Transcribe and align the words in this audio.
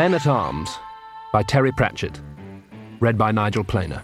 Men 0.00 0.14
at 0.14 0.26
Arms 0.26 0.78
by 1.30 1.42
Terry 1.42 1.72
Pratchett. 1.72 2.22
Read 3.00 3.18
by 3.18 3.32
Nigel 3.32 3.62
Planer. 3.62 4.02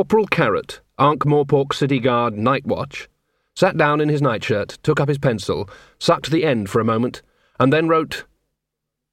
Corporal 0.00 0.28
Carrot, 0.28 0.80
Ankh-Morpork 0.98 1.74
City 1.74 1.98
Guard 1.98 2.32
Night 2.34 2.64
Watch, 2.64 3.06
sat 3.54 3.76
down 3.76 4.00
in 4.00 4.08
his 4.08 4.22
nightshirt, 4.22 4.78
took 4.82 4.98
up 4.98 5.10
his 5.10 5.18
pencil, 5.18 5.68
sucked 5.98 6.30
the 6.30 6.42
end 6.42 6.70
for 6.70 6.80
a 6.80 6.86
moment, 6.86 7.20
and 7.58 7.70
then 7.70 7.86
wrote, 7.86 8.24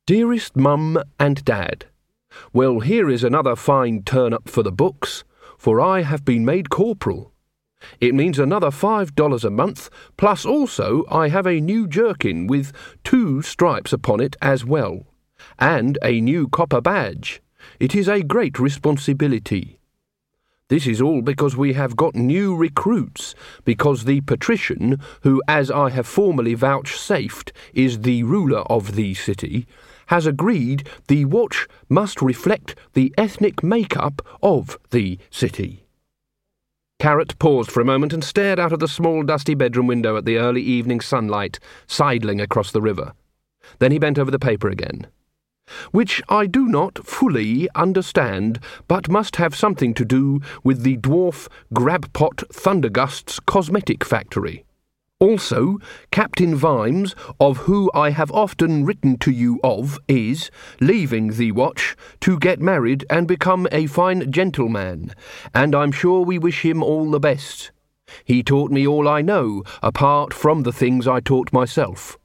Dearest 0.06 0.56
Mum 0.56 0.98
and 1.20 1.44
Dad, 1.44 1.88
Well, 2.54 2.80
here 2.80 3.10
is 3.10 3.26
another 3.26 3.58
fine 3.58 4.04
turn 4.04 4.32
up 4.32 4.48
for 4.48 4.64
the 4.64 4.72
books, 4.72 5.26
for 5.58 5.82
I 5.82 6.04
have 6.04 6.24
been 6.24 6.46
made 6.46 6.70
corporal. 6.70 7.34
It 8.00 8.16
means 8.16 8.40
another 8.40 8.72
five 8.72 9.14
dollars 9.14 9.44
a 9.44 9.50
month, 9.50 9.90
plus 10.16 10.46
also 10.46 11.04
I 11.12 11.28
have 11.28 11.46
a 11.46 11.60
new 11.60 11.86
jerkin 11.86 12.48
with 12.48 12.72
two 13.04 13.42
stripes 13.42 13.92
upon 13.92 14.22
it 14.22 14.38
as 14.42 14.64
well, 14.64 15.06
and 15.60 15.98
a 16.02 16.22
new 16.22 16.48
copper 16.48 16.80
badge. 16.80 17.42
It 17.78 17.94
is 17.94 18.08
a 18.08 18.24
great 18.24 18.58
responsibility. 18.58 19.78
This 20.70 20.86
is 20.86 21.02
all 21.02 21.22
because 21.22 21.56
we 21.56 21.74
have 21.74 21.96
got 21.96 22.14
new 22.14 22.54
recruits, 22.54 23.34
because 23.64 24.04
the 24.04 24.20
patrician, 24.22 25.00
who, 25.22 25.42
as 25.48 25.72
I 25.72 25.92
have 25.92 26.06
formerly 26.06 26.56
vouchsafed, 26.56 27.54
is 27.74 28.02
the 28.02 28.24
ruler 28.24 28.60
of 28.70 28.96
the 28.96 29.14
city, 29.14 29.66
has 30.08 30.26
agreed 30.26 30.90
the 31.08 31.24
watch 31.24 31.68
must 31.88 32.22
reflect 32.22 32.76
the 32.94 33.14
ethnic 33.18 33.64
make-up 33.64 34.22
of 34.44 34.78
the 34.90 35.18
city. 35.32 35.86
Carrot 37.00 37.40
paused 37.40 37.72
for 37.72 37.80
a 37.80 37.86
moment 37.86 38.12
and 38.12 38.24
stared 38.24 38.60
out 38.60 38.74
of 38.74 38.80
the 38.80 38.90
small 38.90 39.24
dusty 39.24 39.54
bedroom 39.54 39.88
window 39.88 40.18
at 40.18 40.26
the 40.26 40.38
early 40.38 40.62
evening 40.62 41.00
sunlight 41.00 41.60
sidling 41.86 42.42
across 42.42 42.72
the 42.72 42.82
river. 42.82 43.14
Then 43.80 43.94
he 43.94 44.00
bent 44.00 44.20
over 44.20 44.32
the 44.32 44.40
paper 44.40 44.68
again 44.68 45.08
which 45.92 46.22
I 46.30 46.46
do 46.46 46.68
not 46.68 47.06
fully 47.06 47.70
understand, 47.76 48.60
but 48.88 49.10
must 49.10 49.38
have 49.38 49.56
something 49.56 49.94
to 49.96 50.06
do 50.06 50.42
with 50.64 50.84
the 50.84 50.98
dwarf 50.98 51.48
Grabpot 51.74 52.48
Thundergust's 52.52 53.40
cosmetic 53.40 54.04
factory. 54.04 54.64
Also, 55.20 55.80
Captain 56.12 56.56
Vimes, 56.56 57.16
of 57.40 57.58
who 57.58 57.90
I 57.96 58.12
have 58.12 58.32
often 58.32 58.86
written 58.86 59.18
to 59.18 59.32
you 59.32 59.60
of, 59.64 59.98
is 60.08 60.52
leaving 60.80 61.30
the 61.30 61.52
watch 61.54 61.96
to 62.20 62.38
get 62.38 62.60
married 62.60 63.04
and 63.10 63.28
become 63.28 63.68
a 63.72 63.88
fine 63.88 64.32
gentleman, 64.32 65.16
and 65.56 65.74
I'm 65.74 65.92
sure 65.92 66.22
we 66.22 66.38
wish 66.38 66.64
him 66.64 66.84
all 66.84 67.10
the 67.10 67.20
best. 67.20 67.72
He 68.26 68.44
taught 68.44 68.70
me 68.70 68.88
all 68.88 69.08
I 69.08 69.24
know, 69.24 69.64
apart 69.82 70.36
from 70.36 70.62
the 70.62 70.72
things 70.72 71.08
I 71.08 71.20
taught 71.20 71.52
myself. 71.52 72.20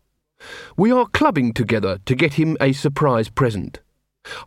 We 0.77 0.91
are 0.93 1.07
clubbing 1.07 1.53
together 1.53 1.99
to 2.07 2.15
get 2.15 2.35
him 2.35 2.57
a 2.61 2.73
surprise 2.73 3.29
present. 3.29 3.81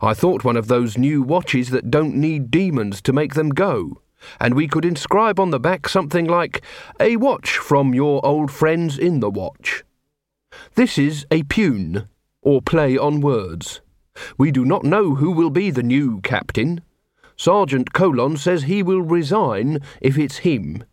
I 0.00 0.14
thought 0.14 0.44
one 0.44 0.56
of 0.56 0.68
those 0.68 0.96
new 0.96 1.22
watches 1.22 1.70
that 1.70 1.90
don't 1.90 2.16
need 2.16 2.50
demons 2.50 3.02
to 3.02 3.12
make 3.12 3.34
them 3.34 3.50
go, 3.50 4.00
and 4.40 4.54
we 4.54 4.68
could 4.68 4.84
inscribe 4.84 5.38
on 5.38 5.50
the 5.50 5.60
back 5.60 5.88
something 5.88 6.26
like, 6.26 6.62
A 6.98 7.16
watch 7.16 7.58
from 7.58 7.94
your 7.94 8.24
old 8.24 8.50
friends 8.50 8.98
in 8.98 9.20
the 9.20 9.30
watch. 9.30 9.84
This 10.74 10.96
is 10.98 11.26
a 11.30 11.42
pun, 11.42 12.08
or 12.42 12.62
play 12.62 12.96
on 12.96 13.20
words. 13.20 13.80
We 14.38 14.50
do 14.50 14.64
not 14.64 14.84
know 14.84 15.16
who 15.16 15.30
will 15.30 15.50
be 15.50 15.70
the 15.70 15.82
new 15.82 16.20
captain. 16.22 16.80
Sergeant 17.36 17.92
Colon 17.92 18.38
says 18.38 18.62
he 18.62 18.82
will 18.82 19.02
resign 19.02 19.80
if 20.00 20.16
it's 20.16 20.38
him. 20.38 20.84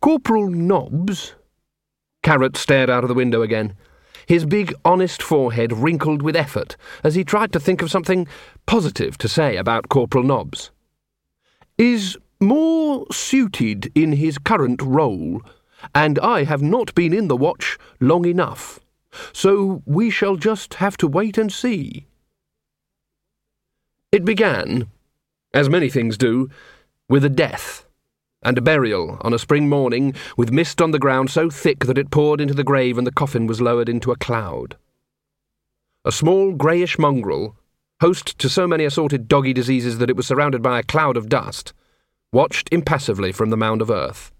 Corporal 0.00 0.48
Nobbs. 0.48 1.34
Carrot 2.22 2.56
stared 2.56 2.88
out 2.88 3.04
of 3.04 3.08
the 3.08 3.14
window 3.14 3.42
again 3.42 3.74
his 4.28 4.44
big, 4.44 4.74
honest 4.84 5.22
forehead 5.22 5.72
wrinkled 5.72 6.20
with 6.20 6.36
effort 6.36 6.76
as 7.02 7.14
he 7.14 7.24
tried 7.24 7.50
to 7.50 7.58
think 7.58 7.80
of 7.80 7.90
something 7.90 8.28
positive 8.66 9.16
to 9.16 9.26
say 9.26 9.56
about 9.56 9.88
Corporal 9.88 10.22
Nobbs. 10.22 10.70
Is 11.78 12.18
more 12.38 13.06
suited 13.10 13.90
in 13.94 14.12
his 14.12 14.36
current 14.36 14.82
role, 14.82 15.40
and 15.94 16.18
I 16.18 16.44
have 16.44 16.60
not 16.60 16.94
been 16.94 17.14
in 17.14 17.28
the 17.28 17.36
watch 17.36 17.78
long 18.00 18.26
enough, 18.26 18.78
so 19.32 19.82
we 19.86 20.10
shall 20.10 20.36
just 20.36 20.74
have 20.74 20.98
to 20.98 21.08
wait 21.08 21.38
and 21.38 21.50
see. 21.50 22.06
It 24.12 24.26
began, 24.26 24.88
as 25.54 25.70
many 25.70 25.88
things 25.88 26.18
do, 26.18 26.50
with 27.08 27.24
a 27.24 27.30
death 27.30 27.86
and 28.42 28.56
a 28.56 28.62
burial 28.62 29.18
on 29.22 29.34
a 29.34 29.38
spring 29.38 29.68
morning, 29.68 30.14
with 30.36 30.52
mist 30.52 30.80
on 30.80 30.90
the 30.90 30.98
ground 30.98 31.30
so 31.30 31.50
thick 31.50 31.84
that 31.86 31.98
it 31.98 32.10
poured 32.10 32.40
into 32.40 32.54
the 32.54 32.64
grave 32.64 32.98
and 32.98 33.06
the 33.06 33.12
coffin 33.12 33.46
was 33.46 33.60
lowered 33.60 33.88
into 33.88 34.12
a 34.12 34.16
cloud. 34.16 34.76
A 36.04 36.12
small 36.12 36.52
greyish 36.52 36.98
mongrel, 36.98 37.56
host 38.00 38.38
to 38.38 38.48
so 38.48 38.66
many 38.66 38.84
assorted 38.84 39.28
doggy 39.28 39.52
diseases 39.52 39.98
that 39.98 40.08
it 40.08 40.16
was 40.16 40.26
surrounded 40.26 40.62
by 40.62 40.78
a 40.78 40.84
cloud 40.84 41.16
of 41.16 41.28
dust, 41.28 41.72
watched 42.32 42.68
impassively 42.72 43.32
from 43.32 43.50
the 43.50 43.56
mound 43.56 43.82
of 43.82 43.90
earth. 43.90 44.30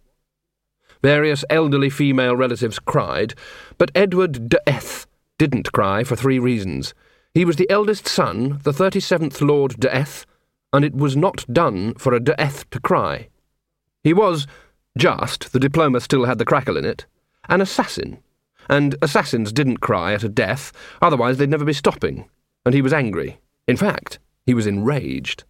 Various 1.03 1.45
elderly 1.51 1.91
female 1.91 2.37
relatives 2.37 2.79
cried, 2.79 3.35
but 3.79 3.91
Edward 3.95 4.49
d'Eath 4.49 5.07
didn't 5.39 5.73
cry 5.73 6.05
for 6.05 6.17
three 6.17 6.39
reasons. 6.39 6.95
He 7.35 7.45
was 7.45 7.57
the 7.57 7.71
eldest 7.71 8.09
son, 8.09 8.61
the 8.65 8.73
thirty-seventh 8.73 9.41
Lord 9.41 9.79
d'Eath, 9.79 10.27
and 10.73 10.85
it 10.85 10.95
was 10.95 11.17
not 11.17 11.45
done 11.53 11.95
for 11.95 12.13
a 12.13 12.21
d'Eath 12.21 12.69
to 12.71 12.81
cry. 12.81 13.29
He 14.05 14.13
was, 14.13 14.47
just, 14.97 15.53
the 15.53 15.61
diploma 15.61 16.01
still 16.01 16.25
had 16.25 16.39
the 16.39 16.45
crackle 16.45 16.77
in 16.77 16.85
it, 16.85 17.07
an 17.49 17.61
assassin. 17.61 18.19
And 18.69 18.97
assassins 19.01 19.53
didn't 19.53 19.79
cry 19.79 20.13
at 20.13 20.25
a 20.25 20.29
death, 20.29 20.73
otherwise 21.01 21.39
they'd 21.39 21.49
never 21.49 21.65
be 21.65 21.73
stopping. 21.73 22.29
And 22.67 22.75
he 22.75 22.83
was 22.83 22.93
angry. 22.93 23.39
In 23.67 23.77
fact, 23.77 24.19
he 24.45 24.55
was 24.55 24.67
enraged. 24.67 25.45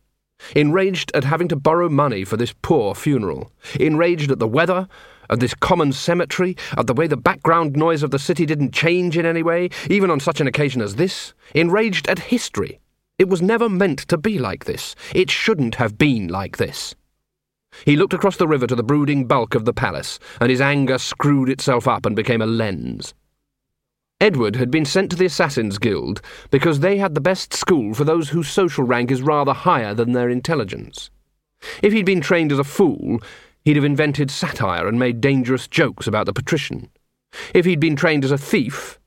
Enraged 0.55 1.11
at 1.15 1.25
having 1.25 1.49
to 1.49 1.57
borrow 1.57 1.89
money 1.89 2.25
for 2.25 2.37
this 2.37 2.55
poor 2.63 2.95
funeral. 2.95 3.53
Enraged 3.81 4.31
at 4.31 4.39
the 4.39 4.47
weather, 4.47 4.89
at 5.31 5.41
this 5.41 5.55
common 5.55 5.93
cemetery, 5.93 6.57
at 6.77 6.87
the 6.87 6.95
way 6.95 7.07
the 7.07 7.17
background 7.17 7.77
noise 7.77 8.03
of 8.03 8.11
the 8.11 8.19
city 8.19 8.47
didn't 8.47 8.73
change 8.73 9.17
in 9.17 9.27
any 9.27 9.43
way, 9.43 9.69
even 9.91 10.11
on 10.11 10.21
such 10.21 10.41
an 10.41 10.47
occasion 10.47 10.81
as 10.81 10.97
this. 10.97 11.35
Enraged 11.55 12.09
at 12.09 12.19
history. 12.19 12.81
It 13.19 13.29
was 13.29 13.43
never 13.43 13.69
meant 13.69 14.01
to 14.09 14.17
be 14.17 14.39
like 14.39 14.65
this. 14.65 14.95
It 15.15 15.31
shouldn't 15.31 15.75
have 15.77 15.99
been 15.99 16.29
like 16.29 16.57
this. 16.57 16.95
He 17.85 17.97
looked 17.97 18.15
across 18.15 18.37
the 18.37 18.49
river 18.49 18.67
to 18.67 18.75
the 18.75 18.83
brooding 18.83 19.27
bulk 19.27 19.55
of 19.55 19.65
the 19.65 19.73
palace, 19.73 20.19
and 20.41 20.51
his 20.51 20.61
anger 20.61 20.99
screwed 20.99 21.49
itself 21.49 21.89
up 21.89 22.05
and 22.05 22.15
became 22.15 22.43
a 22.43 22.47
lens. 22.47 23.15
Edward 24.21 24.57
had 24.57 24.71
been 24.71 24.85
sent 24.85 25.11
to 25.11 25.17
the 25.17 25.27
Assassins' 25.27 25.79
Guild 25.79 26.21
because 26.51 26.81
they 26.81 26.99
had 26.99 27.15
the 27.15 27.21
best 27.21 27.55
school 27.55 27.95
for 27.95 28.03
those 28.05 28.31
whose 28.31 28.49
social 28.49 28.85
rank 28.85 29.13
is 29.13 29.23
rather 29.23 29.53
higher 29.53 29.95
than 29.95 30.13
their 30.13 30.29
intelligence. 30.29 31.11
If 31.83 31.93
he'd 31.93 32.05
been 32.05 32.21
trained 32.21 32.51
as 32.51 32.59
a 32.59 32.65
fool, 32.65 33.21
he'd 33.65 33.77
have 33.77 33.85
invented 33.85 34.31
satire 34.31 34.89
and 34.89 34.99
made 34.99 35.21
dangerous 35.21 35.69
jokes 35.69 36.07
about 36.07 36.27
the 36.27 36.33
patrician. 36.33 36.91
If 37.55 37.65
he'd 37.65 37.81
been 37.81 37.97
trained 37.97 38.25
as 38.25 38.33
a 38.33 38.39
thief, 38.39 38.99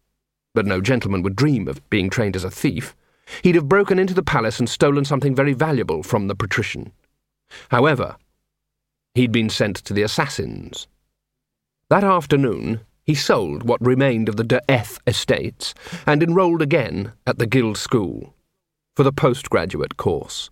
but 0.53 0.65
no 0.65 0.79
gentleman 0.79 1.23
would 1.23 1.35
dream 1.35 1.67
of 1.67 1.87
being 1.89 2.09
trained 2.09 2.35
as 2.35 2.43
a 2.43 2.51
thief, 2.51 2.95
he'd 3.43 3.55
have 3.55 3.69
broken 3.69 3.99
into 3.99 4.13
the 4.13 4.23
palace 4.23 4.59
and 4.59 4.69
stolen 4.69 5.03
something 5.03 5.35
very 5.35 5.53
valuable 5.53 6.03
from 6.03 6.27
the 6.27 6.35
patrician. 6.35 6.93
However, 7.69 8.15
He'd 9.13 9.31
been 9.31 9.49
sent 9.49 9.75
to 9.77 9.93
the 9.93 10.03
assassins. 10.03 10.87
That 11.89 12.03
afternoon, 12.03 12.81
he 13.03 13.13
sold 13.13 13.63
what 13.63 13.85
remained 13.85 14.29
of 14.29 14.37
the 14.37 14.43
De 14.43 14.61
Eth 14.71 14.99
estates 15.05 15.73
and 16.05 16.23
enrolled 16.23 16.61
again 16.61 17.11
at 17.27 17.37
the 17.37 17.45
Guild 17.45 17.77
School 17.77 18.33
for 18.95 19.03
the 19.03 19.11
postgraduate 19.11 19.97
course. 19.97 20.49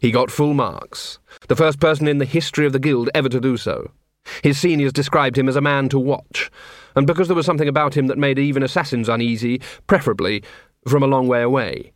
He 0.00 0.10
got 0.10 0.32
full 0.32 0.54
marks, 0.54 1.20
the 1.46 1.54
first 1.54 1.78
person 1.78 2.08
in 2.08 2.18
the 2.18 2.24
history 2.24 2.66
of 2.66 2.72
the 2.72 2.80
Guild 2.80 3.08
ever 3.14 3.28
to 3.28 3.40
do 3.40 3.56
so. 3.56 3.92
His 4.42 4.58
seniors 4.58 4.92
described 4.92 5.38
him 5.38 5.48
as 5.48 5.54
a 5.54 5.60
man 5.60 5.88
to 5.90 5.98
watch, 6.00 6.50
and 6.96 7.06
because 7.06 7.28
there 7.28 7.36
was 7.36 7.46
something 7.46 7.68
about 7.68 7.96
him 7.96 8.08
that 8.08 8.18
made 8.18 8.40
even 8.40 8.64
assassins 8.64 9.08
uneasy, 9.08 9.60
preferably 9.86 10.42
from 10.88 11.04
a 11.04 11.06
long 11.06 11.28
way 11.28 11.42
away. 11.42 11.92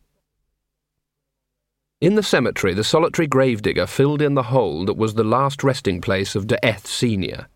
In 2.01 2.15
the 2.15 2.23
cemetery, 2.23 2.73
the 2.73 2.83
solitary 2.83 3.27
gravedigger 3.27 3.85
filled 3.85 4.23
in 4.23 4.33
the 4.33 4.49
hole 4.49 4.85
that 4.85 4.97
was 4.97 5.13
the 5.13 5.23
last 5.23 5.63
resting 5.63 6.01
place 6.01 6.35
of 6.35 6.47
d'Eath 6.47 6.87
Senior. 6.87 7.47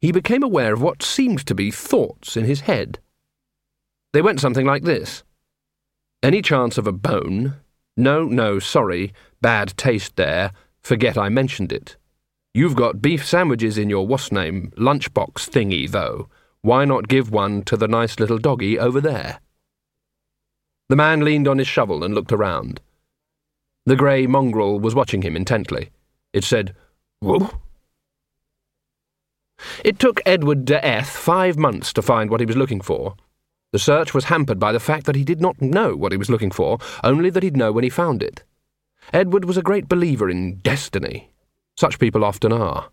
He 0.00 0.10
became 0.10 0.42
aware 0.42 0.72
of 0.72 0.80
what 0.80 1.02
seemed 1.02 1.44
to 1.46 1.54
be 1.54 1.70
thoughts 1.70 2.34
in 2.34 2.46
his 2.46 2.62
head. 2.62 2.98
They 4.14 4.22
went 4.22 4.40
something 4.40 4.64
like 4.64 4.84
this 4.84 5.22
Any 6.22 6.40
chance 6.40 6.78
of 6.78 6.86
a 6.86 6.92
bone? 6.92 7.56
No, 7.94 8.24
no, 8.24 8.58
sorry, 8.58 9.12
bad 9.42 9.76
taste 9.76 10.16
there. 10.16 10.52
Forget 10.80 11.18
I 11.18 11.28
mentioned 11.28 11.72
it. 11.72 11.96
You've 12.54 12.74
got 12.74 13.02
beef 13.02 13.24
sandwiches 13.24 13.76
in 13.76 13.90
your 13.90 14.06
what's 14.06 14.32
name 14.32 14.72
lunchbox 14.78 15.50
thingy, 15.50 15.90
though. 15.90 16.30
Why 16.62 16.86
not 16.86 17.06
give 17.06 17.30
one 17.30 17.62
to 17.64 17.76
the 17.76 17.88
nice 17.88 18.18
little 18.18 18.38
doggy 18.38 18.78
over 18.78 19.00
there? 19.00 19.40
The 20.88 20.96
man 20.96 21.22
leaned 21.22 21.46
on 21.46 21.58
his 21.58 21.68
shovel 21.68 22.02
and 22.02 22.14
looked 22.14 22.32
around. 22.32 22.80
The 23.84 23.96
grey 23.96 24.26
mongrel 24.26 24.78
was 24.78 24.94
watching 24.94 25.22
him 25.22 25.36
intently. 25.36 25.90
It 26.32 26.44
said, 26.44 26.74
Whoa. 27.20 27.50
It 29.84 29.98
took 29.98 30.20
Edward 30.24 30.64
d'Eath 30.64 31.08
five 31.08 31.56
months 31.56 31.92
to 31.92 32.02
find 32.02 32.30
what 32.30 32.40
he 32.40 32.46
was 32.46 32.56
looking 32.56 32.80
for. 32.80 33.16
The 33.72 33.78
search 33.78 34.12
was 34.12 34.24
hampered 34.24 34.58
by 34.58 34.72
the 34.72 34.80
fact 34.80 35.06
that 35.06 35.16
he 35.16 35.24
did 35.24 35.40
not 35.40 35.60
know 35.62 35.96
what 35.96 36.12
he 36.12 36.18
was 36.18 36.30
looking 36.30 36.50
for, 36.50 36.78
only 37.02 37.30
that 37.30 37.42
he'd 37.42 37.56
know 37.56 37.72
when 37.72 37.84
he 37.84 37.90
found 37.90 38.22
it. 38.22 38.44
Edward 39.12 39.44
was 39.44 39.56
a 39.56 39.62
great 39.62 39.88
believer 39.88 40.28
in 40.28 40.56
destiny. 40.56 41.30
Such 41.76 41.98
people 41.98 42.24
often 42.24 42.52
are. 42.52 42.90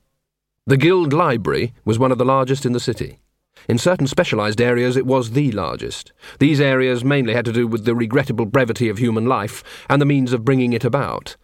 The 0.65 0.77
Guild 0.77 1.13
Library 1.13 1.73
was 1.85 1.99
one 1.99 2.11
of 2.11 2.17
the 2.17 2.25
largest 2.25 2.65
in 2.65 2.71
the 2.71 2.79
city. 2.79 3.19
In 3.67 3.77
certain 3.77 4.07
specialised 4.07 4.61
areas, 4.61 4.95
it 4.95 5.05
was 5.05 5.31
the 5.31 5.51
largest. 5.51 6.13
These 6.39 6.61
areas 6.61 7.03
mainly 7.03 7.33
had 7.33 7.45
to 7.45 7.51
do 7.51 7.67
with 7.67 7.85
the 7.85 7.95
regrettable 7.95 8.45
brevity 8.45 8.89
of 8.89 8.97
human 8.97 9.25
life 9.25 9.63
and 9.89 10.01
the 10.01 10.05
means 10.05 10.33
of 10.33 10.45
bringing 10.45 10.73
it 10.73 10.83
about. 10.83 11.35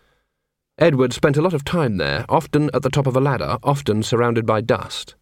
Edward 0.77 1.13
spent 1.13 1.37
a 1.37 1.41
lot 1.41 1.53
of 1.53 1.63
time 1.63 1.97
there, 1.97 2.25
often 2.27 2.69
at 2.73 2.81
the 2.81 2.89
top 2.89 3.07
of 3.07 3.15
a 3.15 3.21
ladder, 3.21 3.57
often 3.63 4.03
surrounded 4.03 4.45
by 4.45 4.61
dust. 4.61 5.15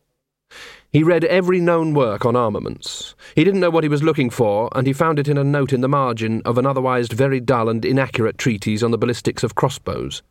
He 0.91 1.03
read 1.03 1.23
every 1.25 1.59
known 1.59 1.93
work 1.93 2.25
on 2.25 2.35
armaments. 2.35 3.15
He 3.35 3.43
didn't 3.43 3.59
know 3.59 3.71
what 3.71 3.83
he 3.83 3.89
was 3.89 4.03
looking 4.03 4.29
for, 4.29 4.69
and 4.75 4.85
he 4.85 4.93
found 4.93 5.17
it 5.17 5.27
in 5.27 5.37
a 5.37 5.43
note 5.43 5.73
in 5.73 5.81
the 5.81 5.87
margin 5.87 6.41
of 6.45 6.57
an 6.57 6.67
otherwise 6.67 7.07
very 7.07 7.39
dull 7.39 7.67
and 7.67 7.83
inaccurate 7.83 8.37
treatise 8.37 8.83
on 8.83 8.91
the 8.91 8.97
ballistics 8.97 9.43
of 9.43 9.55
crossbows. 9.55 10.21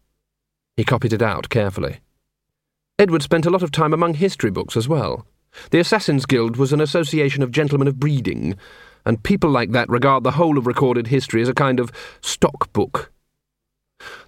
He 0.76 0.84
copied 0.84 1.12
it 1.12 1.22
out 1.22 1.48
carefully. 1.48 2.00
Edward 2.98 3.22
spent 3.22 3.46
a 3.46 3.50
lot 3.50 3.62
of 3.62 3.72
time 3.72 3.92
among 3.92 4.14
history 4.14 4.50
books 4.50 4.76
as 4.76 4.88
well. 4.88 5.26
The 5.70 5.80
Assassin's 5.80 6.26
Guild 6.26 6.56
was 6.56 6.72
an 6.72 6.80
association 6.80 7.42
of 7.42 7.50
gentlemen 7.50 7.88
of 7.88 8.00
breeding, 8.00 8.56
and 9.04 9.22
people 9.22 9.50
like 9.50 9.72
that 9.72 9.88
regard 9.88 10.24
the 10.24 10.32
whole 10.32 10.58
of 10.58 10.66
recorded 10.66 11.08
history 11.08 11.42
as 11.42 11.48
a 11.48 11.54
kind 11.54 11.80
of 11.80 11.92
stock 12.20 12.72
book. 12.72 13.12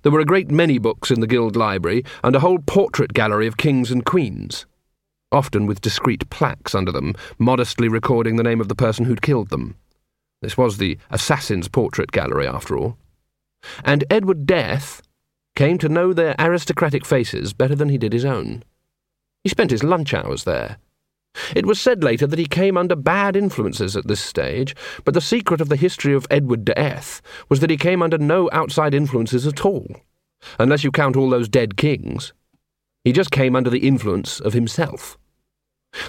There 0.03 0.13
were 0.13 0.21
a 0.21 0.25
great 0.25 0.51
many 0.51 0.79
books 0.79 1.11
in 1.11 1.21
the 1.21 1.27
Guild 1.27 1.57
library, 1.57 2.05
and 2.23 2.37
a 2.37 2.41
whole 2.41 2.59
portrait 2.59 3.13
gallery 3.13 3.47
of 3.47 3.57
kings 3.57 3.91
and 3.91 4.05
queens, 4.05 4.67
often 5.33 5.67
with 5.67 5.81
discreet 5.81 6.29
plaques 6.31 6.75
under 6.75 6.93
them, 6.93 7.15
modestly 7.39 7.89
recording 7.89 8.37
the 8.37 8.43
name 8.43 8.61
of 8.61 8.69
the 8.69 8.75
person 8.75 9.05
who'd 9.05 9.23
killed 9.23 9.51
them. 9.51 9.77
This 10.43 10.57
was 10.57 10.77
the 10.77 10.99
Assassin's 11.11 11.69
Portrait 11.69 12.13
Gallery, 12.13 12.47
after 12.47 12.77
all. 12.77 12.99
And 13.83 14.05
Edward 14.11 14.47
d'Eath 14.47 15.01
came 15.57 15.79
to 15.79 15.89
know 15.89 16.13
their 16.13 16.35
aristocratic 16.39 17.07
faces 17.07 17.53
better 17.53 17.75
than 17.75 17.89
he 17.89 17.99
did 17.99 18.13
his 18.13 18.25
own. 18.25 18.63
He 19.43 19.49
spent 19.49 19.71
his 19.71 19.83
lunch 19.83 20.13
hours 20.13 20.45
there, 20.45 20.79
it 21.55 21.67
was 21.67 21.81
said 21.81 22.05
later 22.05 22.27
that 22.27 22.39
he 22.39 22.47
came 22.47 22.77
under 22.77 22.97
bad 22.97 23.37
influences 23.37 23.97
at 23.97 24.07
this 24.07 24.21
stage, 24.21 24.75
but 25.05 25.15
the 25.15 25.21
secret 25.21 25.61
of 25.61 25.69
the 25.69 25.77
history 25.77 26.15
of 26.15 26.27
Edward 26.31 26.65
d'Eath 26.65 27.21
was 27.49 27.61
that 27.61 27.71
he 27.71 27.77
came 27.77 28.03
under 28.03 28.19
no 28.19 28.49
outside 28.53 28.95
influences 28.95 29.47
at 29.47 29.65
all, 29.65 29.87
unless 30.59 30.85
you 30.85 30.91
count 30.91 31.17
all 31.17 31.31
those 31.31 31.49
dead 31.49 31.77
kings. 31.77 32.33
He 33.05 33.13
just 33.13 33.31
came 33.31 33.55
under 33.55 33.71
the 33.71 33.87
influence 33.87 34.41
of 34.41 34.53
himself. 34.53 35.19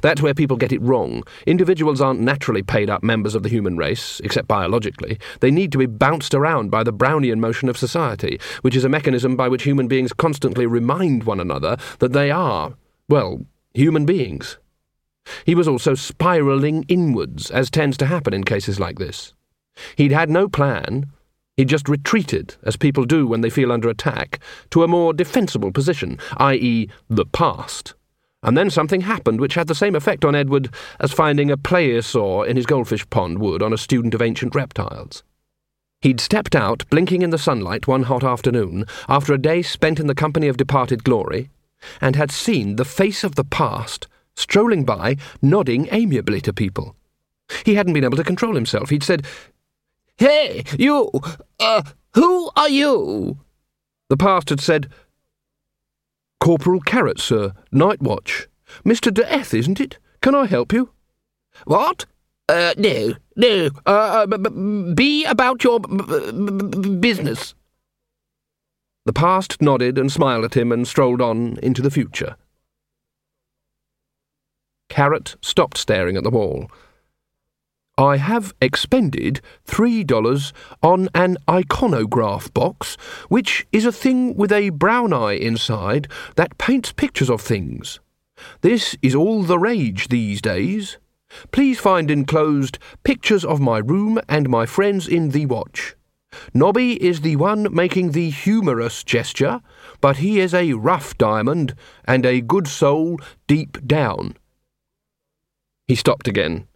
That's 0.01 0.21
where 0.21 0.33
people 0.33 0.57
get 0.57 0.71
it 0.71 0.81
wrong. 0.81 1.23
Individuals 1.45 2.01
aren't 2.01 2.19
naturally 2.19 2.63
paid 2.63 2.89
up 2.89 3.03
members 3.03 3.35
of 3.35 3.43
the 3.43 3.49
human 3.49 3.77
race, 3.77 4.19
except 4.23 4.47
biologically. 4.47 5.19
They 5.41 5.51
need 5.51 5.71
to 5.73 5.77
be 5.77 5.85
bounced 5.85 6.33
around 6.33 6.71
by 6.71 6.83
the 6.83 6.93
Brownian 6.93 7.39
motion 7.39 7.69
of 7.69 7.77
society, 7.77 8.39
which 8.61 8.75
is 8.75 8.83
a 8.83 8.89
mechanism 8.89 9.35
by 9.35 9.47
which 9.47 9.63
human 9.63 9.87
beings 9.87 10.13
constantly 10.13 10.65
remind 10.65 11.23
one 11.23 11.39
another 11.39 11.77
that 11.99 12.13
they 12.13 12.31
are, 12.31 12.73
well, 13.09 13.45
human 13.73 14.05
beings. 14.05 14.57
He 15.45 15.55
was 15.55 15.67
also 15.67 15.95
spiralling 15.95 16.85
inwards, 16.87 17.49
as 17.51 17.69
tends 17.69 17.97
to 17.97 18.05
happen 18.05 18.33
in 18.33 18.43
cases 18.43 18.79
like 18.79 18.99
this. 18.99 19.33
He'd 19.95 20.11
had 20.11 20.29
no 20.29 20.47
plan. 20.47 21.11
He'd 21.57 21.69
just 21.69 21.89
retreated, 21.89 22.55
as 22.63 22.75
people 22.75 23.05
do 23.05 23.27
when 23.27 23.41
they 23.41 23.49
feel 23.49 23.71
under 23.71 23.89
attack, 23.89 24.39
to 24.71 24.83
a 24.83 24.87
more 24.87 25.13
defensible 25.13 25.71
position, 25.71 26.19
i.e., 26.37 26.89
the 27.09 27.25
past. 27.25 27.93
And 28.43 28.57
then 28.57 28.69
something 28.69 29.01
happened 29.01 29.39
which 29.41 29.55
had 29.55 29.67
the 29.67 29.73
same 29.73 29.95
effect 29.95 30.23
on 30.23 30.35
Edward 30.35 30.69
as 30.99 31.11
finding 31.11 31.49
a 31.49 31.57
plesiosaur 31.57 32.45
in 32.45 32.57
his 32.57 32.65
goldfish 32.65 33.09
pond 33.09 33.39
would 33.39 33.63
on 33.63 33.73
a 33.73 33.77
student 33.77 34.13
of 34.13 34.21
ancient 34.21 34.53
reptiles. 34.53 35.23
He'd 36.01 36.19
stepped 36.19 36.55
out, 36.55 36.87
blinking 36.91 37.23
in 37.23 37.31
the 37.31 37.39
sunlight 37.39 37.87
one 37.87 38.03
hot 38.03 38.23
afternoon, 38.23 38.85
after 39.07 39.33
a 39.33 39.41
day 39.41 39.63
spent 39.63 39.99
in 39.99 40.05
the 40.05 40.13
company 40.13 40.47
of 40.47 40.57
departed 40.57 41.03
glory, 41.03 41.49
and 41.99 42.15
had 42.15 42.29
seen 42.29 42.75
the 42.75 42.85
face 42.85 43.23
of 43.23 43.35
the 43.35 43.43
past 43.43 44.07
strolling 44.35 44.83
by, 44.83 45.17
nodding 45.41 45.87
amiably 45.91 46.41
to 46.41 46.53
people. 46.53 46.95
He 47.65 47.75
hadn't 47.75 47.93
been 47.93 48.03
able 48.03 48.17
to 48.17 48.23
control 48.23 48.55
himself. 48.55 48.89
He'd 48.89 49.03
said, 49.03 49.25
Hey, 50.17 50.63
you! 50.77 51.11
Uh, 51.59 51.83
who 52.13 52.49
are 52.55 52.69
you? 52.69 53.39
The 54.09 54.17
past 54.17 54.49
had 54.49 54.61
said, 54.61 54.89
Corporal 56.39 56.79
Carrot, 56.79 57.19
sir, 57.19 57.53
night 57.71 58.01
watch. 58.01 58.47
Mr. 58.85 59.13
d'Eath, 59.13 59.53
isn't 59.53 59.79
it? 59.79 59.97
Can 60.21 60.35
I 60.35 60.45
help 60.45 60.73
you? 60.73 60.89
What? 61.65 62.05
Uh, 62.47 62.73
no, 62.77 63.13
no. 63.35 63.69
Uh, 63.85 64.27
be 64.93 65.25
about 65.25 65.63
your 65.63 65.79
business. 65.79 67.55
The 69.05 69.13
past 69.13 69.61
nodded 69.61 69.97
and 69.97 70.11
smiled 70.11 70.45
at 70.45 70.57
him 70.57 70.71
and 70.71 70.87
strolled 70.87 71.21
on 71.21 71.57
into 71.61 71.81
the 71.81 71.91
future. 71.91 72.35
Carrot 74.89 75.35
stopped 75.41 75.77
staring 75.77 76.17
at 76.17 76.23
the 76.23 76.29
wall. 76.29 76.69
I 77.97 78.17
have 78.17 78.53
expended 78.61 79.39
three 79.63 80.03
dollars 80.03 80.51
on 80.83 81.07
an 81.15 81.37
iconograph 81.47 82.53
box, 82.53 82.97
which 83.29 83.65
is 83.71 83.85
a 83.85 83.91
thing 83.91 84.35
with 84.35 84.51
a 84.51 84.71
brown 84.71 85.13
eye 85.13 85.33
inside 85.33 86.09
that 86.35 86.57
paints 86.57 86.91
pictures 86.91 87.29
of 87.29 87.39
things. 87.39 88.01
This 88.61 88.97
is 89.01 89.15
all 89.15 89.43
the 89.43 89.57
rage 89.57 90.09
these 90.09 90.41
days. 90.41 90.97
Please 91.51 91.79
find 91.79 92.11
enclosed 92.11 92.79
pictures 93.03 93.45
of 93.45 93.61
my 93.61 93.77
room 93.77 94.19
and 94.27 94.49
my 94.49 94.65
friends 94.65 95.07
in 95.07 95.29
the 95.29 95.45
watch. 95.45 95.95
Nobby 96.53 97.01
is 97.01 97.21
the 97.21 97.37
one 97.37 97.73
making 97.73 98.11
the 98.11 98.29
humorous 98.29 99.05
gesture, 99.05 99.61
but 100.01 100.17
he 100.17 100.41
is 100.41 100.53
a 100.53 100.73
rough 100.73 101.17
diamond 101.17 101.75
and 102.05 102.25
a 102.25 102.41
good 102.41 102.67
soul 102.67 103.19
deep 103.47 103.77
down. 103.87 104.35
He 105.87 105.95
stopped 105.95 106.27
again. 106.27 106.67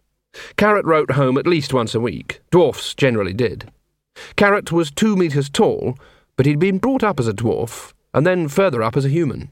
Carrot 0.56 0.84
wrote 0.84 1.12
home 1.12 1.36
at 1.36 1.46
least 1.46 1.74
once 1.74 1.94
a 1.94 2.00
week. 2.00 2.40
Dwarfs 2.50 2.94
generally 2.94 3.32
did. 3.32 3.70
Carrot 4.36 4.70
was 4.70 4.90
two 4.90 5.16
metres 5.16 5.50
tall, 5.50 5.98
but 6.36 6.46
he'd 6.46 6.58
been 6.58 6.78
brought 6.78 7.02
up 7.02 7.18
as 7.18 7.26
a 7.26 7.32
dwarf, 7.32 7.92
and 8.14 8.26
then 8.26 8.48
further 8.48 8.82
up 8.82 8.96
as 8.96 9.04
a 9.04 9.10
human. 9.10 9.50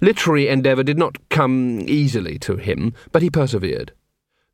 Literary 0.00 0.48
endeavour 0.48 0.82
did 0.82 0.98
not 0.98 1.28
come 1.28 1.80
easily 1.82 2.38
to 2.40 2.56
him, 2.56 2.94
but 3.12 3.22
he 3.22 3.30
persevered. 3.30 3.92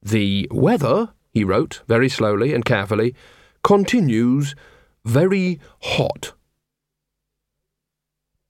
The 0.03 0.49
weather, 0.51 1.13
he 1.33 1.45
wrote, 1.45 1.83
very 1.89 2.09
slowly 2.09 2.53
and 2.53 2.65
carefully, 2.65 3.15
continues 3.63 4.55
very 5.05 5.61
hot. 5.81 6.33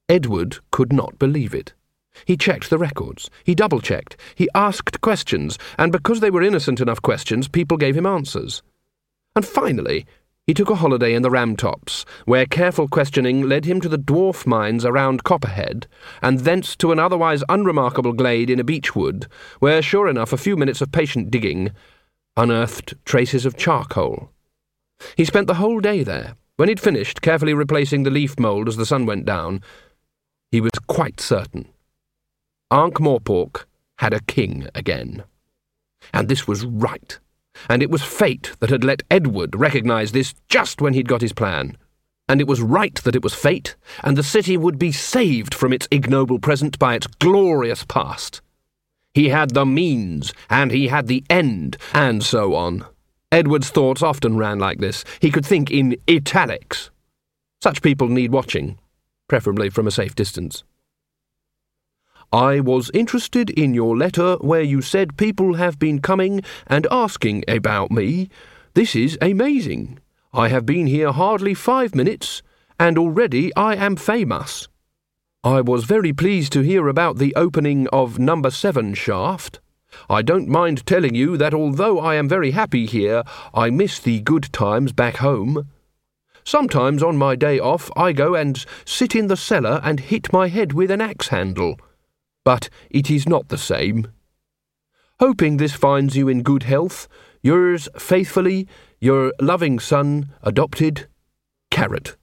Edward 0.09 0.59
could 0.71 0.93
not 0.93 1.19
believe 1.19 1.55
it. 1.55 1.73
He 2.25 2.37
checked 2.37 2.71
the 2.71 2.79
records. 2.79 3.31
He 3.45 3.55
double 3.55 3.81
checked. 3.81 4.17
He 4.35 4.49
asked 4.55 5.01
questions, 5.01 5.59
and 5.79 5.93
because 5.93 6.21
they 6.21 6.31
were 6.31 6.43
innocent 6.43 6.81
enough 6.81 7.03
questions, 7.03 7.49
people 7.49 7.77
gave 7.77 7.97
him 7.97 8.07
answers. 8.07 8.63
And 9.37 9.45
finally, 9.45 10.07
he 10.47 10.55
took 10.55 10.69
a 10.69 10.77
holiday 10.77 11.15
in 11.15 11.23
the 11.23 11.31
Ramtops, 11.31 12.05
where 12.27 12.45
careful 12.45 12.87
questioning 12.87 13.49
led 13.49 13.65
him 13.65 13.81
to 13.81 13.89
the 13.89 13.99
dwarf 13.99 14.47
mines 14.47 14.85
around 14.85 15.25
Copperhead, 15.25 15.87
and 16.23 16.41
thence 16.41 16.77
to 16.77 16.93
an 16.93 16.99
otherwise 16.99 17.43
unremarkable 17.49 18.13
glade 18.13 18.51
in 18.51 18.61
a 18.61 18.65
beech 18.65 18.95
wood, 18.95 19.27
where, 19.59 19.81
sure 19.81 20.07
enough, 20.07 20.33
a 20.33 20.39
few 20.39 20.57
minutes 20.57 20.81
of 20.81 20.93
patient 20.93 21.31
digging 21.31 21.71
unearthed 22.37 22.95
traces 23.05 23.47
of 23.47 23.57
charcoal. 23.57 24.31
He 25.17 25.25
spent 25.25 25.47
the 25.47 25.55
whole 25.55 25.81
day 25.81 26.03
there. 26.03 26.37
When 26.57 26.69
he'd 26.69 26.81
finished, 26.81 27.23
carefully 27.23 27.55
replacing 27.55 28.03
the 28.03 28.11
leaf 28.11 28.39
mould 28.39 28.69
as 28.69 28.77
the 28.77 28.87
sun 28.87 29.07
went 29.07 29.25
down, 29.25 29.61
he 30.51 30.61
was 30.61 30.73
quite 30.87 31.21
certain 31.21 31.69
Ankh 32.71 32.95
Morpork 32.99 33.65
had 33.99 34.13
a 34.13 34.21
king 34.21 34.67
again. 34.75 35.25
And 36.13 36.29
this 36.29 36.47
was 36.47 36.65
right. 36.65 37.19
And 37.69 37.83
it 37.83 37.91
was 37.91 38.03
fate 38.03 38.53
that 38.61 38.71
had 38.71 38.83
let 38.85 39.03
Edward 39.11 39.55
recognise 39.55 40.13
this 40.13 40.35
just 40.49 40.81
when 40.81 40.95
he'd 40.95 41.09
got 41.09 41.21
his 41.23 41.33
plan. 41.33 41.77
and 42.29 42.41
it 42.41 42.47
was 42.47 42.61
right 42.61 42.95
that 43.05 43.15
it 43.15 43.23
was 43.23 43.35
fate, 43.35 43.77
and 44.03 44.17
the 44.17 44.23
city 44.23 44.57
would 44.57 44.79
be 44.79 44.93
saved 44.93 45.55
from 45.55 45.73
its 45.73 45.89
ignoble 45.91 46.39
present 46.39 46.79
by 46.79 46.95
its 46.95 47.07
glorious 47.07 47.85
past. 47.85 48.41
He 49.13 49.29
had 49.29 49.51
the 49.51 49.67
means, 49.67 50.33
and 50.49 50.71
he 50.71 50.89
had 50.89 51.07
the 51.07 51.23
end, 51.29 51.77
and 51.93 52.23
so 52.23 52.55
on. 52.55 52.87
Edward's 53.31 53.71
thoughts 53.71 54.03
often 54.03 54.37
ran 54.37 54.59
like 54.59 54.79
this. 54.79 55.05
He 55.21 55.31
could 55.31 55.45
think 55.45 55.71
in 55.71 55.97
italics. 56.09 56.91
Such 57.63 57.83
people 57.83 58.09
need 58.09 58.33
watching, 58.33 58.79
preferably 59.29 59.69
from 59.71 59.87
a 59.87 59.91
safe 59.93 60.15
distance. 60.15 60.65
I 62.33 62.61
was 62.61 62.91
interested 62.95 63.51
in 63.51 63.75
your 63.75 63.97
letter 63.97 64.37
where 64.41 64.63
you 64.63 64.83
said 64.83 65.17
people 65.17 65.55
have 65.55 65.79
been 65.79 66.01
coming 66.01 66.43
and 66.67 66.87
asking 66.91 67.45
about 67.47 67.91
me. 67.91 68.29
This 68.75 68.97
is 68.97 69.19
amazing. 69.21 69.99
I 70.33 70.49
have 70.49 70.67
been 70.67 70.87
here 70.87 71.13
hardly 71.13 71.55
five 71.55 71.95
minutes, 71.95 72.43
and 72.79 72.99
already 72.99 73.55
I 73.55 73.77
am 73.77 73.97
famous. 73.97 74.69
I 75.45 75.61
was 75.61 75.85
very 75.85 76.13
pleased 76.13 76.53
to 76.55 76.63
hear 76.63 76.89
about 76.89 77.19
the 77.19 77.35
opening 77.37 77.87
of 77.89 78.19
number 78.19 78.51
seven 78.51 78.95
shaft. 78.95 79.61
I 80.11 80.23
don't 80.23 80.49
mind 80.49 80.87
telling 80.87 81.15
you 81.15 81.37
that 81.37 81.55
although 81.55 82.01
I 82.01 82.17
am 82.17 82.29
very 82.29 82.51
happy 82.51 82.87
here, 82.87 83.23
I 83.53 83.71
miss 83.71 84.01
the 84.01 84.21
good 84.21 84.53
times 84.53 84.93
back 84.93 85.19
home. 85.19 85.69
Sometimes 86.43 87.03
on 87.03 87.17
my 87.17 87.37
day 87.37 87.59
off 87.59 87.91
I 87.97 88.13
go 88.13 88.35
and 88.35 88.65
sit 88.85 89.15
in 89.15 89.29
the 89.29 89.37
cellar 89.37 89.81
and 89.85 90.01
hit 90.01 90.33
my 90.33 90.49
head 90.49 90.73
with 90.73 90.91
an 90.91 91.01
axe 91.01 91.29
handle. 91.29 91.77
But 92.45 92.69
it 92.91 93.11
is 93.11 93.29
not 93.29 93.49
the 93.49 93.59
same. 93.59 94.09
Hoping 95.21 95.57
this 95.57 95.73
finds 95.73 96.17
you 96.17 96.29
in 96.29 96.43
good 96.43 96.65
health, 96.65 97.09
yours 97.43 97.89
faithfully, 97.97 98.69
your 99.01 99.33
loving 99.41 99.79
son, 99.79 100.31
adopted, 100.43 101.07
Carrot. 101.71 102.17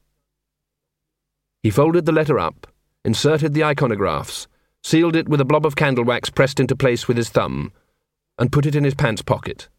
He 1.63 1.69
folded 1.69 2.05
the 2.05 2.11
letter 2.11 2.39
up, 2.39 2.67
inserted 3.03 3.53
the 3.53 3.61
iconographs, 3.61 4.47
sealed 4.83 5.15
it 5.15 5.29
with 5.29 5.41
a 5.41 5.45
blob 5.45 5.65
of 5.65 5.75
candle 5.75 6.03
wax 6.03 6.29
pressed 6.29 6.59
into 6.59 6.75
place 6.75 7.07
with 7.07 7.17
his 7.17 7.29
thumb, 7.29 7.71
and 8.37 8.51
put 8.51 8.65
it 8.65 8.75
in 8.75 8.83
his 8.83 8.95
pants 8.95 9.21
pocket. 9.21 9.69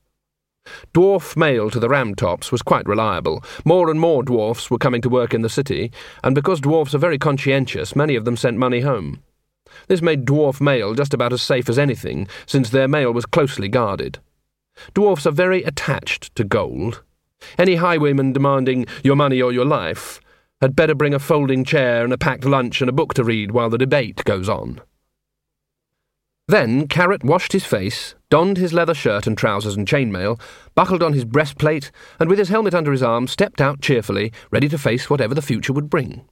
Dwarf 0.95 1.37
mail 1.37 1.71
to 1.71 1.81
the 1.81 1.89
Ramtops 1.89 2.53
was 2.53 2.63
quite 2.63 2.87
reliable. 2.87 3.43
More 3.65 3.91
and 3.91 3.99
more 3.99 4.23
dwarfs 4.23 4.71
were 4.71 4.79
coming 4.79 5.03
to 5.03 5.09
work 5.09 5.35
in 5.35 5.43
the 5.43 5.49
city, 5.49 5.91
and 6.23 6.35
because 6.35 6.61
dwarfs 6.61 6.95
are 6.95 6.99
very 6.99 7.19
conscientious, 7.19 7.97
many 7.97 8.15
of 8.15 8.25
them 8.25 8.37
sent 8.37 8.59
money 8.59 8.81
home. 8.81 9.23
This 9.89 10.03
made 10.03 10.25
dwarf 10.25 10.61
mail 10.61 10.95
just 10.95 11.15
about 11.15 11.33
as 11.33 11.43
safe 11.43 11.69
as 11.69 11.79
anything, 11.79 12.29
since 12.47 12.71
their 12.71 12.89
mail 12.89 13.13
was 13.13 13.27
closely 13.27 13.69
guarded. 13.69 14.19
Dwarfs 14.95 15.27
are 15.27 15.33
very 15.33 15.63
attached 15.65 16.35
to 16.37 16.45
gold. 16.45 17.03
Any 17.59 17.77
highwayman 17.77 18.33
demanding 18.33 18.87
your 19.03 19.17
money 19.17 19.43
or 19.43 19.53
your 19.53 19.65
life 19.65 20.21
had 20.61 20.77
better 20.77 20.95
bring 20.95 21.13
a 21.13 21.19
folding 21.19 21.65
chair 21.65 22.05
and 22.05 22.13
a 22.13 22.19
packed 22.19 22.45
lunch 22.45 22.81
and 22.81 22.89
a 22.89 22.93
book 22.93 23.15
to 23.15 23.25
read 23.25 23.51
while 23.51 23.69
the 23.69 23.79
debate 23.79 24.23
goes 24.25 24.49
on. 24.49 24.81
Then 26.49 26.87
Carrot 26.87 27.25
washed 27.25 27.53
his 27.53 27.65
face, 27.65 28.15
donned 28.29 28.59
his 28.59 28.73
leather 28.73 28.95
shirt 28.95 29.27
and 29.27 29.39
trousers 29.39 29.77
and 29.77 29.87
chainmail, 29.87 30.41
buckled 30.75 31.03
on 31.03 31.13
his 31.13 31.25
breastplate, 31.25 31.91
and 32.21 32.29
with 32.29 32.39
his 32.39 32.49
helmet 32.49 32.75
under 32.75 32.93
his 32.93 33.03
arm 33.03 33.27
stepped 33.27 33.61
out 33.61 33.81
cheerfully, 33.81 34.33
ready 34.51 34.69
to 34.69 34.79
face 34.79 35.09
whatever 35.09 35.35
the 35.35 35.43
future 35.43 35.73
would 35.73 35.91
bring. 35.91 36.25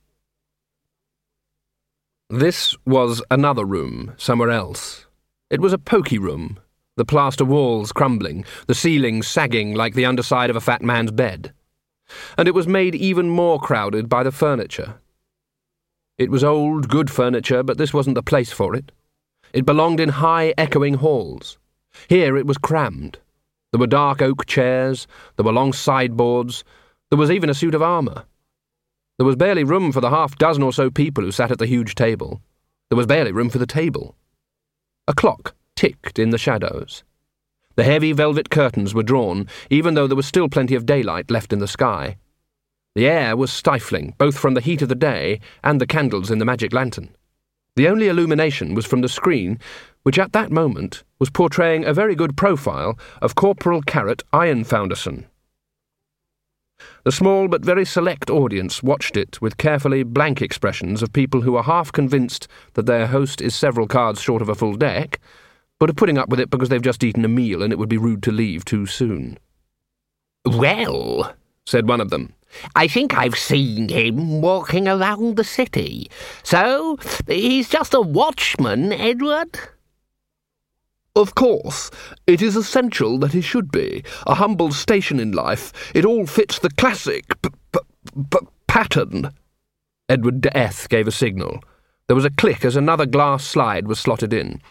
This 2.32 2.76
was 2.86 3.20
another 3.28 3.64
room, 3.64 4.14
somewhere 4.16 4.50
else. 4.50 5.06
It 5.50 5.60
was 5.60 5.72
a 5.72 5.78
poky 5.78 6.16
room, 6.16 6.60
the 6.96 7.04
plaster 7.04 7.44
walls 7.44 7.90
crumbling, 7.90 8.44
the 8.68 8.74
ceiling 8.74 9.24
sagging 9.24 9.74
like 9.74 9.94
the 9.94 10.04
underside 10.04 10.48
of 10.48 10.54
a 10.54 10.60
fat 10.60 10.80
man's 10.80 11.10
bed. 11.10 11.52
And 12.38 12.46
it 12.46 12.54
was 12.54 12.68
made 12.68 12.94
even 12.94 13.28
more 13.30 13.58
crowded 13.58 14.08
by 14.08 14.22
the 14.22 14.30
furniture. 14.30 15.00
It 16.18 16.30
was 16.30 16.44
old, 16.44 16.88
good 16.88 17.10
furniture, 17.10 17.64
but 17.64 17.78
this 17.78 17.92
wasn't 17.92 18.14
the 18.14 18.22
place 18.22 18.52
for 18.52 18.76
it. 18.76 18.92
It 19.52 19.66
belonged 19.66 19.98
in 19.98 20.10
high, 20.10 20.54
echoing 20.56 20.94
halls. 20.94 21.58
Here 22.08 22.36
it 22.36 22.46
was 22.46 22.58
crammed. 22.58 23.18
There 23.72 23.80
were 23.80 23.88
dark 23.88 24.22
oak 24.22 24.46
chairs, 24.46 25.08
there 25.34 25.44
were 25.44 25.52
long 25.52 25.72
sideboards, 25.72 26.62
there 27.10 27.18
was 27.18 27.32
even 27.32 27.50
a 27.50 27.54
suit 27.54 27.74
of 27.74 27.82
armour. 27.82 28.24
There 29.20 29.26
was 29.26 29.36
barely 29.36 29.64
room 29.64 29.92
for 29.92 30.00
the 30.00 30.08
half 30.08 30.38
dozen 30.38 30.62
or 30.62 30.72
so 30.72 30.88
people 30.88 31.22
who 31.22 31.30
sat 31.30 31.50
at 31.50 31.58
the 31.58 31.66
huge 31.66 31.94
table. 31.94 32.40
There 32.88 32.96
was 32.96 33.06
barely 33.06 33.32
room 33.32 33.50
for 33.50 33.58
the 33.58 33.66
table. 33.66 34.16
A 35.06 35.12
clock 35.12 35.54
ticked 35.76 36.18
in 36.18 36.30
the 36.30 36.38
shadows. 36.38 37.04
The 37.74 37.84
heavy 37.84 38.12
velvet 38.12 38.48
curtains 38.48 38.94
were 38.94 39.02
drawn, 39.02 39.46
even 39.68 39.92
though 39.92 40.06
there 40.06 40.16
was 40.16 40.24
still 40.24 40.48
plenty 40.48 40.74
of 40.74 40.86
daylight 40.86 41.30
left 41.30 41.52
in 41.52 41.58
the 41.58 41.68
sky. 41.68 42.16
The 42.94 43.08
air 43.08 43.36
was 43.36 43.52
stifling, 43.52 44.14
both 44.16 44.38
from 44.38 44.54
the 44.54 44.62
heat 44.62 44.80
of 44.80 44.88
the 44.88 44.94
day 44.94 45.40
and 45.62 45.82
the 45.82 45.86
candles 45.86 46.30
in 46.30 46.38
the 46.38 46.46
magic 46.46 46.72
lantern. 46.72 47.14
The 47.76 47.88
only 47.88 48.08
illumination 48.08 48.72
was 48.72 48.86
from 48.86 49.02
the 49.02 49.08
screen, 49.10 49.58
which 50.02 50.18
at 50.18 50.32
that 50.32 50.50
moment 50.50 51.04
was 51.18 51.28
portraying 51.28 51.84
a 51.84 51.92
very 51.92 52.14
good 52.14 52.38
profile 52.38 52.98
of 53.20 53.34
Corporal 53.34 53.82
Carrot 53.82 54.22
Ironfounderson. 54.32 55.26
The 57.04 57.12
small 57.12 57.48
but 57.48 57.64
very 57.64 57.84
select 57.84 58.30
audience 58.30 58.82
watched 58.82 59.16
it 59.16 59.40
with 59.40 59.56
carefully 59.56 60.02
blank 60.02 60.42
expressions 60.42 61.02
of 61.02 61.12
people 61.12 61.40
who 61.40 61.56
are 61.56 61.62
half 61.62 61.92
convinced 61.92 62.48
that 62.74 62.86
their 62.86 63.06
host 63.06 63.40
is 63.40 63.54
several 63.54 63.86
cards 63.86 64.20
short 64.20 64.42
of 64.42 64.48
a 64.48 64.54
full 64.54 64.74
deck, 64.74 65.20
but 65.78 65.90
are 65.90 65.94
putting 65.94 66.18
up 66.18 66.28
with 66.28 66.40
it 66.40 66.50
because 66.50 66.68
they've 66.68 66.82
just 66.82 67.02
eaten 67.02 67.24
a 67.24 67.28
meal 67.28 67.62
and 67.62 67.72
it 67.72 67.78
would 67.78 67.88
be 67.88 67.98
rude 67.98 68.22
to 68.24 68.32
leave 68.32 68.64
too 68.64 68.86
soon. 68.86 69.38
Well, 70.44 71.34
said 71.66 71.88
one 71.88 72.00
of 72.00 72.10
them, 72.10 72.34
I 72.74 72.88
think 72.88 73.16
I've 73.16 73.38
seen 73.38 73.88
him 73.88 74.40
walking 74.40 74.88
around 74.88 75.36
the 75.36 75.44
city. 75.44 76.10
So, 76.42 76.98
he's 77.26 77.68
just 77.68 77.94
a 77.94 78.00
watchman, 78.00 78.92
Edward? 78.92 79.58
Of 81.20 81.34
course. 81.34 81.90
It 82.26 82.40
is 82.40 82.56
essential 82.56 83.18
that 83.18 83.34
he 83.34 83.42
should 83.42 83.70
be. 83.70 84.02
A 84.26 84.36
humble 84.36 84.72
station 84.72 85.20
in 85.20 85.32
life. 85.32 85.92
It 85.94 86.06
all 86.06 86.24
fits 86.26 86.58
the 86.58 86.70
classic 86.70 87.26
p- 87.42 87.50
p- 87.72 87.80
p- 88.30 88.46
pattern. 88.66 89.30
Edward 90.08 90.40
d'Eath 90.40 90.88
gave 90.88 91.06
a 91.06 91.12
signal. 91.12 91.62
There 92.06 92.16
was 92.16 92.24
a 92.24 92.30
click 92.30 92.64
as 92.64 92.74
another 92.74 93.04
glass 93.04 93.44
slide 93.44 93.86
was 93.86 94.00
slotted 94.00 94.32
in. 94.32 94.62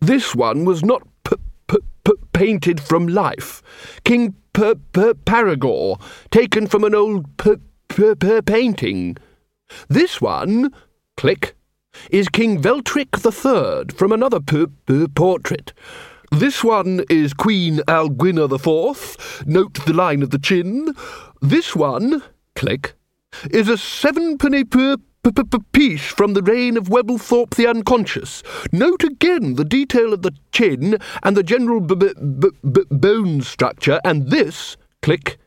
This 0.00 0.34
one 0.34 0.64
was 0.64 0.82
not 0.82 1.06
p- 1.24 1.36
p- 1.68 1.76
p- 2.04 2.12
painted 2.32 2.80
from 2.80 3.06
life. 3.06 3.62
King 4.02 4.34
P- 4.54 4.74
P- 4.94 5.12
Paragor, 5.26 6.00
taken 6.30 6.66
from 6.66 6.84
an 6.84 6.94
old 6.94 7.36
p- 7.36 7.56
p- 7.90 8.14
p- 8.14 8.40
painting. 8.40 9.18
This 9.88 10.22
one, 10.22 10.72
click, 11.18 11.54
is 12.10 12.28
King 12.28 12.60
Veltric 12.60 13.24
III 13.24 13.94
from 13.96 14.12
another 14.12 14.40
p- 14.40 14.66
p- 14.86 15.06
portrait. 15.08 15.72
This 16.30 16.64
one 16.64 17.04
is 17.10 17.34
Queen 17.34 17.78
Alguina 17.88 18.50
IV. 18.50 19.46
Note 19.46 19.84
the 19.86 19.92
line 19.92 20.22
of 20.22 20.30
the 20.30 20.38
chin. 20.38 20.94
This 21.40 21.76
one, 21.76 22.22
click, 22.54 22.94
is 23.50 23.68
a 23.68 23.76
sevenpenny 23.76 24.64
per 24.64 24.96
piece 25.72 26.04
from 26.04 26.34
the 26.34 26.42
reign 26.42 26.76
of 26.76 26.88
Webblethorpe 26.88 27.54
the 27.54 27.66
Unconscious. 27.66 28.42
Note 28.72 29.04
again 29.04 29.54
the 29.54 29.64
detail 29.64 30.12
of 30.12 30.22
the 30.22 30.32
chin 30.52 30.98
and 31.22 31.36
the 31.36 31.42
general 31.42 31.80
b- 31.80 31.94
b- 31.94 32.48
b- 32.72 32.84
bone 32.90 33.40
structure, 33.40 34.00
and 34.04 34.30
this, 34.30 34.76
click, 35.00 35.38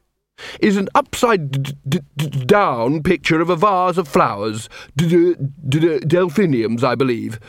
is 0.59 0.77
an 0.77 0.89
upside 0.95 1.51
d- 1.89 1.99
d- 2.17 2.27
down 2.45 3.03
picture 3.03 3.41
of 3.41 3.49
a 3.49 3.55
vase 3.55 3.97
of 3.97 4.07
flowers, 4.07 4.69
d- 4.95 5.35
delphiniums, 6.05 6.83
I 6.83 6.95
believe. 6.95 7.39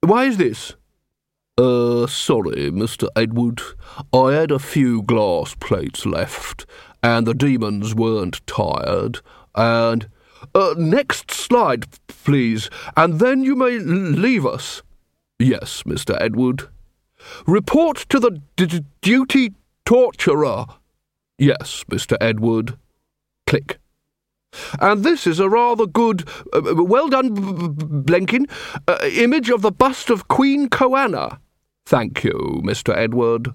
Why 0.00 0.24
is 0.24 0.36
this? 0.36 0.74
Uh, 1.58 2.06
sorry, 2.06 2.70
Mr. 2.70 3.08
Edward. 3.16 3.62
I 4.12 4.32
had 4.32 4.50
a 4.50 4.58
few 4.58 5.02
glass 5.02 5.54
plates 5.54 6.04
left, 6.04 6.66
and 7.02 7.26
the 7.26 7.34
demons 7.34 7.94
weren't 7.94 8.46
tired, 8.46 9.20
and. 9.54 10.08
Uh, 10.54 10.74
next 10.78 11.30
slide, 11.30 11.86
please, 12.08 12.70
and 12.96 13.18
then 13.18 13.42
you 13.42 13.56
may 13.56 13.78
leave 13.78 14.46
us. 14.46 14.82
Yes, 15.38 15.82
Mr. 15.84 16.16
Edward. 16.20 16.68
Report 17.46 17.96
to 18.10 18.20
the 18.20 18.40
d- 18.54 18.84
duty 19.00 19.54
torturer. 19.84 20.66
Yes, 21.38 21.84
Mr. 21.90 22.16
Edward. 22.20 22.76
Click. 23.46 23.78
And 24.80 25.04
this 25.04 25.26
is 25.26 25.38
a 25.38 25.48
rather 25.50 25.86
good, 25.86 26.26
uh, 26.52 26.62
well 26.76 27.08
done, 27.08 27.34
Blenkin, 28.04 28.48
uh, 28.88 28.98
image 29.12 29.50
of 29.50 29.60
the 29.62 29.70
bust 29.70 30.08
of 30.08 30.28
Queen 30.28 30.68
Coanna. 30.68 31.38
Thank 31.84 32.24
you, 32.24 32.62
Mr. 32.64 32.96
Edward. 32.96 33.52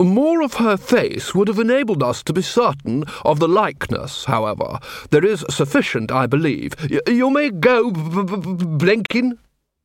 More 0.00 0.42
of 0.42 0.54
her 0.54 0.76
face 0.76 1.34
would 1.34 1.48
have 1.48 1.58
enabled 1.58 2.02
us 2.02 2.22
to 2.24 2.32
be 2.32 2.42
certain 2.42 3.04
of 3.24 3.38
the 3.40 3.48
likeness, 3.48 4.26
however. 4.26 4.78
There 5.10 5.24
is 5.24 5.44
sufficient, 5.50 6.12
I 6.12 6.26
believe. 6.26 6.74
Y- 6.90 7.00
you 7.08 7.30
may 7.30 7.50
go, 7.50 7.90
Blenkin. 7.90 9.38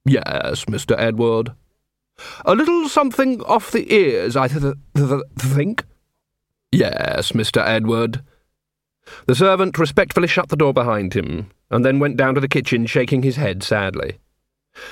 Yes, 0.05 0.65
Mr. 0.65 0.96
Edward. 1.00 1.53
A 2.46 2.53
little 2.53 2.89
something 2.89 3.41
off 3.43 3.72
the 3.72 3.91
ears, 3.93 4.36
I 4.36 4.48
th- 4.50 4.62
th- 4.62 4.75
th- 5.10 5.22
think. 5.39 5.86
Yes, 6.72 7.34
Mr. 7.34 7.66
Edward. 7.66 8.24
The 9.25 9.36
servant 9.36 9.78
respectfully 9.78 10.28
shut 10.28 10.50
the 10.50 10.56
door 10.56 10.74
behind 10.74 11.13
him, 11.13 11.51
and 11.70 11.84
then 11.84 12.00
went 12.00 12.18
down 12.18 12.36
to 12.36 12.42
the 12.42 12.48
kitchen, 12.48 12.86
shaking 12.86 13.24
his 13.24 13.36
head 13.36 13.62
sadly. 13.62 14.20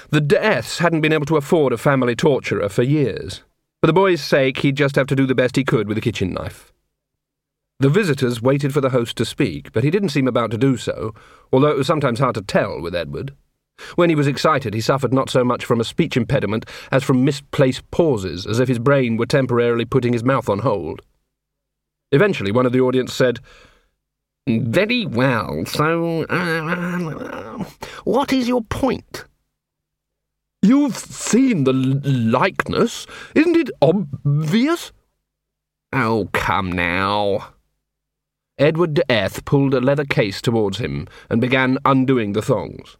The 0.10 0.20
d'Eaths 0.20 0.80
hadn't 0.80 1.02
been 1.02 1.14
able 1.14 1.26
to 1.28 1.38
afford 1.38 1.72
a 1.72 1.78
family 1.78 2.16
torturer 2.16 2.68
for 2.68 2.84
years. 2.84 3.44
For 3.82 3.88
the 3.88 3.94
boy's 3.94 4.22
sake, 4.22 4.58
he'd 4.58 4.76
just 4.76 4.96
have 4.98 5.08
to 5.08 5.16
do 5.16 5.26
the 5.26 5.36
best 5.36 5.56
he 5.56 5.64
could 5.64 5.88
with 5.88 5.98
a 5.98 6.02
kitchen 6.02 6.34
knife. 6.34 6.74
The 7.80 7.90
visitors 7.90 8.42
waited 8.42 8.74
for 8.74 8.82
the 8.82 8.90
host 8.90 9.16
to 9.18 9.26
speak, 9.26 9.72
but 9.72 9.86
he 9.86 9.90
didn't 9.90 10.10
seem 10.10 10.28
about 10.28 10.52
to 10.52 10.58
do 10.58 10.76
so, 10.76 11.14
although 11.54 11.70
it 11.70 11.78
was 11.78 11.88
sometimes 11.88 12.20
hard 12.20 12.36
to 12.36 12.42
tell 12.42 12.82
with 12.82 12.94
Edward. 12.94 13.34
When 13.96 14.10
he 14.10 14.18
was 14.18 14.28
excited, 14.28 14.74
he 14.74 14.82
suffered 14.82 15.14
not 15.14 15.30
so 15.30 15.46
much 15.46 15.64
from 15.64 15.80
a 15.80 15.86
speech 15.86 16.18
impediment 16.18 16.66
as 16.92 17.06
from 17.06 17.24
misplaced 17.24 17.90
pauses, 17.90 18.46
as 18.46 18.60
if 18.60 18.68
his 18.68 18.80
brain 18.80 19.16
were 19.16 19.26
temporarily 19.26 19.86
putting 19.86 20.12
his 20.12 20.26
mouth 20.26 20.50
on 20.50 20.60
hold. 20.60 21.02
Eventually, 22.12 22.52
one 22.52 22.66
of 22.66 22.72
the 22.72 22.82
audience 22.82 23.14
said, 23.14 23.40
Very 24.48 25.06
well, 25.06 25.66
so, 25.66 26.24
uh, 26.24 27.64
what 28.04 28.34
is 28.34 28.48
your 28.48 28.62
point? 28.62 29.26
You've 30.62 30.98
seen 30.98 31.64
the 31.64 31.74
likeness. 31.74 33.08
Isn't 33.36 33.56
it 33.56 33.70
obvious? 33.82 34.92
Oh, 35.94 36.30
come 36.34 36.72
now. 36.72 37.54
Edward 38.58 38.94
d'Eath 38.96 39.46
pulled 39.46 39.74
a 39.74 39.80
leather 39.80 40.04
case 40.04 40.42
towards 40.42 40.80
him 40.80 41.08
and 41.30 41.40
began 41.40 41.78
undoing 41.86 42.34
the 42.34 42.42
thongs. 42.42 42.98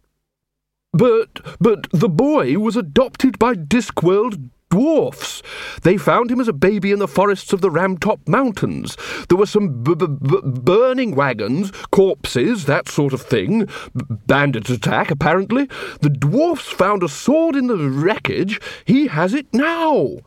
But, 0.92 1.40
but 1.60 1.86
the 1.90 2.08
boy 2.08 2.58
was 2.58 2.76
adopted 2.76 3.38
by 3.38 3.54
Discworld 3.54 4.48
dwarfs. 4.70 5.42
They 5.82 5.96
found 5.96 6.30
him 6.30 6.40
as 6.40 6.48
a 6.48 6.52
baby 6.52 6.92
in 6.92 6.98
the 6.98 7.08
forests 7.08 7.52
of 7.52 7.60
the 7.60 7.70
Ramtop 7.70 8.26
Mountains. 8.26 8.96
There 9.28 9.36
were 9.36 9.46
some 9.46 9.82
b- 9.82 9.94
b- 9.94 10.06
b- 10.06 10.40
burning 10.44 11.14
wagons, 11.14 11.70
corpses, 11.90 12.64
that 12.64 12.88
sort 12.88 13.12
of 13.12 13.20
thing. 13.20 13.68
bandit 13.94 14.70
attack, 14.70 15.10
apparently. 15.10 15.68
The 16.00 16.10
dwarfs 16.10 16.68
found 16.68 17.02
a 17.02 17.08
sword 17.08 17.56
in 17.56 17.66
the 17.66 17.76
wreckage. 17.76 18.60
He 18.84 19.08
has 19.08 19.34
it 19.34 19.46
now. 19.52 20.18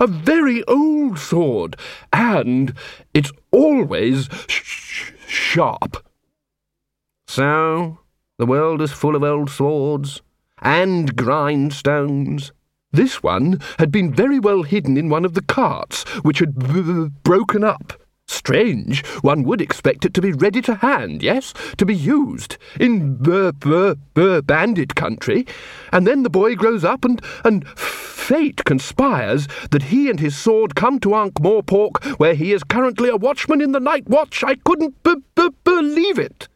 A 0.00 0.06
very 0.06 0.64
old 0.64 1.18
sword. 1.18 1.76
And 2.12 2.74
it's 3.14 3.32
always 3.50 4.28
sh- 4.48 5.12
sharp. 5.26 6.04
So, 7.26 7.98
the 8.38 8.46
world 8.46 8.80
is 8.80 8.92
full 8.92 9.14
of 9.14 9.22
old 9.22 9.50
swords 9.50 10.22
and 10.62 11.14
grindstones. 11.16 12.52
This 12.98 13.22
one 13.22 13.60
had 13.78 13.92
been 13.92 14.12
very 14.12 14.40
well 14.40 14.64
hidden 14.64 14.96
in 14.96 15.08
one 15.08 15.24
of 15.24 15.34
the 15.34 15.42
carts, 15.42 16.02
which 16.24 16.40
had 16.40 16.58
b- 16.58 17.10
broken 17.22 17.62
up. 17.62 17.92
Strange. 18.26 19.06
One 19.20 19.44
would 19.44 19.60
expect 19.60 20.04
it 20.04 20.14
to 20.14 20.20
be 20.20 20.32
ready 20.32 20.60
to 20.62 20.74
hand, 20.74 21.22
yes, 21.22 21.54
to 21.76 21.86
be 21.86 21.94
used 21.94 22.56
in 22.80 23.14
b- 23.14 23.52
b- 23.52 23.94
b- 24.14 24.40
bandit 24.40 24.96
country. 24.96 25.46
And 25.92 26.08
then 26.08 26.24
the 26.24 26.28
boy 26.28 26.56
grows 26.56 26.82
up, 26.82 27.04
and 27.04 27.22
and 27.44 27.68
fate 27.78 28.64
conspires 28.64 29.46
that 29.70 29.84
he 29.94 30.10
and 30.10 30.18
his 30.18 30.36
sword 30.36 30.74
come 30.74 30.98
to 30.98 31.14
Ankh 31.14 31.34
Morpork, 31.34 32.18
where 32.18 32.34
he 32.34 32.52
is 32.52 32.64
currently 32.64 33.10
a 33.10 33.16
watchman 33.16 33.60
in 33.60 33.70
the 33.70 33.78
night 33.78 34.08
watch. 34.08 34.42
I 34.42 34.56
couldn't 34.56 35.00
b- 35.04 35.22
b- 35.36 35.50
believe 35.62 36.18
it. 36.18 36.48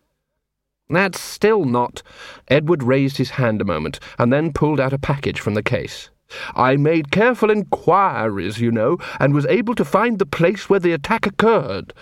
That's 0.91 1.21
still 1.21 1.65
not. 1.65 2.03
Edward 2.49 2.83
raised 2.83 3.19
his 3.19 3.31
hand 3.31 3.61
a 3.61 3.65
moment, 3.65 4.01
and 4.19 4.33
then 4.33 4.53
pulled 4.53 4.81
out 4.81 4.93
a 4.93 4.99
package 4.99 5.39
from 5.39 5.55
the 5.55 5.63
case. 5.63 6.11
I 6.55 6.77
made 6.77 7.11
careful 7.11 7.51
inquiries, 7.51 8.61
you 8.61 8.71
know, 8.71 8.99
and 9.21 9.35
was 9.35 9.47
able 9.47 9.75
to 9.75 9.85
find 9.85 10.19
the 10.19 10.27
place 10.27 10.69
where 10.69 10.81
the 10.81 10.93
attack 10.93 11.27
occurred. 11.27 11.93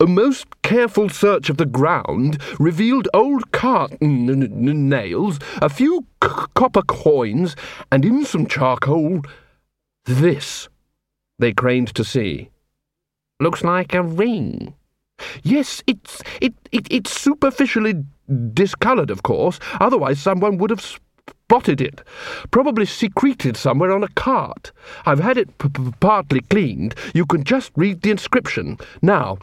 A 0.00 0.06
most 0.06 0.46
careful 0.62 1.08
search 1.08 1.50
of 1.50 1.56
the 1.56 1.66
ground 1.66 2.40
revealed 2.58 3.08
old 3.14 3.52
cart 3.52 3.92
n- 4.00 4.28
n- 4.30 4.88
nails, 4.88 5.38
a 5.60 5.68
few 5.68 6.06
copper 6.20 6.82
coins, 6.82 7.56
and 7.90 8.04
in 8.04 8.24
some 8.24 8.46
charcoal, 8.46 9.22
this. 10.04 10.68
They 11.38 11.52
craned 11.52 11.94
to 11.94 12.04
see. 12.04 12.50
Looks 13.40 13.64
like 13.64 13.94
a 13.94 14.02
ring. 14.02 14.74
Yes, 15.42 15.82
it's 15.86 16.22
it, 16.40 16.54
it 16.72 16.86
it's 16.90 17.18
superficially 17.18 18.04
discoloured, 18.52 19.10
of 19.10 19.22
course. 19.22 19.58
Otherwise, 19.80 20.20
someone 20.20 20.58
would 20.58 20.70
have 20.70 20.80
spotted 21.50 21.80
it. 21.80 22.00
Probably 22.52 22.86
secreted 22.86 23.56
somewhere 23.56 23.90
on 23.90 24.04
a 24.04 24.08
cart. 24.14 24.70
I've 25.04 25.18
had 25.18 25.36
it 25.36 25.58
p- 25.58 25.68
p- 25.68 25.92
partly 25.98 26.42
cleaned. 26.42 26.94
You 27.12 27.26
can 27.26 27.42
just 27.42 27.72
read 27.74 28.02
the 28.02 28.12
inscription. 28.12 28.78
Now, 29.02 29.36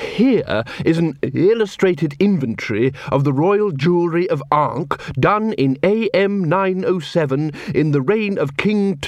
here 0.00 0.64
is 0.84 0.98
an 0.98 1.20
illustrated 1.22 2.16
inventory 2.18 2.92
of 3.12 3.22
the 3.22 3.32
royal 3.32 3.70
jewellery 3.70 4.28
of 4.28 4.42
Ankh, 4.50 5.00
done 5.20 5.52
in 5.52 5.78
AM 5.84 6.42
907 6.42 7.52
in 7.72 7.92
the 7.92 8.02
reign 8.02 8.38
of 8.38 8.56
King 8.56 8.98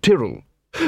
Tyrrell. 0.00 0.42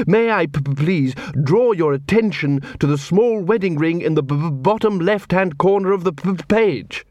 May 0.07 0.31
I 0.31 0.47
p- 0.47 0.61
please 0.61 1.17
draw 1.43 1.73
your 1.73 1.93
attention 1.93 2.61
to 2.79 2.87
the 2.87 2.97
small 2.97 3.41
wedding 3.43 3.77
ring 3.79 4.01
in 4.01 4.15
the 4.15 4.23
b- 4.23 4.49
bottom 4.53 5.01
left 5.01 5.33
hand 5.33 5.59
corner 5.59 5.91
of 5.91 6.05
the 6.05 6.13
p- 6.13 6.35
page? 6.47 7.05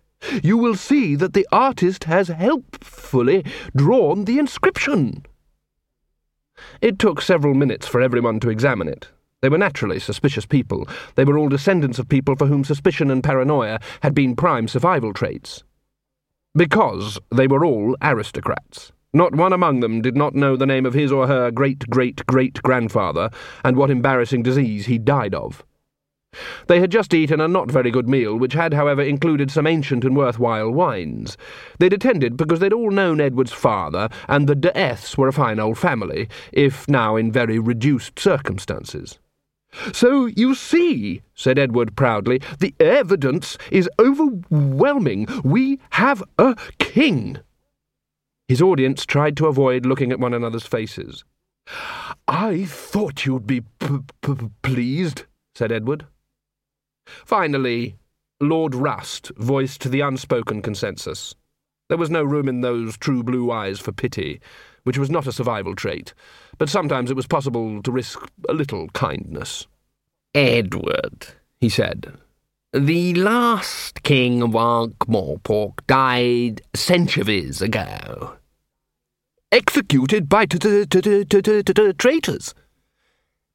You 0.43 0.57
will 0.57 0.75
see 0.75 1.15
that 1.15 1.33
the 1.33 1.47
artist 1.51 2.03
has 2.05 2.27
helpfully 2.27 3.45
drawn 3.75 4.25
the 4.25 4.39
inscription. 4.39 5.25
It 6.81 6.99
took 6.99 7.21
several 7.21 7.53
minutes 7.53 7.87
for 7.87 8.01
everyone 8.01 8.39
to 8.41 8.49
examine 8.49 8.87
it. 8.87 9.09
They 9.41 9.49
were 9.49 9.57
naturally 9.57 9.99
suspicious 9.99 10.45
people. 10.45 10.87
They 11.15 11.23
were 11.23 11.37
all 11.37 11.47
descendants 11.47 11.99
of 11.99 12.09
people 12.09 12.35
for 12.35 12.47
whom 12.47 12.65
suspicion 12.65 13.09
and 13.09 13.23
paranoia 13.23 13.79
had 14.01 14.13
been 14.13 14.35
prime 14.35 14.67
survival 14.67 15.13
traits. 15.13 15.63
Because 16.53 17.19
they 17.33 17.47
were 17.47 17.63
all 17.63 17.95
aristocrats. 18.01 18.91
Not 19.13 19.33
one 19.33 19.53
among 19.53 19.79
them 19.79 20.01
did 20.01 20.17
not 20.17 20.35
know 20.35 20.55
the 20.55 20.65
name 20.65 20.85
of 20.85 20.93
his 20.93 21.11
or 21.11 21.27
her 21.27 21.49
great 21.51 21.89
great 21.89 22.25
great 22.27 22.61
grandfather 22.61 23.29
and 23.63 23.75
what 23.75 23.89
embarrassing 23.89 24.43
disease 24.43 24.85
he 24.85 24.97
died 24.99 25.33
of. 25.33 25.63
They 26.69 26.79
had 26.79 26.91
just 26.91 27.15
eaten 27.15 27.41
a 27.41 27.47
not 27.47 27.71
very 27.71 27.89
good 27.89 28.07
meal, 28.07 28.35
which 28.35 28.53
had, 28.53 28.75
however, 28.75 29.01
included 29.01 29.49
some 29.49 29.65
ancient 29.65 30.05
and 30.05 30.15
worthwhile 30.15 30.69
wines. 30.69 31.35
They'd 31.79 31.93
attended 31.93 32.37
because 32.37 32.59
they'd 32.59 32.71
all 32.73 32.91
known 32.91 33.19
Edward's 33.19 33.51
father, 33.51 34.07
and 34.27 34.47
the 34.47 34.53
d'Eaths 34.53 35.17
were 35.17 35.27
a 35.27 35.33
fine 35.33 35.59
old 35.59 35.79
family, 35.79 36.29
if 36.51 36.87
now 36.87 37.15
in 37.15 37.31
very 37.31 37.57
reduced 37.57 38.19
circumstances. 38.19 39.17
So 39.91 40.27
you 40.27 40.53
see, 40.53 41.23
said 41.33 41.57
Edward 41.57 41.95
proudly, 41.95 42.39
the 42.59 42.75
evidence 42.79 43.57
is 43.71 43.89
overwhelming. 43.99 45.25
We 45.43 45.79
have 45.91 46.23
a 46.37 46.55
king. 46.77 47.37
His 48.47 48.61
audience 48.61 49.07
tried 49.07 49.37
to 49.37 49.47
avoid 49.47 49.87
looking 49.87 50.11
at 50.11 50.19
one 50.19 50.35
another's 50.35 50.67
faces. 50.67 51.23
I 52.27 52.65
thought 52.65 53.25
you'd 53.25 53.47
be 53.47 53.61
p- 53.61 53.99
p- 54.21 54.49
pleased, 54.61 55.25
said 55.55 55.71
Edward. 55.71 56.05
Finally, 57.25 57.95
Lord 58.39 58.73
Rust 58.73 59.31
voiced 59.37 59.89
the 59.89 60.01
unspoken 60.01 60.61
consensus. 60.61 61.35
There 61.89 61.97
was 61.97 62.09
no 62.09 62.23
room 62.23 62.47
in 62.47 62.61
those 62.61 62.97
true 62.97 63.23
blue 63.23 63.51
eyes 63.51 63.79
for 63.79 63.91
pity, 63.91 64.39
which 64.83 64.97
was 64.97 65.09
not 65.09 65.27
a 65.27 65.31
survival 65.31 65.75
trait, 65.75 66.13
but 66.57 66.69
sometimes 66.69 67.11
it 67.11 67.15
was 67.15 67.27
possible 67.27 67.81
to 67.81 67.91
risk 67.91 68.19
a 68.47 68.53
little 68.53 68.87
kindness. 68.89 69.67
Edward, 70.33 71.27
he 71.59 71.69
said, 71.69 72.13
the 72.71 73.15
last 73.15 74.03
king 74.03 74.43
of 74.43 74.55
Ankh-Morpork 74.55 75.87
died 75.87 76.61
centuries 76.75 77.63
ago. 77.63 78.37
Executed 79.51 80.29
by 80.29 80.45
traitors. 81.97 82.53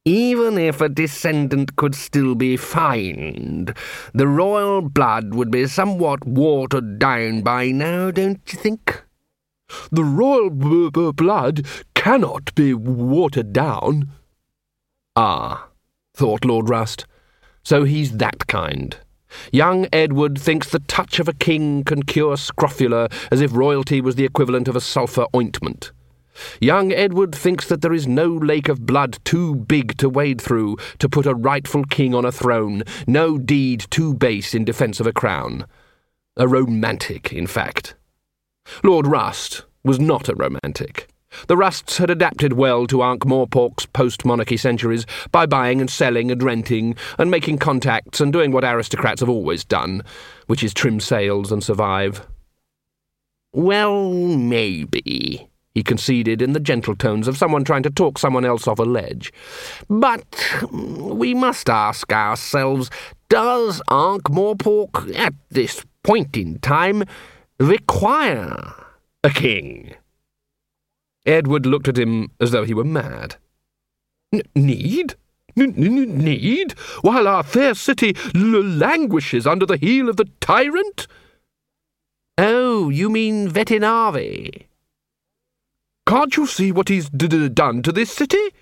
Even 0.07 0.59
if 0.59 0.81
a 0.81 0.89
descendant 0.89 1.75
could 1.77 1.95
still 1.95 2.35
be 2.35 2.57
fined, 2.57 3.75
the 4.13 4.27
royal 4.27 4.81
blood 4.81 5.33
would 5.33 5.49
be 5.49 5.65
somewhat 5.65 6.27
watered 6.27 6.99
down 6.99 7.41
by 7.41 7.71
now, 7.71 8.11
don't 8.11 8.39
you 8.53 8.59
think? 8.59 9.01
The 9.91 10.03
royal 10.03 10.51
b- 10.51 10.91
b- 10.93 11.11
blood 11.11 11.65
cannot 11.95 12.53
be 12.53 12.75
watered 12.75 13.51
down. 13.51 14.11
Ah, 15.15 15.69
thought 16.13 16.45
Lord 16.45 16.69
Rust. 16.69 17.07
So 17.63 17.83
he's 17.83 18.17
that 18.17 18.45
kind. 18.45 18.95
Young 19.51 19.87
Edward 19.91 20.37
thinks 20.37 20.69
the 20.69 20.79
touch 20.79 21.19
of 21.19 21.27
a 21.27 21.33
king 21.33 21.83
can 21.83 22.03
cure 22.03 22.37
scrofula 22.37 23.09
as 23.31 23.41
if 23.41 23.55
royalty 23.55 24.01
was 24.01 24.13
the 24.13 24.25
equivalent 24.25 24.67
of 24.67 24.75
a 24.75 24.81
sulphur 24.81 25.25
ointment. 25.35 25.91
Young 26.59 26.91
Edward 26.91 27.33
thinks 27.33 27.67
that 27.67 27.81
there 27.81 27.93
is 27.93 28.07
no 28.07 28.27
lake 28.27 28.69
of 28.69 28.85
blood 28.85 29.19
too 29.23 29.55
big 29.55 29.97
to 29.97 30.09
wade 30.09 30.41
through 30.41 30.77
to 30.99 31.09
put 31.09 31.25
a 31.25 31.35
rightful 31.35 31.83
king 31.85 32.13
on 32.13 32.25
a 32.25 32.31
throne, 32.31 32.83
no 33.07 33.37
deed 33.37 33.85
too 33.89 34.13
base 34.13 34.53
in 34.53 34.65
defence 34.65 34.99
of 34.99 35.07
a 35.07 35.13
crown. 35.13 35.65
A 36.37 36.47
romantic, 36.47 37.31
in 37.31 37.47
fact. 37.47 37.95
Lord 38.83 39.07
Rust 39.07 39.63
was 39.83 39.99
not 39.99 40.27
a 40.27 40.35
romantic. 40.35 41.07
The 41.47 41.57
Rusts 41.57 41.97
had 41.97 42.09
adapted 42.09 42.53
well 42.53 42.87
to 42.87 43.03
Ankh 43.03 43.25
Morpork's 43.25 43.85
post-monarchy 43.85 44.57
centuries 44.57 45.05
by 45.31 45.45
buying 45.45 45.81
and 45.81 45.89
selling 45.89 46.31
and 46.31 46.41
renting 46.41 46.95
and 47.17 47.29
making 47.29 47.57
contacts 47.57 48.21
and 48.21 48.31
doing 48.31 48.51
what 48.51 48.63
aristocrats 48.63 49.19
have 49.19 49.29
always 49.29 49.65
done, 49.65 50.01
which 50.47 50.63
is 50.63 50.73
trim 50.73 50.99
sails 50.99 51.51
and 51.51 51.63
survive. 51.63 52.25
Well, 53.51 54.13
maybe, 54.13 55.49
he 55.75 55.83
conceded 55.83 56.41
in 56.41 56.53
the 56.53 56.59
gentle 56.59 56.95
tones 56.95 57.27
of 57.27 57.37
someone 57.37 57.65
trying 57.65 57.83
to 57.83 57.89
talk 57.89 58.17
someone 58.17 58.45
else 58.45 58.65
off 58.65 58.79
a 58.79 58.83
ledge. 58.83 59.33
But 59.89 60.31
mm, 60.31 61.15
we 61.17 61.33
must 61.33 61.69
ask 61.69 62.11
ourselves, 62.13 62.89
does 63.27 63.81
Ankh 63.91 64.23
Morpork, 64.23 65.13
at 65.15 65.33
this 65.49 65.85
point 66.01 66.37
in 66.37 66.59
time, 66.59 67.03
require 67.59 68.73
a 69.21 69.29
king? 69.29 69.93
Edward 71.25 71.65
looked 71.65 71.89
at 71.89 71.97
him 71.97 72.31
as 72.39 72.51
though 72.51 72.63
he 72.63 72.73
were 72.73 72.85
mad. 72.85 73.35
need? 74.55 75.15
need? 75.57 76.71
While 77.01 77.27
our 77.27 77.43
fair 77.43 77.73
city 77.73 78.15
languishes 78.33 79.45
under 79.45 79.65
the 79.65 79.77
heel 79.77 80.07
of 80.07 80.15
the 80.15 80.29
tyrant? 80.39 81.07
Oh, 82.37 82.89
you 82.89 83.09
mean 83.09 83.49
Vetinari? 83.49 84.67
Can't 86.07 86.37
you 86.37 86.45
see 86.45 86.71
what 86.71 86.89
he's 86.89 87.09
done 87.09 87.81
to 87.81 87.91
this 87.91 88.11
city? 88.11 88.53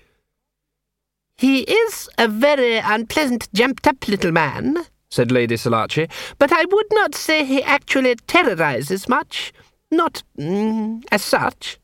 He 1.36 1.60
is 1.60 2.08
a 2.16 2.28
very 2.28 2.76
unpleasant, 2.78 3.48
jumped-up 3.52 4.08
little 4.08 4.32
man, 4.32 4.78
said 5.10 5.30
Lady 5.30 5.56
Selachii, 5.56 6.10
but 6.38 6.52
I 6.52 6.64
would 6.64 6.86
not 6.92 7.14
say 7.14 7.44
he 7.44 7.62
actually 7.62 8.14
terrorizes 8.26 9.08
much. 9.08 9.52
Not 9.90 10.22
mm, 10.38 11.04
as 11.12 11.22
such. 11.22 11.78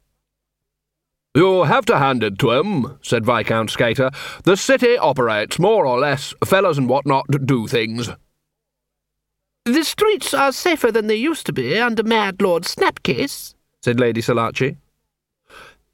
You 1.34 1.64
have 1.64 1.86
to 1.86 1.98
hand 1.98 2.24
it 2.24 2.38
to 2.40 2.52
him, 2.52 2.98
said 3.02 3.24
Viscount 3.24 3.70
Skater. 3.70 4.10
The 4.42 4.56
city 4.56 4.98
operates, 4.98 5.60
more 5.60 5.86
or 5.86 5.98
less. 5.98 6.34
Fellows 6.44 6.76
and 6.76 6.88
what 6.88 7.06
not 7.06 7.26
do 7.46 7.68
things. 7.68 8.10
The 9.64 9.84
streets 9.84 10.34
are 10.34 10.50
safer 10.50 10.90
than 10.90 11.06
they 11.06 11.16
used 11.16 11.46
to 11.46 11.52
be 11.52 11.78
under 11.78 12.02
Mad 12.02 12.42
Lord 12.42 12.64
Snapcase, 12.64 13.54
said 13.82 14.00
Lady 14.00 14.22
Selachii. 14.22 14.76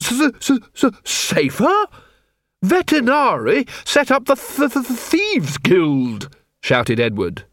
S 0.03 0.51
safer? 1.05 1.87
Vetinari 2.65 3.69
set 3.87 4.11
up 4.11 4.25
the 4.25 4.35
th 4.35 4.73
th 4.73 4.87
Thieves' 4.87 5.59
Guild, 5.59 6.35
shouted 6.63 6.99
Edward. 6.99 7.45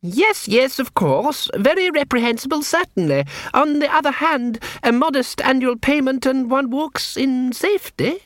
Yes, 0.00 0.48
yes, 0.48 0.80
of 0.80 0.94
course. 0.94 1.48
Very 1.54 1.88
reprehensible, 1.90 2.62
certainly. 2.62 3.24
On 3.54 3.78
the 3.78 3.92
other 3.92 4.10
hand, 4.10 4.58
a 4.82 4.90
modest 4.90 5.40
annual 5.42 5.76
payment 5.76 6.26
and 6.26 6.50
one 6.50 6.70
walks 6.70 7.16
in 7.16 7.52
safety. 7.52 8.18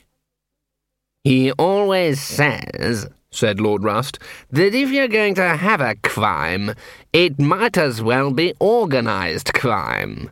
He 1.22 1.52
always 1.52 2.20
says, 2.20 3.08
said 3.30 3.60
Lord 3.60 3.82
Rust, 3.82 4.18
that 4.50 4.74
if 4.74 4.90
you're 4.90 5.08
going 5.08 5.34
to 5.34 5.56
have 5.56 5.82
a 5.82 5.96
crime, 5.96 6.74
it 7.12 7.38
might 7.38 7.76
as 7.76 8.00
well 8.00 8.30
be 8.30 8.54
organised 8.60 9.52
crime. 9.52 10.30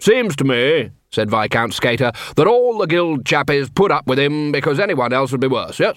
Seems 0.00 0.34
to 0.36 0.44
me, 0.44 0.90
said 1.14 1.30
Viscount 1.30 1.72
Skater, 1.72 2.12
that 2.36 2.46
all 2.46 2.78
the 2.78 2.86
guild 2.86 3.24
chappies 3.24 3.74
put 3.74 3.90
up 3.90 4.06
with 4.06 4.18
him 4.18 4.52
because 4.52 4.78
anyone 4.78 5.12
else 5.12 5.32
would 5.32 5.40
be 5.40 5.46
worse, 5.46 5.80
yes? 5.80 5.96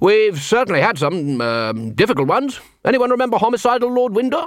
We've 0.00 0.40
certainly 0.40 0.80
had 0.80 0.98
some 0.98 1.40
uh, 1.40 1.72
difficult 1.72 2.28
ones. 2.28 2.60
Anyone 2.84 3.10
remember 3.10 3.38
homicidal 3.38 3.92
Lord 3.92 4.14
Winder? 4.14 4.44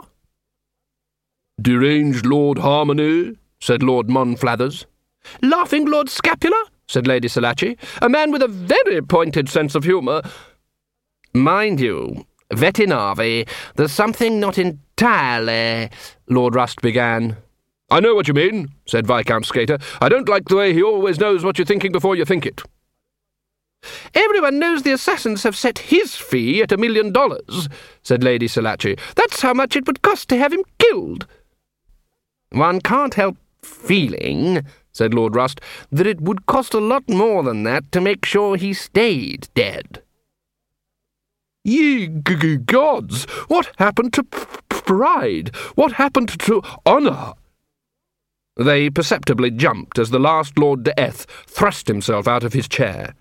Deranged 1.62 2.26
Lord 2.26 2.58
Harmony, 2.60 3.38
said 3.60 3.82
Lord 3.82 4.08
Monflathers. 4.08 4.86
Laughing 5.42 5.86
Lord 5.86 6.10
Scapula, 6.10 6.66
said 6.88 7.08
Lady 7.08 7.28
Selachii. 7.28 7.78
A 8.02 8.10
man 8.10 8.32
with 8.32 8.44
a 8.44 8.48
very 8.48 9.02
pointed 9.02 9.50
sense 9.50 9.74
of 9.74 9.84
humour. 9.84 10.22
Mind 11.34 11.80
you, 11.80 12.26
Vetinari, 12.54 13.48
there's 13.76 13.92
something 13.92 14.40
not 14.40 14.58
entirely... 14.58 15.90
Lord 16.28 16.56
Rust 16.56 16.82
began. 16.82 17.38
I 17.96 18.02
know 18.02 18.14
what 18.14 18.28
you 18.28 18.34
mean, 18.34 18.74
said 18.86 19.08
Viscount 19.08 19.46
Skater. 19.46 19.78
I 20.02 20.10
don't 20.10 20.28
like 20.28 20.50
the 20.50 20.58
way 20.58 20.74
he 20.74 20.84
always 20.84 21.18
knows 21.18 21.46
what 21.46 21.58
you're 21.58 21.66
thinking 21.66 21.94
before 21.94 22.18
you 22.18 22.26
think 22.26 22.46
it. 22.46 22.62
Everyone 24.14 24.60
knows 24.60 24.84
the 24.84 24.92
assassins 24.92 25.44
have 25.44 25.56
set 25.56 25.80
his 25.80 26.14
fee 26.14 26.62
at 26.62 26.74
a 26.74 26.78
million 26.78 27.14
dollars, 27.14 27.70
said 28.04 28.22
Lady 28.22 28.50
Selachii. 28.50 29.00
That's 29.16 29.42
how 29.42 29.54
much 29.54 29.78
it 29.78 29.88
would 29.88 30.02
cost 30.02 30.28
to 30.28 30.38
have 30.38 30.52
him 30.52 30.66
killed. 30.78 31.26
One 32.50 32.82
can't 32.82 33.14
help 33.14 33.38
feeling, 33.62 34.66
said 34.92 35.14
Lord 35.14 35.34
Rust, 35.34 35.62
that 35.90 36.06
it 36.06 36.20
would 36.20 36.48
cost 36.48 36.74
a 36.74 36.82
lot 36.82 37.08
more 37.08 37.44
than 37.44 37.64
that 37.64 37.94
to 37.94 38.02
make 38.02 38.26
sure 38.26 38.58
he 38.58 38.74
stayed 38.74 39.48
dead. 39.54 40.02
Ye 41.64 42.08
gods! 42.08 43.24
What 43.48 43.72
happened 43.78 44.12
to 44.16 44.24
pride? 44.68 45.56
What 45.76 45.94
happened 45.94 46.38
to 46.40 46.62
honour? 46.86 47.36
They 48.58 48.90
perceptibly 48.90 49.52
jumped 49.52 50.00
as 50.00 50.12
the 50.12 50.20
last 50.20 50.58
Lord 50.58 50.84
d'Eath 50.84 51.26
thrust 51.46 51.88
himself 51.88 52.26
out 52.28 52.44
of 52.44 52.54
his 52.54 52.70
chair. 52.70 53.14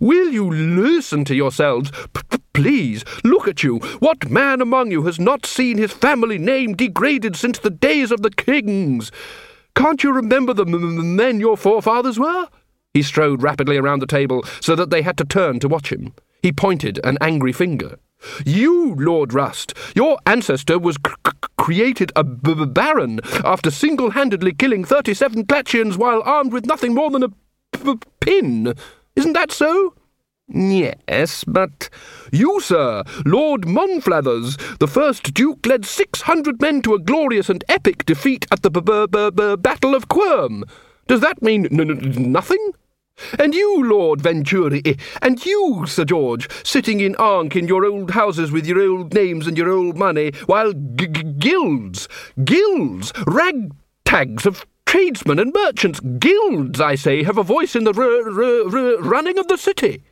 Will 0.00 0.30
you 0.30 0.50
listen 0.50 1.24
to 1.26 1.34
yourselves? 1.34 1.92
P 2.12 2.38
please, 2.54 3.04
look 3.24 3.46
at 3.48 3.62
you. 3.62 3.78
What 3.98 4.30
man 4.30 4.60
among 4.60 4.90
you 4.90 5.02
has 5.04 5.18
not 5.18 5.46
seen 5.46 5.78
his 5.78 5.92
family 5.92 6.38
name 6.38 6.74
degraded 6.74 7.36
since 7.36 7.58
the 7.58 7.70
days 7.70 8.10
of 8.10 8.22
the 8.22 8.30
kings? 8.30 9.12
Can't 9.74 10.02
you 10.02 10.12
remember 10.12 10.54
the 10.54 10.64
men 10.64 11.40
your 11.40 11.56
forefathers 11.56 12.18
were? 12.18 12.48
He 12.92 13.02
strode 13.02 13.42
rapidly 13.42 13.76
around 13.76 14.00
the 14.00 14.06
table 14.06 14.44
so 14.60 14.76
that 14.76 14.90
they 14.90 15.02
had 15.02 15.16
to 15.18 15.24
turn 15.24 15.58
to 15.60 15.68
watch 15.68 15.90
him. 15.90 16.14
He 16.44 16.52
pointed 16.52 17.00
an 17.04 17.16
angry 17.22 17.54
finger. 17.54 17.98
You, 18.44 18.94
Lord 18.96 19.32
Rust, 19.32 19.72
your 19.96 20.18
ancestor 20.26 20.78
was 20.78 20.98
created 21.56 22.12
a 22.14 22.22
baron 22.22 23.20
after 23.42 23.70
single-handedly 23.70 24.52
killing 24.52 24.84
37 24.84 25.46
Clatchians 25.46 25.96
while 25.96 26.20
armed 26.22 26.52
with 26.52 26.66
nothing 26.66 26.92
more 26.92 27.10
than 27.10 27.22
a 27.22 27.96
pin. 28.20 28.74
Isn't 29.16 29.32
that 29.32 29.52
so? 29.52 29.94
Yes, 30.46 31.44
but... 31.44 31.88
You, 32.30 32.60
sir, 32.60 33.04
Lord 33.24 33.62
Monflathers, 33.62 34.58
the 34.80 34.86
first 34.86 35.32
Duke 35.32 35.64
led 35.64 35.86
six 35.86 36.20
hundred 36.20 36.60
men 36.60 36.82
to 36.82 36.92
a 36.92 36.98
glorious 36.98 37.48
and 37.48 37.64
epic 37.70 38.04
defeat 38.04 38.46
at 38.50 38.62
the 38.62 38.70
b 38.70 38.82
b 38.82 39.30
b 39.30 39.56
Battle 39.56 39.94
of 39.94 40.08
Quirm. 40.08 40.64
Does 41.06 41.22
that 41.22 41.40
mean 41.40 41.68
nothing? 41.70 42.74
And 43.38 43.54
you, 43.54 43.88
Lord 43.88 44.20
Venturi, 44.20 44.82
and 45.22 45.44
you, 45.44 45.84
Sir 45.86 46.04
George, 46.04 46.48
sitting 46.64 47.00
in 47.00 47.14
Ankh 47.18 47.56
in 47.56 47.68
your 47.68 47.84
old 47.84 48.10
houses 48.10 48.50
with 48.50 48.66
your 48.66 48.80
old 48.80 49.14
names 49.14 49.46
and 49.46 49.56
your 49.56 49.70
old 49.70 49.96
money, 49.96 50.32
while 50.46 50.72
g- 50.72 51.06
g- 51.06 51.22
guilds, 51.22 52.08
guilds, 52.44 53.12
ragtags 53.12 54.46
of 54.46 54.66
tradesmen 54.84 55.38
and 55.38 55.52
merchants, 55.52 56.00
guilds, 56.00 56.80
I 56.80 56.96
say, 56.96 57.22
have 57.22 57.38
a 57.38 57.42
voice 57.42 57.76
in 57.76 57.84
the 57.84 57.94
r- 57.94 58.02
r- 58.02 58.94
r- 58.96 59.02
running 59.02 59.38
of 59.38 59.48
the 59.48 59.58
city. 59.58 60.02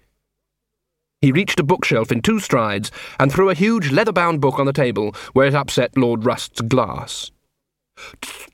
He 1.21 1.33
reached 1.33 1.61
a 1.61 1.65
bookshelf 1.65 2.11
in 2.13 2.23
two 2.23 2.39
strides 2.39 2.91
and 3.19 3.33
threw 3.33 3.51
a 3.51 3.55
huge 3.55 3.91
leather-bound 3.91 4.41
book 4.41 4.59
on 4.59 4.67
the 4.67 4.73
table, 4.73 5.15
where 5.33 5.47
it 5.47 5.55
upset 5.55 5.97
Lord 5.97 6.25
Rust's 6.25 6.61
glass. 6.61 7.32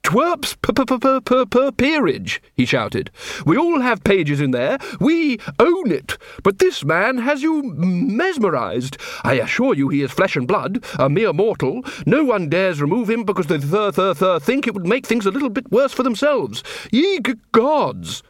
Twurp's 0.02 0.54
per 0.54 0.72
per, 0.72 0.84
per, 0.84 1.20
per, 1.20 1.46
per 1.46 1.72
peerage, 1.72 2.40
he 2.54 2.64
shouted. 2.64 3.10
We 3.44 3.56
all 3.56 3.80
have 3.80 4.04
pages 4.04 4.40
in 4.40 4.52
there. 4.52 4.78
We 5.00 5.38
own 5.58 5.92
it. 5.92 6.16
But 6.42 6.58
this 6.58 6.84
man 6.84 7.18
has 7.18 7.42
you 7.42 7.62
mesmerized. 7.62 8.96
I 9.22 9.34
assure 9.34 9.74
you 9.74 9.88
he 9.88 10.02
is 10.02 10.10
flesh 10.10 10.36
and 10.36 10.48
blood, 10.48 10.84
a 10.98 11.10
mere 11.10 11.32
mortal. 11.32 11.84
No 12.06 12.24
one 12.24 12.48
dares 12.48 12.80
remove 12.80 13.10
him 13.10 13.24
because 13.24 13.46
they 13.46 13.58
th 13.58 13.94
th 13.94 14.18
th 14.18 14.42
think 14.42 14.66
it 14.66 14.74
would 14.74 14.86
make 14.86 15.06
things 15.06 15.26
a 15.26 15.30
little 15.30 15.50
bit 15.50 15.70
worse 15.70 15.92
for 15.92 16.02
themselves. 16.02 16.62
Ye 16.90 17.20
gods! 17.52 18.22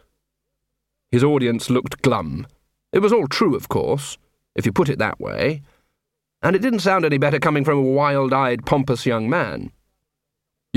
His 1.11 1.25
audience 1.25 1.71
looked 1.71 2.03
glum. 2.03 2.47
It 2.93 2.99
was 3.01 3.13
all 3.13 3.29
true, 3.29 3.55
of 3.55 3.69
course, 3.69 4.19
if 4.55 4.67
you 4.67 4.73
put 4.73 4.89
it 4.89 4.99
that 4.99 5.21
way. 5.21 5.63
And 6.43 6.55
it 6.55 6.63
didn't 6.63 6.81
sound 6.81 7.05
any 7.05 7.19
better 7.19 7.39
coming 7.39 7.65
from 7.65 7.79
a 7.79 7.83
wild-eyed, 7.83 8.67
pompous 8.67 9.07
young 9.07 9.29
man. 9.29 9.73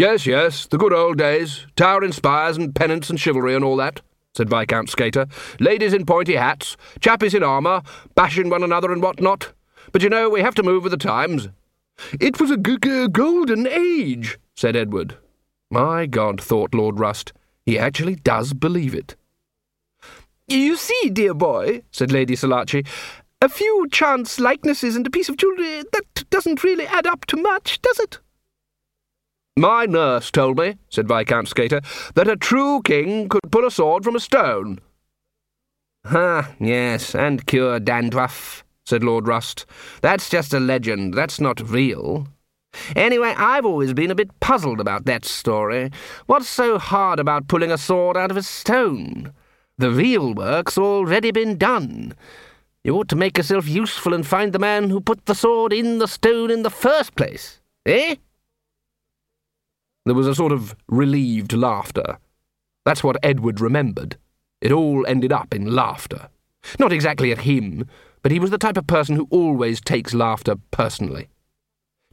Yes, 0.01 0.25
yes, 0.25 0.65
the 0.65 0.79
good 0.79 0.93
old 0.93 1.19
days. 1.19 1.67
Towering 1.75 2.11
spires 2.11 2.57
and 2.57 2.73
pennants 2.73 3.11
and 3.11 3.19
chivalry 3.19 3.53
and 3.53 3.63
all 3.63 3.75
that, 3.75 4.01
said 4.33 4.49
Viscount 4.49 4.89
Skater. 4.89 5.27
Ladies 5.59 5.93
in 5.93 6.07
pointy 6.07 6.33
hats, 6.33 6.75
chappies 6.99 7.35
in 7.35 7.43
armour, 7.43 7.83
bashing 8.15 8.49
one 8.49 8.63
another 8.63 8.91
and 8.91 9.03
what 9.03 9.21
not. 9.21 9.53
But 9.91 10.01
you 10.01 10.09
know, 10.09 10.27
we 10.27 10.41
have 10.41 10.55
to 10.55 10.63
move 10.63 10.81
with 10.81 10.91
the 10.91 10.97
times. 10.97 11.49
It 12.19 12.39
was 12.39 12.49
a 12.49 12.57
g 12.57 12.79
g 12.83 13.09
golden 13.09 13.67
age, 13.67 14.39
said 14.55 14.75
Edward. 14.75 15.17
My 15.69 16.07
God, 16.07 16.41
thought 16.41 16.73
Lord 16.73 16.99
Rust, 16.99 17.31
he 17.63 17.77
actually 17.77 18.15
does 18.15 18.53
believe 18.53 18.95
it. 18.95 19.15
You 20.47 20.77
see, 20.77 21.11
dear 21.11 21.35
boy, 21.35 21.83
said 21.91 22.11
Lady 22.11 22.35
Selachii, 22.35 22.87
a 23.39 23.47
few 23.47 23.87
chance 23.91 24.39
likenesses 24.39 24.95
and 24.95 25.05
a 25.05 25.11
piece 25.11 25.29
of 25.29 25.37
jewellery, 25.37 25.83
that 25.93 26.23
doesn't 26.31 26.63
really 26.63 26.87
add 26.87 27.05
up 27.05 27.27
to 27.27 27.37
much, 27.37 27.79
does 27.83 27.99
it? 27.99 28.17
My 29.61 29.85
nurse 29.85 30.31
told 30.31 30.57
me, 30.57 30.77
said 30.89 31.07
Viscount 31.07 31.47
Skater, 31.47 31.81
that 32.15 32.27
a 32.27 32.35
true 32.35 32.81
king 32.83 33.29
could 33.29 33.51
pull 33.51 33.63
a 33.63 33.69
sword 33.69 34.03
from 34.03 34.15
a 34.15 34.19
stone. 34.19 34.79
Ah, 36.03 36.49
yes, 36.59 37.13
and 37.13 37.45
cure 37.45 37.79
dandruff, 37.79 38.65
said 38.87 39.03
Lord 39.03 39.27
Rust. 39.27 39.67
That's 40.01 40.31
just 40.31 40.51
a 40.55 40.59
legend, 40.59 41.13
that's 41.13 41.39
not 41.39 41.61
real. 41.69 42.27
Anyway, 42.95 43.35
I've 43.37 43.67
always 43.67 43.93
been 43.93 44.09
a 44.09 44.15
bit 44.15 44.31
puzzled 44.39 44.79
about 44.79 45.05
that 45.05 45.25
story. 45.25 45.91
What's 46.25 46.49
so 46.49 46.79
hard 46.79 47.19
about 47.19 47.47
pulling 47.47 47.71
a 47.71 47.77
sword 47.77 48.17
out 48.17 48.31
of 48.31 48.37
a 48.37 48.41
stone? 48.41 49.31
The 49.77 49.91
real 49.91 50.33
work's 50.33 50.79
already 50.79 51.29
been 51.29 51.59
done. 51.59 52.15
You 52.83 52.95
ought 52.95 53.09
to 53.09 53.15
make 53.15 53.37
yourself 53.37 53.67
useful 53.67 54.15
and 54.15 54.25
find 54.25 54.53
the 54.53 54.57
man 54.57 54.89
who 54.89 54.99
put 54.99 55.27
the 55.27 55.35
sword 55.35 55.71
in 55.71 55.99
the 55.99 56.07
stone 56.07 56.49
in 56.49 56.63
the 56.63 56.71
first 56.71 57.13
place. 57.13 57.59
Eh? 57.85 58.15
There 60.05 60.15
was 60.15 60.27
a 60.27 60.35
sort 60.35 60.51
of 60.51 60.75
relieved 60.87 61.53
laughter. 61.53 62.17
That's 62.85 63.03
what 63.03 63.17
Edward 63.23 63.61
remembered. 63.61 64.17
It 64.59 64.71
all 64.71 65.05
ended 65.05 65.31
up 65.31 65.53
in 65.53 65.75
laughter. 65.75 66.29
Not 66.79 66.91
exactly 66.91 67.31
at 67.31 67.39
him, 67.39 67.85
but 68.21 68.31
he 68.31 68.39
was 68.39 68.51
the 68.51 68.57
type 68.57 68.77
of 68.77 68.87
person 68.87 69.15
who 69.15 69.27
always 69.29 69.81
takes 69.81 70.13
laughter 70.13 70.55
personally. 70.71 71.29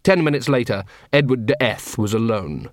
Ten 0.02 0.24
minutes 0.24 0.48
later, 0.48 0.84
Edward 1.12 1.46
d'Eath 1.46 1.98
was 1.98 2.14
alone. 2.14 2.70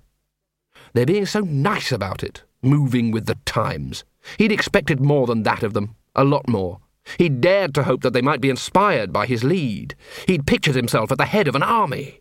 They're 0.92 1.06
being 1.06 1.26
so 1.26 1.40
nice 1.40 1.92
about 1.92 2.22
it, 2.22 2.44
moving 2.62 3.10
with 3.10 3.26
the 3.26 3.36
times. 3.44 4.04
He'd 4.38 4.52
expected 4.52 5.00
more 5.00 5.26
than 5.26 5.42
that 5.42 5.62
of 5.62 5.74
them, 5.74 5.96
a 6.14 6.24
lot 6.24 6.48
more. 6.48 6.80
He'd 7.18 7.40
dared 7.40 7.74
to 7.74 7.84
hope 7.84 8.02
that 8.02 8.12
they 8.12 8.22
might 8.22 8.40
be 8.40 8.50
inspired 8.50 9.12
by 9.12 9.26
his 9.26 9.44
lead. 9.44 9.94
He'd 10.26 10.46
pictured 10.46 10.74
himself 10.74 11.12
at 11.12 11.18
the 11.18 11.26
head 11.26 11.48
of 11.48 11.54
an 11.54 11.62
army. 11.62 12.20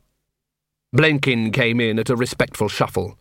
Blenkin 0.95 1.51
came 1.51 1.81
in 1.81 1.99
at 1.99 2.10
a 2.10 2.15
respectful 2.15 2.69
shuffle. 2.69 3.17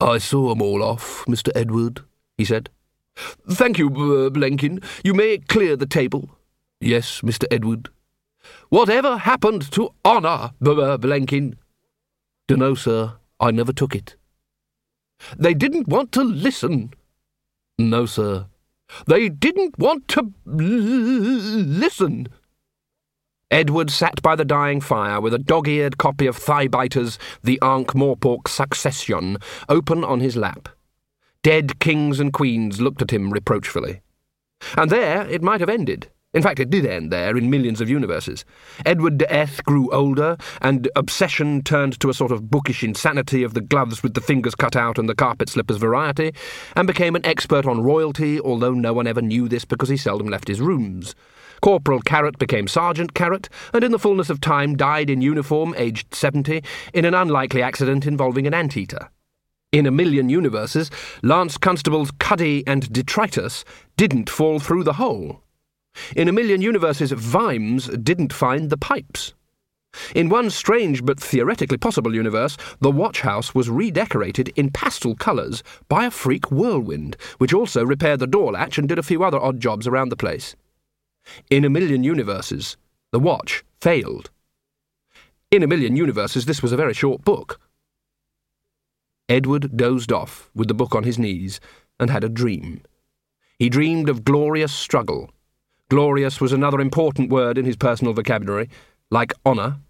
I 0.00 0.18
saw 0.18 0.50
'em 0.50 0.60
all 0.60 0.82
off, 0.82 1.24
Mr. 1.26 1.50
Edward, 1.54 2.00
he 2.36 2.44
said. 2.44 2.70
Thank 3.48 3.78
you, 3.78 3.88
uh, 3.88 4.30
Blenkin. 4.30 4.82
You 5.04 5.14
may 5.14 5.38
clear 5.38 5.76
the 5.76 5.86
table. 5.86 6.30
Yes, 6.80 7.20
Mr. 7.20 7.44
Edward. 7.52 7.90
Whatever 8.68 9.18
happened 9.18 9.70
to 9.72 9.90
honour, 10.04 10.50
uh, 10.60 10.98
Blenkin? 10.98 11.54
Dunno, 12.48 12.74
sir. 12.74 13.14
I 13.38 13.52
never 13.52 13.72
took 13.72 13.94
it. 13.94 14.16
They 15.38 15.54
didn't 15.54 15.86
want 15.86 16.10
to 16.12 16.24
listen. 16.24 16.94
No, 17.78 18.06
sir. 18.06 18.46
They 19.06 19.28
didn't 19.28 19.78
want 19.78 20.08
to 20.08 20.32
listen. 20.46 22.26
Edward 23.50 23.90
sat 23.90 24.22
by 24.22 24.36
the 24.36 24.44
dying 24.44 24.80
fire 24.80 25.20
with 25.20 25.34
a 25.34 25.38
dog-eared 25.38 25.98
copy 25.98 26.28
of 26.28 26.36
Thigh-Biter's 26.36 27.18
The 27.42 27.58
Ankh-Morpork 27.60 28.46
Succession 28.46 29.38
open 29.68 30.04
on 30.04 30.20
his 30.20 30.36
lap. 30.36 30.68
Dead 31.42 31.80
kings 31.80 32.20
and 32.20 32.32
queens 32.32 32.80
looked 32.80 33.02
at 33.02 33.10
him 33.10 33.32
reproachfully. 33.32 34.02
And 34.76 34.88
there 34.88 35.26
it 35.26 35.42
might 35.42 35.58
have 35.58 35.68
ended. 35.68 36.10
In 36.32 36.42
fact, 36.42 36.60
it 36.60 36.70
did 36.70 36.86
end 36.86 37.10
there 37.10 37.36
in 37.36 37.50
millions 37.50 37.80
of 37.80 37.90
universes. 37.90 38.44
Edward 38.86 39.18
d'Eath 39.18 39.64
grew 39.64 39.90
older, 39.90 40.36
and 40.62 40.88
obsession 40.94 41.62
turned 41.62 41.98
to 41.98 42.08
a 42.08 42.14
sort 42.14 42.30
of 42.30 42.52
bookish 42.52 42.84
insanity 42.84 43.42
of 43.42 43.54
the 43.54 43.60
gloves 43.60 44.04
with 44.04 44.14
the 44.14 44.20
fingers 44.20 44.54
cut 44.54 44.76
out 44.76 44.96
and 44.96 45.08
the 45.08 45.14
carpet 45.16 45.48
slippers 45.48 45.78
variety, 45.78 46.32
and 46.76 46.86
became 46.86 47.16
an 47.16 47.26
expert 47.26 47.66
on 47.66 47.82
royalty, 47.82 48.38
although 48.40 48.74
no 48.74 48.92
one 48.92 49.08
ever 49.08 49.20
knew 49.20 49.48
this 49.48 49.64
because 49.64 49.88
he 49.88 49.96
seldom 49.96 50.28
left 50.28 50.46
his 50.46 50.60
rooms. 50.60 51.16
Corporal 51.60 52.00
Carrot 52.00 52.38
became 52.38 52.66
Sergeant 52.66 53.14
Carrot, 53.14 53.48
and 53.72 53.84
in 53.84 53.92
the 53.92 53.98
fullness 53.98 54.30
of 54.30 54.40
time 54.40 54.76
died 54.76 55.10
in 55.10 55.20
uniform, 55.20 55.74
aged 55.76 56.14
70, 56.14 56.62
in 56.94 57.04
an 57.04 57.14
unlikely 57.14 57.62
accident 57.62 58.06
involving 58.06 58.46
an 58.46 58.54
anteater. 58.54 59.10
In 59.72 59.86
a 59.86 59.90
million 59.90 60.28
universes, 60.28 60.90
Lance 61.22 61.56
Constables 61.56 62.10
Cuddy 62.18 62.64
and 62.66 62.92
Detritus 62.92 63.64
didn't 63.96 64.28
fall 64.28 64.58
through 64.58 64.84
the 64.84 64.94
hole. 64.94 65.42
In 66.16 66.28
a 66.28 66.32
million 66.32 66.62
universes, 66.62 67.12
Vimes 67.12 67.86
didn't 67.88 68.32
find 68.32 68.70
the 68.70 68.78
pipes. 68.78 69.34
In 70.14 70.28
one 70.28 70.50
strange 70.50 71.04
but 71.04 71.20
theoretically 71.20 71.76
possible 71.76 72.14
universe, 72.14 72.56
the 72.80 72.90
watch 72.90 73.20
house 73.20 73.54
was 73.54 73.68
redecorated 73.68 74.48
in 74.56 74.70
pastel 74.70 75.14
colours 75.16 75.62
by 75.88 76.04
a 76.06 76.10
freak 76.10 76.50
whirlwind, 76.50 77.16
which 77.38 77.52
also 77.52 77.84
repaired 77.84 78.20
the 78.20 78.26
door 78.26 78.52
latch 78.52 78.78
and 78.78 78.88
did 78.88 78.98
a 78.98 79.02
few 79.02 79.22
other 79.24 79.40
odd 79.40 79.60
jobs 79.60 79.86
around 79.86 80.08
the 80.08 80.16
place. 80.16 80.54
In 81.50 81.64
a 81.64 81.70
million 81.70 82.04
universes, 82.04 82.76
the 83.12 83.18
watch 83.18 83.64
failed. 83.80 84.30
In 85.50 85.62
a 85.62 85.66
million 85.66 85.96
universes, 85.96 86.46
this 86.46 86.62
was 86.62 86.72
a 86.72 86.76
very 86.76 86.94
short 86.94 87.24
book. 87.24 87.60
Edward 89.28 89.76
dozed 89.76 90.12
off 90.12 90.50
with 90.54 90.68
the 90.68 90.74
book 90.74 90.94
on 90.94 91.04
his 91.04 91.18
knees 91.18 91.60
and 91.98 92.10
had 92.10 92.24
a 92.24 92.28
dream. 92.28 92.82
He 93.58 93.68
dreamed 93.68 94.08
of 94.08 94.24
glorious 94.24 94.72
struggle 94.72 95.30
Glorious 95.90 96.40
was 96.40 96.52
another 96.52 96.80
important 96.80 97.30
word 97.30 97.58
in 97.58 97.64
his 97.64 97.74
personal 97.74 98.12
vocabulary, 98.12 98.70
like 99.10 99.34
honour. 99.44 99.80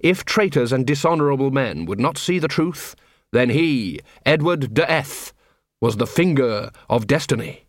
If 0.00 0.24
traitors 0.24 0.72
and 0.72 0.84
dishonourable 0.84 1.52
men 1.52 1.86
would 1.86 2.00
not 2.00 2.18
see 2.18 2.40
the 2.40 2.48
truth, 2.48 2.96
then 3.32 3.50
he, 3.50 4.00
Edward 4.26 4.74
d'Eath, 4.74 5.32
was 5.80 5.98
the 5.98 6.06
finger 6.06 6.72
of 6.90 7.06
destiny. 7.06 7.66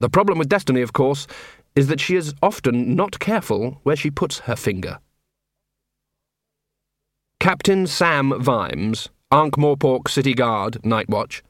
The 0.00 0.08
problem 0.08 0.38
with 0.38 0.48
destiny, 0.48 0.80
of 0.80 0.94
course, 0.94 1.26
is 1.74 1.88
that 1.88 2.00
she 2.00 2.16
is 2.16 2.34
often 2.42 2.94
not 2.94 3.18
careful 3.18 3.80
where 3.82 3.96
she 3.96 4.10
puts 4.10 4.40
her 4.40 4.56
finger. 4.56 4.98
Captain 7.40 7.86
Sam 7.86 8.40
Vimes, 8.40 9.08
Ankh-Morpork 9.30 10.08
City 10.08 10.34
Guard, 10.34 10.84
Night 10.84 11.08
Watch, 11.08 11.42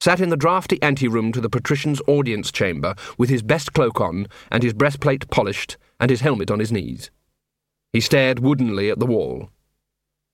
sat 0.00 0.20
in 0.20 0.28
the 0.28 0.36
draughty 0.36 0.82
anteroom 0.82 1.32
to 1.32 1.40
the 1.40 1.48
patrician's 1.48 2.02
audience 2.06 2.50
chamber 2.50 2.94
with 3.16 3.30
his 3.30 3.42
best 3.42 3.72
cloak 3.72 4.00
on 4.00 4.26
and 4.50 4.62
his 4.62 4.72
breastplate 4.72 5.28
polished 5.30 5.76
and 6.00 6.10
his 6.10 6.20
helmet 6.20 6.50
on 6.50 6.58
his 6.58 6.72
knees. 6.72 7.10
He 7.92 8.00
stared 8.00 8.40
woodenly 8.40 8.90
at 8.90 8.98
the 8.98 9.06
wall. 9.06 9.50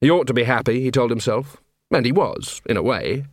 He 0.00 0.11
ought 0.11 0.26
to 0.26 0.35
be 0.35 0.44
happy, 0.44 0.81
he 0.81 0.90
told 0.90 1.11
himself, 1.11 1.59
and 1.90 2.05
he 2.05 2.12
was, 2.12 2.61
in 2.66 2.76
a 2.76 2.83
way. 2.83 3.26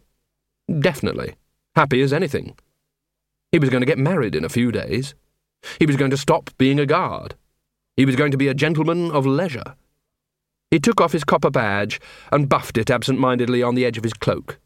Definitely. 0.79 1.35
Happy 1.75 2.01
as 2.01 2.13
anything. 2.13 2.55
He 3.51 3.59
was 3.59 3.69
going 3.69 3.81
to 3.81 3.87
get 3.87 3.97
married 3.97 4.35
in 4.35 4.45
a 4.45 4.49
few 4.49 4.71
days. 4.71 5.15
He 5.79 5.85
was 5.85 5.95
going 5.95 6.11
to 6.11 6.17
stop 6.17 6.49
being 6.57 6.79
a 6.79 6.85
guard. 6.85 7.35
He 7.95 8.05
was 8.05 8.15
going 8.15 8.31
to 8.31 8.37
be 8.37 8.47
a 8.47 8.53
gentleman 8.53 9.11
of 9.11 9.25
leisure. 9.25 9.75
He 10.71 10.79
took 10.79 11.01
off 11.01 11.11
his 11.11 11.23
copper 11.23 11.49
badge 11.49 11.99
and 12.31 12.47
buffed 12.47 12.77
it 12.77 12.89
absent-mindedly 12.89 13.63
on 13.63 13.75
the 13.75 13.85
edge 13.85 13.97
of 13.97 14.03
his 14.03 14.13
cloak. 14.13 14.59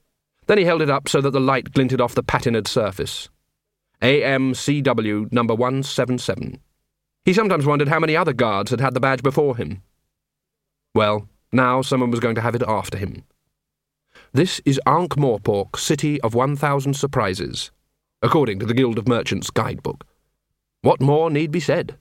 Then 0.47 0.57
he 0.57 0.65
held 0.65 0.81
it 0.81 0.89
up 0.89 1.07
so 1.07 1.21
that 1.21 1.31
the 1.31 1.39
light 1.39 1.71
glinted 1.71 2.01
off 2.01 2.15
the 2.15 2.23
patinaed 2.23 2.67
surface. 2.67 3.29
AMCW 4.01 5.31
number 5.31 5.55
177. 5.55 6.59
He 7.23 7.33
sometimes 7.33 7.65
wondered 7.65 7.87
how 7.87 7.99
many 7.99 8.17
other 8.17 8.33
guards 8.33 8.71
had 8.71 8.81
had 8.81 8.93
the 8.93 8.99
badge 8.99 9.23
before 9.23 9.55
him. 9.55 9.81
Well, 10.93 11.29
now 11.53 11.81
someone 11.81 12.11
was 12.11 12.19
going 12.19 12.35
to 12.35 12.41
have 12.41 12.55
it 12.55 12.63
after 12.67 12.97
him. 12.97 13.23
This 14.33 14.59
is 14.65 14.81
Ankh-Morpork, 14.85 15.77
City 15.77 16.19
of 16.21 16.35
1,000 16.35 16.95
Surprises, 16.95 17.71
according 18.21 18.59
to 18.59 18.65
the 18.65 18.73
Guild 18.73 18.97
of 18.97 19.07
Merchants 19.07 19.49
guidebook. 19.49 20.03
What 20.83 21.01
more 21.01 21.29
need 21.29 21.49
be 21.49 21.61
said? 21.61 21.95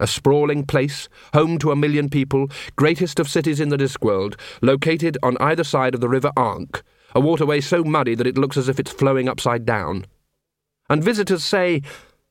A 0.00 0.06
sprawling 0.06 0.64
place, 0.64 1.10
home 1.34 1.58
to 1.58 1.70
a 1.70 1.76
million 1.76 2.08
people, 2.08 2.50
greatest 2.74 3.20
of 3.20 3.28
cities 3.28 3.60
in 3.60 3.68
the 3.68 3.76
Discworld, 3.76 4.40
located 4.62 5.18
on 5.22 5.36
either 5.36 5.62
side 5.62 5.94
of 5.94 6.00
the 6.00 6.08
River 6.08 6.32
Ankh, 6.34 6.82
a 7.14 7.20
waterway 7.20 7.60
so 7.60 7.84
muddy 7.84 8.14
that 8.14 8.26
it 8.26 8.38
looks 8.38 8.56
as 8.56 8.70
if 8.70 8.80
it's 8.80 8.90
flowing 8.90 9.28
upside 9.28 9.66
down. 9.66 10.06
And 10.88 11.04
visitors 11.04 11.44
say, 11.44 11.82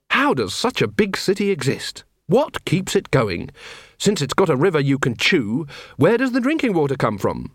How 0.09 0.33
does 0.33 0.55
such 0.55 0.81
a 0.81 0.87
big 0.87 1.15
city 1.15 1.51
exist? 1.51 2.03
What 2.25 2.65
keeps 2.65 2.95
it 2.95 3.11
going? 3.11 3.51
Since 3.99 4.23
it's 4.23 4.33
got 4.33 4.49
a 4.49 4.55
river 4.55 4.79
you 4.79 4.97
can 4.97 5.15
chew, 5.15 5.67
where 5.97 6.17
does 6.17 6.31
the 6.31 6.41
drinking 6.41 6.73
water 6.73 6.95
come 6.95 7.19
from? 7.19 7.51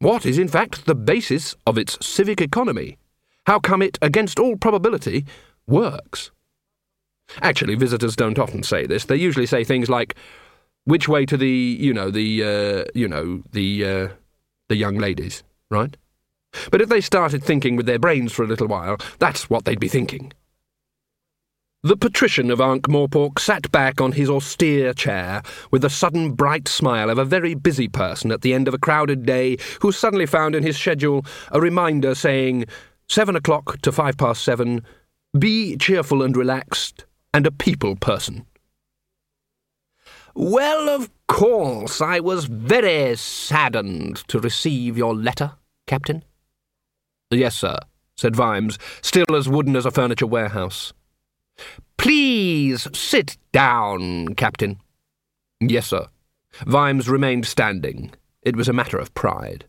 What 0.00 0.26
is, 0.26 0.36
in 0.36 0.48
fact, 0.48 0.86
the 0.86 0.96
basis 0.96 1.54
of 1.64 1.78
its 1.78 2.04
civic 2.04 2.40
economy? 2.40 2.98
How 3.46 3.60
come 3.60 3.82
it, 3.82 3.98
against 4.02 4.40
all 4.40 4.56
probability, 4.56 5.26
works? 5.68 6.32
Actually, 7.40 7.74
visitors 7.74 8.16
don't 8.16 8.38
often 8.38 8.62
say 8.62 8.86
this. 8.86 9.06
They 9.06 9.16
usually 9.16 9.46
say 9.46 9.64
things 9.64 9.88
like, 9.88 10.14
which 10.84 11.08
way 11.08 11.24
to 11.26 11.36
the, 11.36 11.48
you 11.48 11.94
know, 11.94 12.10
the, 12.10 12.44
uh, 12.44 12.90
you 12.94 13.08
know, 13.08 13.42
the, 13.52 13.84
uh, 13.84 14.08
the 14.68 14.76
young 14.76 14.98
ladies, 14.98 15.42
right? 15.70 15.96
But 16.70 16.82
if 16.82 16.88
they 16.88 17.00
started 17.00 17.42
thinking 17.42 17.76
with 17.76 17.86
their 17.86 17.98
brains 17.98 18.32
for 18.32 18.42
a 18.42 18.48
little 18.48 18.66
while, 18.66 18.98
that's 19.18 19.48
what 19.48 19.64
they'd 19.64 19.80
be 19.80 19.88
thinking. 19.88 20.32
The 21.84 21.96
patrician 21.96 22.50
of 22.52 22.60
Ankh-Morpork 22.60 23.40
sat 23.40 23.72
back 23.72 24.00
on 24.00 24.12
his 24.12 24.30
austere 24.30 24.94
chair 24.94 25.42
with 25.72 25.82
the 25.82 25.90
sudden 25.90 26.32
bright 26.32 26.68
smile 26.68 27.10
of 27.10 27.18
a 27.18 27.24
very 27.24 27.54
busy 27.54 27.88
person 27.88 28.30
at 28.30 28.42
the 28.42 28.54
end 28.54 28.68
of 28.68 28.74
a 28.74 28.78
crowded 28.78 29.26
day 29.26 29.56
who 29.80 29.90
suddenly 29.90 30.26
found 30.26 30.54
in 30.54 30.62
his 30.62 30.78
schedule 30.78 31.24
a 31.50 31.60
reminder 31.60 32.14
saying, 32.14 32.66
seven 33.08 33.34
o'clock 33.34 33.80
to 33.82 33.90
five 33.90 34.16
past 34.16 34.42
seven, 34.42 34.84
be 35.36 35.76
cheerful 35.76 36.22
and 36.22 36.36
relaxed, 36.36 37.04
and 37.34 37.46
a 37.46 37.50
people 37.50 37.96
person. 37.96 38.46
Well, 40.34 40.88
of 40.88 41.10
course, 41.26 42.00
I 42.00 42.20
was 42.20 42.46
very 42.46 43.16
saddened 43.16 44.16
to 44.28 44.40
receive 44.40 44.96
your 44.96 45.14
letter, 45.14 45.52
Captain. 45.86 46.24
Yes, 47.30 47.54
sir, 47.54 47.78
said 48.16 48.34
Vimes, 48.34 48.78
still 49.02 49.34
as 49.34 49.48
wooden 49.48 49.76
as 49.76 49.86
a 49.86 49.90
furniture 49.90 50.26
warehouse. 50.26 50.92
Please 51.98 52.88
sit 52.96 53.36
down, 53.52 54.34
Captain. 54.34 54.80
Yes, 55.60 55.88
sir. 55.88 56.06
Vimes 56.66 57.08
remained 57.08 57.46
standing. 57.46 58.12
It 58.42 58.56
was 58.56 58.68
a 58.68 58.72
matter 58.72 58.98
of 58.98 59.14
pride. 59.14 59.66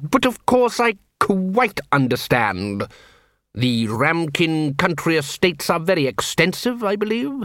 But 0.00 0.26
of 0.26 0.44
course 0.46 0.78
I 0.78 0.94
quite 1.20 1.80
understand. 1.90 2.86
The 3.56 3.86
Ramkin 3.86 4.76
country 4.76 5.16
estates 5.16 5.70
are 5.70 5.80
very 5.80 6.06
extensive, 6.06 6.84
I 6.84 6.94
believe. 6.94 7.44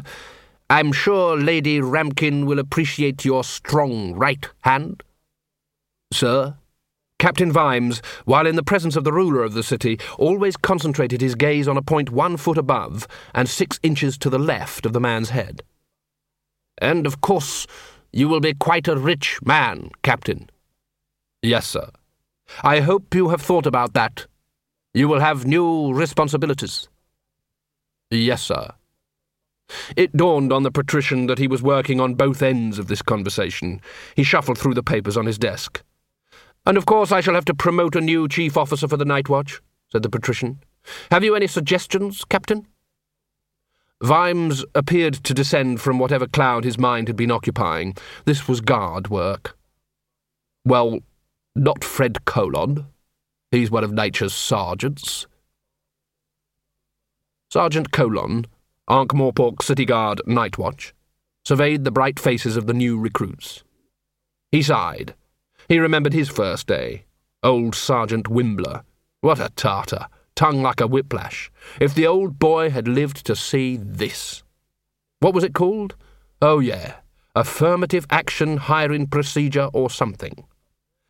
I'm 0.69 0.91
sure 0.91 1.37
Lady 1.37 1.79
Ramkin 1.79 2.45
will 2.45 2.59
appreciate 2.59 3.23
your 3.23 3.45
strong 3.45 4.13
right 4.15 4.45
hand. 4.59 5.03
Sir? 6.11 6.55
Captain 7.17 7.49
Vimes, 7.49 8.01
while 8.25 8.45
in 8.45 8.57
the 8.57 8.63
presence 8.63 8.97
of 8.97 9.05
the 9.05 9.13
ruler 9.13 9.41
of 9.41 9.53
the 9.53 9.63
city, 9.63 9.99
always 10.17 10.57
concentrated 10.57 11.21
his 11.21 11.35
gaze 11.35 11.67
on 11.67 11.77
a 11.77 11.81
point 11.81 12.09
one 12.09 12.35
foot 12.35 12.57
above 12.57 13.07
and 13.33 13.47
six 13.47 13.79
inches 13.81 14.17
to 14.17 14.29
the 14.29 14.39
left 14.39 14.85
of 14.85 14.91
the 14.91 14.99
man's 14.99 15.29
head. 15.29 15.61
And 16.79 17.07
of 17.07 17.21
course, 17.21 17.67
you 18.11 18.27
will 18.27 18.41
be 18.41 18.53
quite 18.53 18.89
a 18.89 18.97
rich 18.97 19.39
man, 19.45 19.91
Captain. 20.03 20.49
Yes, 21.41 21.67
sir. 21.67 21.89
I 22.63 22.81
hope 22.81 23.15
you 23.15 23.29
have 23.29 23.41
thought 23.41 23.65
about 23.65 23.93
that. 23.93 24.25
You 24.93 25.07
will 25.07 25.21
have 25.21 25.45
new 25.45 25.93
responsibilities. 25.93 26.89
Yes, 28.09 28.41
sir. 28.41 28.71
It 29.95 30.15
dawned 30.15 30.51
on 30.51 30.63
the 30.63 30.71
patrician 30.71 31.27
that 31.27 31.39
he 31.39 31.47
was 31.47 31.61
working 31.63 32.01
on 32.01 32.15
both 32.15 32.41
ends 32.41 32.77
of 32.77 32.87
this 32.87 33.01
conversation. 33.01 33.79
He 34.15 34.23
shuffled 34.23 34.57
through 34.57 34.73
the 34.73 34.83
papers 34.83 35.15
on 35.15 35.25
his 35.25 35.37
desk. 35.37 35.81
And 36.65 36.77
of 36.77 36.85
course 36.85 37.11
I 37.11 37.21
shall 37.21 37.35
have 37.35 37.45
to 37.45 37.53
promote 37.53 37.95
a 37.95 38.01
new 38.01 38.27
chief 38.27 38.57
officer 38.57 38.87
for 38.87 38.97
the 38.97 39.05
night 39.05 39.29
watch, 39.29 39.61
said 39.91 40.03
the 40.03 40.09
patrician. 40.09 40.59
Have 41.09 41.23
you 41.23 41.35
any 41.35 41.47
suggestions, 41.47 42.25
Captain? 42.25 42.67
Vimes 44.03 44.65
appeared 44.73 45.13
to 45.13 45.33
descend 45.33 45.79
from 45.79 45.99
whatever 45.99 46.27
cloud 46.27 46.65
his 46.65 46.77
mind 46.77 47.07
had 47.07 47.15
been 47.15 47.31
occupying. 47.31 47.95
This 48.25 48.47
was 48.47 48.59
guard 48.59 49.09
work. 49.09 49.57
Well, 50.65 50.99
not 51.55 51.83
Fred 51.83 52.25
Colon. 52.25 52.87
He's 53.51 53.69
one 53.69 53.83
of 53.83 53.91
nature's 53.91 54.33
sergeants. 54.33 55.27
Sergeant 57.49 57.91
Colon, 57.91 58.47
Ankh-Morpork 58.89 59.61
City 59.61 59.83
Guard 59.83 60.21
Night 60.25 60.57
Watch, 60.57 60.93
surveyed 61.43 61.83
the 61.83 61.91
bright 61.91 62.17
faces 62.17 62.55
of 62.55 62.65
the 62.65 62.73
new 62.73 62.97
recruits. 62.97 63.63
He 64.51 64.61
sighed. 64.61 65.15
He 65.67 65.79
remembered 65.79 66.13
his 66.13 66.29
first 66.29 66.65
day. 66.65 67.03
Old 67.43 67.75
Sergeant 67.75 68.29
Wimbler. 68.29 68.83
What 69.19 69.39
a 69.39 69.49
tartar! 69.49 70.07
Tongue 70.35 70.61
like 70.61 70.79
a 70.79 70.87
whiplash. 70.87 71.51
If 71.79 71.93
the 71.93 72.07
old 72.07 72.39
boy 72.39 72.69
had 72.69 72.87
lived 72.87 73.25
to 73.25 73.35
see 73.35 73.77
this. 73.77 74.43
What 75.19 75.33
was 75.33 75.43
it 75.43 75.53
called? 75.53 75.95
Oh, 76.41 76.59
yeah. 76.59 76.95
Affirmative 77.35 78.05
Action 78.09 78.57
Hiring 78.57 79.07
Procedure 79.07 79.69
or 79.73 79.89
something. 79.89 80.45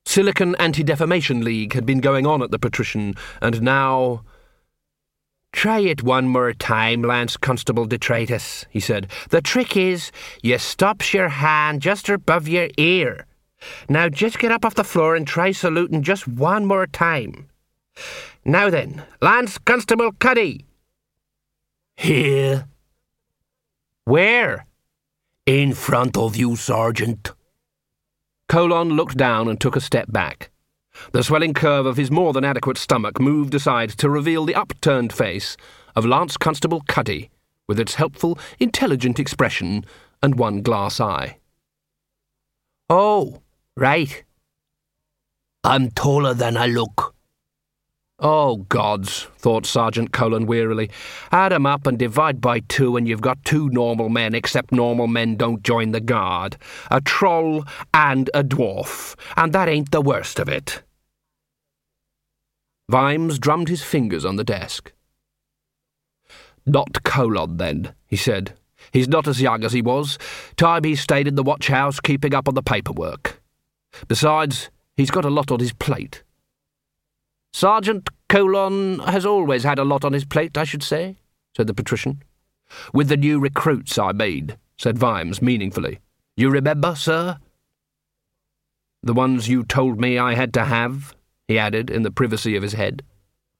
Silicon 0.06 0.56
Anti 0.56 0.84
Defamation 0.84 1.44
League 1.44 1.74
had 1.74 1.86
been 1.86 2.00
going 2.00 2.26
on 2.26 2.42
at 2.42 2.52
the 2.52 2.60
Patrician, 2.60 3.16
and 3.42 3.62
now. 3.62 4.24
Try 5.54 5.80
it 5.80 6.02
one 6.02 6.30
more 6.30 6.54
time, 6.54 7.02
Lance 7.02 7.36
Constable 7.36 7.86
Detritus, 7.86 8.66
he 8.70 8.80
said. 8.80 9.12
The 9.32 9.42
trick 9.42 9.76
is, 9.76 10.10
you 10.42 10.58
stops 10.58 11.14
your 11.14 11.28
hand 11.28 11.82
just 11.82 12.08
above 12.08 12.48
your 12.48 12.70
ear. 12.78 13.26
Now 13.90 14.10
just 14.10 14.40
get 14.40 14.52
up 14.52 14.66
off 14.66 14.76
the 14.76 14.84
floor 14.84 15.16
and 15.16 15.28
try 15.28 15.52
saluting 15.52 16.04
just 16.04 16.28
one 16.28 16.66
more 16.66 16.88
time. 16.88 17.50
Now 18.46 18.70
then, 18.70 19.04
Lance 19.22 19.58
Constable 19.58 20.12
Cuddy. 20.14 20.66
Here. 21.96 22.66
Where? 24.06 24.66
In 25.46 25.74
front 25.74 26.18
of 26.18 26.36
you, 26.36 26.56
Sergeant. 26.56 27.34
Colon 28.52 28.98
looked 28.98 29.16
down 29.16 29.48
and 29.48 29.62
took 29.62 29.78
a 29.78 29.80
step 29.80 30.12
back. 30.12 30.52
The 31.14 31.24
swelling 31.24 31.54
curve 31.54 31.86
of 31.86 31.96
his 31.96 32.12
more 32.12 32.34
than 32.34 32.44
adequate 32.44 32.78
stomach 32.78 33.18
moved 33.18 33.56
aside 33.56 33.92
to 33.92 34.10
reveal 34.10 34.44
the 34.44 34.56
upturned 34.56 35.14
face 35.14 35.56
of 35.96 36.06
Lance 36.06 36.36
Constable 36.36 36.82
Cuddy, 36.90 37.30
with 37.70 37.80
its 37.80 37.96
helpful, 37.96 38.38
intelligent 38.60 39.22
expression 39.22 39.86
and 40.22 40.38
one 40.38 40.64
glass 40.64 41.00
eye. 41.00 41.38
Oh, 42.90 43.42
right. 43.78 44.22
I'm 45.64 45.90
taller 45.90 46.34
than 46.34 46.58
I 46.58 46.66
look. 46.66 47.11
Oh, 48.23 48.57
gods, 48.69 49.27
thought 49.39 49.65
Sergeant 49.65 50.12
Colon 50.12 50.45
wearily. 50.45 50.91
Add 51.31 51.51
'em 51.51 51.65
up 51.65 51.88
and 51.88 51.97
divide 51.97 52.39
by 52.39 52.60
two, 52.60 52.95
and 52.95 53.07
you've 53.07 53.19
got 53.19 53.43
two 53.43 53.67
normal 53.69 54.10
men, 54.10 54.36
except 54.36 54.71
normal 54.71 55.07
men 55.07 55.36
don't 55.36 55.63
join 55.63 55.91
the 55.91 55.99
guard. 55.99 56.55
A 56.91 57.01
troll 57.01 57.65
and 57.95 58.29
a 58.36 58.43
dwarf, 58.43 59.15
and 59.36 59.51
that 59.53 59.67
ain't 59.67 59.89
the 59.89 60.01
worst 60.01 60.38
of 60.38 60.47
it. 60.47 60.84
Vimes 62.89 63.39
drummed 63.39 63.69
his 63.69 63.81
fingers 63.81 64.23
on 64.23 64.36
the 64.36 64.43
desk. 64.43 64.93
Not 66.63 67.01
Colon, 67.01 67.57
then, 67.57 67.95
he 68.05 68.17
said. 68.17 68.55
He's 68.91 69.07
not 69.07 69.27
as 69.27 69.41
young 69.41 69.63
as 69.63 69.73
he 69.73 69.81
was. 69.81 70.19
Time 70.57 70.84
he 70.84 70.95
stayed 70.95 71.27
in 71.27 71.34
the 71.36 71.43
watch 71.43 71.69
house 71.69 71.99
keeping 71.99 72.36
up 72.36 72.47
on 72.47 72.53
the 72.53 72.62
paperwork. 72.62 73.41
Besides, 74.07 74.69
he's 74.95 75.10
got 75.10 75.25
a 75.25 75.29
lot 75.31 75.49
on 75.51 75.60
his 75.60 75.73
plate. 75.73 76.21
Sergeant 77.54 78.10
Colon 78.30 79.00
has 79.00 79.26
always 79.26 79.64
had 79.64 79.78
a 79.78 79.84
lot 79.84 80.06
on 80.06 80.14
his 80.14 80.26
plate, 80.26 80.58
I 80.58 80.64
should 80.64 80.84
say, 80.84 81.18
said 81.56 81.68
the 81.68 81.74
patrician. 81.74 82.24
With 82.94 83.10
the 83.10 83.18
new 83.18 83.40
recruits, 83.40 83.98
I 83.98 84.14
mean, 84.14 84.56
said 84.78 84.98
Vimes 84.98 85.42
meaningfully. 85.42 86.00
You 86.38 86.50
remember, 86.50 86.96
sir? 86.96 87.38
The 89.04 89.14
ones 89.14 89.50
you 89.50 89.64
told 89.64 90.00
me 90.00 90.18
I 90.18 90.36
had 90.36 90.54
to 90.54 90.66
have, 90.66 91.16
he 91.48 91.60
added 91.60 91.90
in 91.90 92.04
the 92.04 92.12
privacy 92.12 92.56
of 92.56 92.64
his 92.64 92.74
head. 92.74 93.04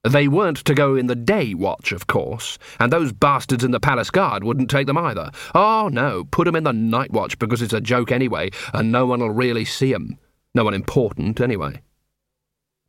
They 0.04 0.28
weren't 0.28 0.58
to 0.66 0.74
go 0.74 0.96
in 0.96 1.08
the 1.08 1.16
day 1.16 1.54
watch, 1.54 1.92
of 1.92 2.08
course, 2.08 2.58
and 2.80 2.92
those 2.92 3.12
bastards 3.12 3.64
in 3.64 3.72
the 3.72 3.80
palace 3.80 4.10
guard 4.10 4.44
wouldn't 4.44 4.70
take 4.70 4.88
them 4.88 4.98
either. 4.98 5.32
Oh, 5.54 5.90
no, 5.92 6.24
put 6.24 6.48
'em 6.48 6.56
in 6.56 6.64
the 6.64 6.74
night 6.74 7.12
watch 7.12 7.38
because 7.38 7.62
it's 7.62 7.74
a 7.74 7.82
joke 7.82 8.12
anyway, 8.12 8.50
and 8.74 8.92
no 8.92 9.06
one'll 9.06 9.30
really 9.30 9.66
see 9.66 9.94
'em. 9.94 10.18
No 10.56 10.64
one 10.64 10.74
important, 10.74 11.40
anyway. 11.40 11.82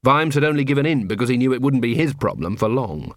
Vimes 0.04 0.34
had 0.34 0.44
only 0.44 0.64
given 0.64 0.84
in 0.84 1.06
because 1.06 1.28
he 1.28 1.36
knew 1.36 1.52
it 1.52 1.62
wouldn't 1.62 1.82
be 1.82 1.94
his 1.94 2.12
problem 2.14 2.56
for 2.56 2.68
long. 2.68 3.14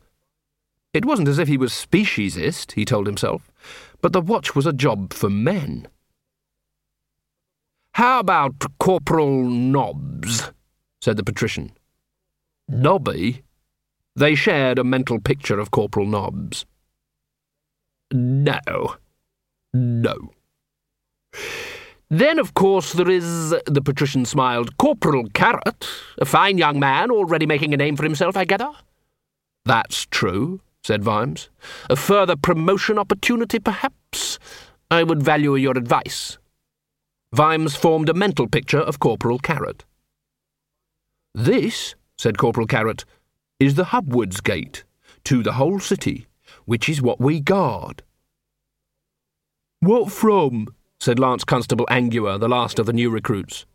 It 0.94 1.06
wasn't 1.06 1.28
as 1.28 1.40
if 1.40 1.48
he 1.48 1.58
was 1.58 1.74
speciesist, 1.74 2.74
he 2.74 2.86
told 2.86 3.08
himself, 3.08 3.52
but 4.02 4.14
the 4.14 4.22
watch 4.22 4.56
was 4.56 4.66
a 4.66 4.74
job 4.74 5.14
for 5.14 5.30
men. 5.30 5.88
How 7.94 8.20
about 8.20 8.64
Corporal 8.80 9.44
Nobbs? 9.44 10.52
said 11.02 11.18
the 11.18 11.24
patrician. 11.24 11.72
Nobby? 12.68 13.44
They 14.16 14.36
shared 14.36 14.80
a 14.80 14.84
mental 14.84 15.20
picture 15.20 15.60
of 15.60 15.72
Corporal 15.72 16.06
Nobbs. 16.06 16.66
No. 18.12 18.96
No. 19.74 20.32
Then, 22.16 22.40
of 22.40 22.54
course, 22.54 22.94
there 22.94 23.10
is, 23.10 23.50
the 23.66 23.82
patrician 23.84 24.24
smiled, 24.24 24.78
Corporal 24.78 25.28
Carrot, 25.34 25.86
a 26.18 26.24
fine 26.24 26.58
young 26.58 26.80
man, 26.80 27.12
already 27.12 27.46
making 27.46 27.74
a 27.74 27.78
name 27.78 27.98
for 27.98 28.04
himself, 28.04 28.38
I 28.38 28.46
gather. 28.46 28.72
That's 29.66 30.06
true, 30.06 30.62
said 30.82 31.04
Vimes. 31.04 31.50
A 31.90 31.98
further 31.98 32.38
promotion 32.38 32.98
opportunity, 32.98 33.60
perhaps? 33.60 34.40
I 34.90 35.04
would 35.04 35.22
value 35.22 35.56
your 35.56 35.78
advice. 35.78 36.38
Vimes 37.34 37.76
formed 37.76 38.08
a 38.08 38.14
mental 38.14 38.48
picture 38.48 38.80
of 38.80 39.00
Corporal 39.00 39.40
Carrot. 39.40 39.84
This, 41.34 41.96
said 42.18 42.38
Corporal 42.38 42.66
Carrot, 42.66 43.04
is 43.60 43.76
the 43.76 43.88
Hubwards 43.92 44.40
Gate, 44.40 44.86
to 45.26 45.44
the 45.44 45.54
whole 45.54 45.82
city, 45.82 46.28
which 46.64 46.88
is 46.88 47.02
what 47.02 47.20
we 47.20 47.42
guard. 47.42 48.04
What 49.82 50.14
from? 50.14 50.74
Said 51.00 51.20
Lance 51.20 51.44
Constable 51.44 51.86
Angua, 51.90 52.40
the 52.40 52.50
last 52.50 52.80
of 52.80 52.86
the 52.86 52.94
new 52.94 53.10
recruits. 53.10 53.66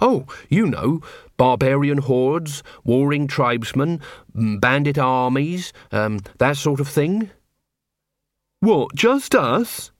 Oh, 0.00 0.26
you 0.48 0.66
know, 0.66 1.00
barbarian 1.36 1.98
hordes, 1.98 2.62
warring 2.84 3.26
tribesmen, 3.26 4.00
bandit 4.34 4.98
armies, 4.98 5.72
um, 5.90 6.20
that 6.38 6.56
sort 6.56 6.80
of 6.80 6.88
thing. 6.88 7.30
What, 8.60 8.94
just 8.94 9.34
us? 9.34 9.90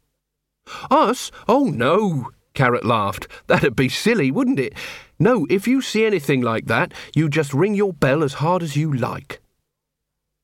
Us? 0.91 1.31
Oh, 1.49 1.65
no, 1.65 2.31
Carrot 2.55 2.85
laughed. 2.85 3.27
That'd 3.47 3.77
be 3.77 3.89
silly, 3.89 4.31
wouldn't 4.31 4.61
it? 4.61 4.75
No, 5.19 5.47
if 5.51 5.67
you 5.67 5.83
see 5.83 6.05
anything 6.05 6.41
like 6.41 6.67
that, 6.67 6.93
you 7.15 7.29
just 7.29 7.53
ring 7.53 7.75
your 7.75 7.93
bell 7.93 8.23
as 8.23 8.35
hard 8.35 8.63
as 8.63 8.77
you 8.77 8.93
like. 8.93 9.41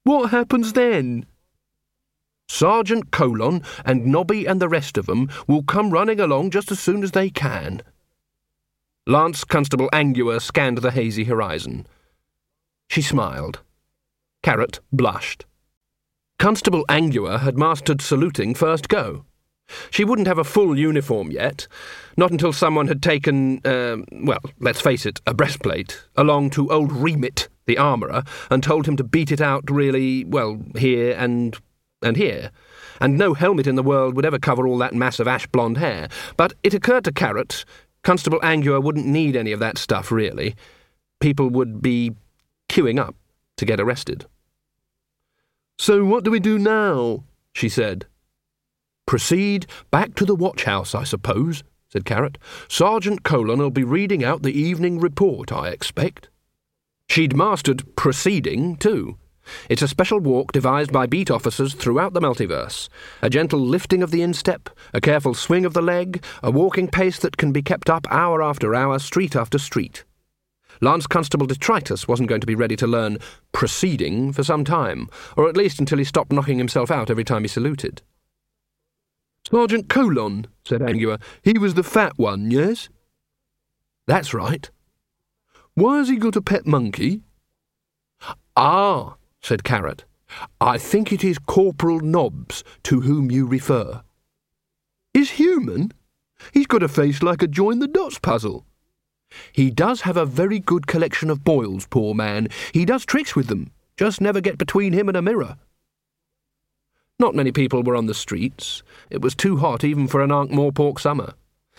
What 0.05 0.31
happens 0.31 0.73
then? 0.73 1.27
Sergeant 2.51 3.13
Colon 3.13 3.63
and 3.85 4.05
Nobby 4.05 4.45
and 4.45 4.61
the 4.61 4.69
rest 4.69 4.99
of 4.99 5.07
them 5.07 5.31
will 5.47 5.63
come 5.63 5.91
running 5.91 6.19
along 6.19 6.51
just 6.51 6.73
as 6.73 6.81
soon 6.81 7.05
as 7.05 7.13
they 7.13 7.31
can. 7.31 7.81
Lance 9.07 9.45
Constable 9.45 9.89
Angua 9.93 10.43
scanned 10.43 10.79
the 10.79 10.91
hazy 10.91 11.25
horizon. 11.25 11.87
She 12.89 13.03
smiled. 13.03 13.61
Carrot 14.43 14.81
blushed. 14.93 15.47
Constable 16.41 16.85
Angua 16.89 17.39
had 17.41 17.57
mastered 17.57 18.03
saluting 18.03 18.55
first 18.55 18.89
go. 18.89 19.25
She 19.91 20.05
wouldn't 20.05 20.29
have 20.29 20.39
a 20.39 20.45
full 20.45 20.77
uniform 20.77 21.31
yet, 21.31 21.69
not 22.17 22.33
until 22.33 22.53
someone 22.53 22.89
had 22.89 23.01
taken, 23.01 23.61
uh, 23.65 23.99
well, 24.13 24.43
let's 24.59 24.81
face 24.81 25.07
it, 25.07 25.21
a 25.25 25.33
breastplate, 25.33 26.03
along 26.17 26.51
to 26.51 26.71
old 26.71 26.91
Remit, 26.91 27.49
the 27.67 27.79
armourer, 27.79 28.25
and 28.51 28.63
told 28.63 28.87
him 28.87 28.97
to 28.97 29.05
beat 29.05 29.31
it 29.31 29.41
out 29.41 29.71
really, 29.71 30.25
well, 30.25 30.61
here 30.77 31.15
and 31.17 31.57
and 32.03 32.17
here. 32.17 32.51
And 33.01 33.17
no 33.17 33.35
helmet 33.35 33.67
in 33.67 33.77
the 33.77 33.83
world 33.83 34.15
would 34.15 34.27
ever 34.27 34.39
cover 34.39 34.67
all 34.67 34.79
that 34.79 34.95
mass 34.95 35.21
of 35.21 35.29
ash 35.29 35.47
blonde 35.47 35.79
hair. 35.79 36.09
But 36.37 36.53
it 36.63 36.75
occurred 36.75 37.05
to 37.05 37.13
Carrot, 37.13 37.65
Constable 38.03 38.41
Angua 38.41 38.83
wouldn't 38.83 39.07
need 39.07 39.37
any 39.37 39.53
of 39.53 39.61
that 39.61 39.79
stuff, 39.79 40.11
really. 40.11 40.55
People 41.21 41.51
would 41.51 41.83
be 41.83 42.13
queuing 42.69 42.99
up 42.99 43.15
to 43.57 43.65
get 43.65 43.81
arrested. 43.81 44.27
So 45.79 46.05
what 46.05 46.25
do 46.25 46.31
we 46.31 46.41
do 46.41 46.59
now? 46.59 47.25
she 47.53 47.69
said. 47.69 48.07
Proceed 49.07 49.67
back 49.91 50.15
to 50.15 50.25
the 50.25 50.37
watch 50.37 50.65
house, 50.65 50.95
I 50.95 51.05
suppose, 51.05 51.65
said 51.89 52.05
Carrot. 52.05 52.39
Sergeant 52.69 53.23
Colon'll 53.23 53.71
be 53.71 53.85
reading 53.85 54.23
out 54.23 54.43
the 54.43 54.59
evening 54.59 55.01
report, 55.01 55.53
I 55.53 55.69
expect. 55.69 56.29
She'd 57.09 57.37
mastered 57.37 57.97
proceeding, 57.97 58.77
too. 58.77 59.19
It's 59.69 59.83
a 59.83 59.89
special 59.89 60.21
walk 60.21 60.53
devised 60.53 60.93
by 60.93 61.07
beat 61.07 61.31
officers 61.31 61.75
throughout 61.75 62.13
the 62.13 62.21
multiverse. 62.21 62.89
A 63.23 63.31
gentle 63.31 63.61
lifting 63.61 64.03
of 64.03 64.11
the 64.11 64.23
instep, 64.23 64.71
a 64.93 65.01
careful 65.01 65.35
swing 65.35 65.65
of 65.65 65.75
the 65.75 65.83
leg, 65.83 66.25
a 66.43 66.51
walking 66.51 66.89
pace 66.89 67.19
that 67.19 67.37
can 67.37 67.53
be 67.53 67.63
kept 67.63 67.91
up 67.91 68.07
hour 68.11 68.43
after 68.43 68.75
hour, 68.75 68.99
street 68.99 69.37
after 69.37 69.59
street. 69.59 70.05
Lance 70.81 71.07
Constable 71.07 71.47
Detritus 71.47 72.09
wasn't 72.09 72.29
going 72.29 72.41
to 72.41 72.47
be 72.47 72.55
ready 72.55 72.77
to 72.77 72.87
learn 72.87 73.19
proceeding 73.53 74.33
for 74.33 74.43
some 74.43 74.65
time, 74.65 75.09
or 75.37 75.49
at 75.49 75.57
least 75.57 75.79
until 75.79 75.99
he 75.99 76.05
stopped 76.05 76.33
knocking 76.33 76.59
himself 76.59 76.91
out 76.91 77.11
every 77.11 77.25
time 77.25 77.43
he 77.43 77.49
saluted. 77.49 78.03
Sergeant 79.51 79.89
Colon, 79.89 80.47
said 80.65 80.81
Angua. 80.81 81.21
He 81.43 81.59
was 81.59 81.75
the 81.75 81.83
fat 81.83 82.13
one, 82.17 82.51
yes? 82.51 82.89
That's 84.07 84.33
right. 84.33 84.71
Why 85.75 85.99
has 85.99 86.09
he 86.09 86.17
got 86.17 86.37
a 86.37 86.43
pet 86.43 86.67
monkey? 86.67 87.23
Ah, 88.57 89.17
said 89.41 89.65
Carrot. 89.65 90.05
I 90.61 90.79
think 90.79 91.13
it 91.13 91.25
is 91.25 91.39
Corporal 91.39 92.01
Nobbs 92.01 92.63
to 92.85 93.01
whom 93.01 93.31
you 93.31 93.47
refer. 93.47 94.03
Is 95.13 95.31
human? 95.33 95.93
He's 96.53 96.67
got 96.67 96.83
a 96.83 96.89
face 96.89 97.23
like 97.23 97.43
a 97.43 97.49
join 97.49 97.81
the 97.81 97.89
dots 97.89 98.19
puzzle. 98.19 98.65
He 99.53 99.71
does 99.71 100.03
have 100.03 100.17
a 100.17 100.27
very 100.27 100.59
good 100.59 100.87
collection 100.87 101.31
of 101.31 101.45
boils, 101.45 101.87
poor 101.87 102.15
man. 102.15 102.49
He 102.73 102.85
does 102.85 103.05
tricks 103.05 103.37
with 103.37 103.49
them. 103.49 103.73
Just 103.97 104.21
never 104.21 104.41
get 104.41 104.59
between 104.59 104.93
him 104.93 105.09
and 105.09 105.17
a 105.17 105.23
mirror. 105.23 105.59
Not 107.19 107.35
many 107.35 107.53
people 107.53 107.83
were 107.83 107.97
on 107.97 108.07
the 108.07 108.15
streets. 108.15 108.83
It 109.11 109.21
was 109.21 109.35
too 109.35 109.59
hot 109.59 109.85
even 109.85 110.09
for 110.09 110.23
an 110.23 110.33
Ankh-Morpork 110.33 110.99
summer. 110.99 111.35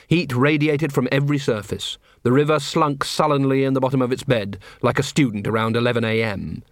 Heat 0.07 0.33
radiated 0.35 0.93
from 0.93 1.07
every 1.11 1.37
surface. 1.37 1.97
The 2.23 2.31
river 2.31 2.59
slunk 2.59 3.03
sullenly 3.03 3.63
in 3.63 3.73
the 3.73 3.79
bottom 3.79 4.01
of 4.01 4.11
its 4.11 4.23
bed, 4.23 4.59
like 4.81 4.99
a 4.99 5.03
student 5.03 5.47
around 5.47 5.75
11 5.75 6.03
a.m. 6.03 6.63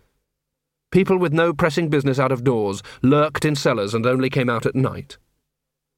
People 0.92 1.18
with 1.18 1.32
no 1.32 1.54
pressing 1.54 1.90
business 1.90 2.18
out 2.18 2.32
of 2.32 2.44
doors 2.44 2.82
lurked 3.04 3.46
in 3.46 3.56
cellars 3.56 3.94
and 3.94 4.06
only 4.08 4.30
came 4.30 4.50
out 4.50 4.66
at 4.66 4.76
night. 4.76 5.18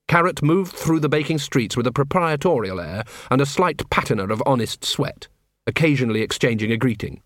Carrot 0.09 0.43
moved 0.43 0.73
through 0.73 0.99
the 0.99 1.07
baking 1.07 1.39
streets 1.39 1.77
with 1.77 1.87
a 1.87 1.93
proprietorial 1.93 2.81
air 2.81 3.05
and 3.29 3.39
a 3.39 3.45
slight 3.45 3.89
patina 3.89 4.27
of 4.27 4.43
honest 4.45 4.83
sweat, 4.83 5.29
occasionally 5.65 6.21
exchanging 6.21 6.73
a 6.73 6.77
greeting. 6.77 7.21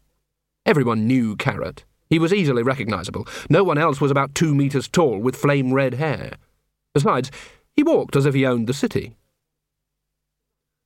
Everyone 0.68 1.08
knew 1.08 1.36
Carrot. 1.36 1.86
He 2.08 2.20
was 2.20 2.32
easily 2.32 2.62
recognizable. 2.62 3.28
No 3.50 3.64
one 3.64 3.80
else 3.80 4.00
was 4.00 4.12
about 4.12 4.36
two 4.36 4.54
metres 4.54 4.88
tall 4.88 5.18
with 5.18 5.36
flame 5.36 5.74
red 5.74 5.96
hair. 5.96 6.34
Besides, 6.94 7.32
he 7.76 7.82
walked 7.82 8.16
as 8.16 8.28
if 8.28 8.36
he 8.36 8.46
owned 8.46 8.68
the 8.68 8.74
city. 8.74 9.16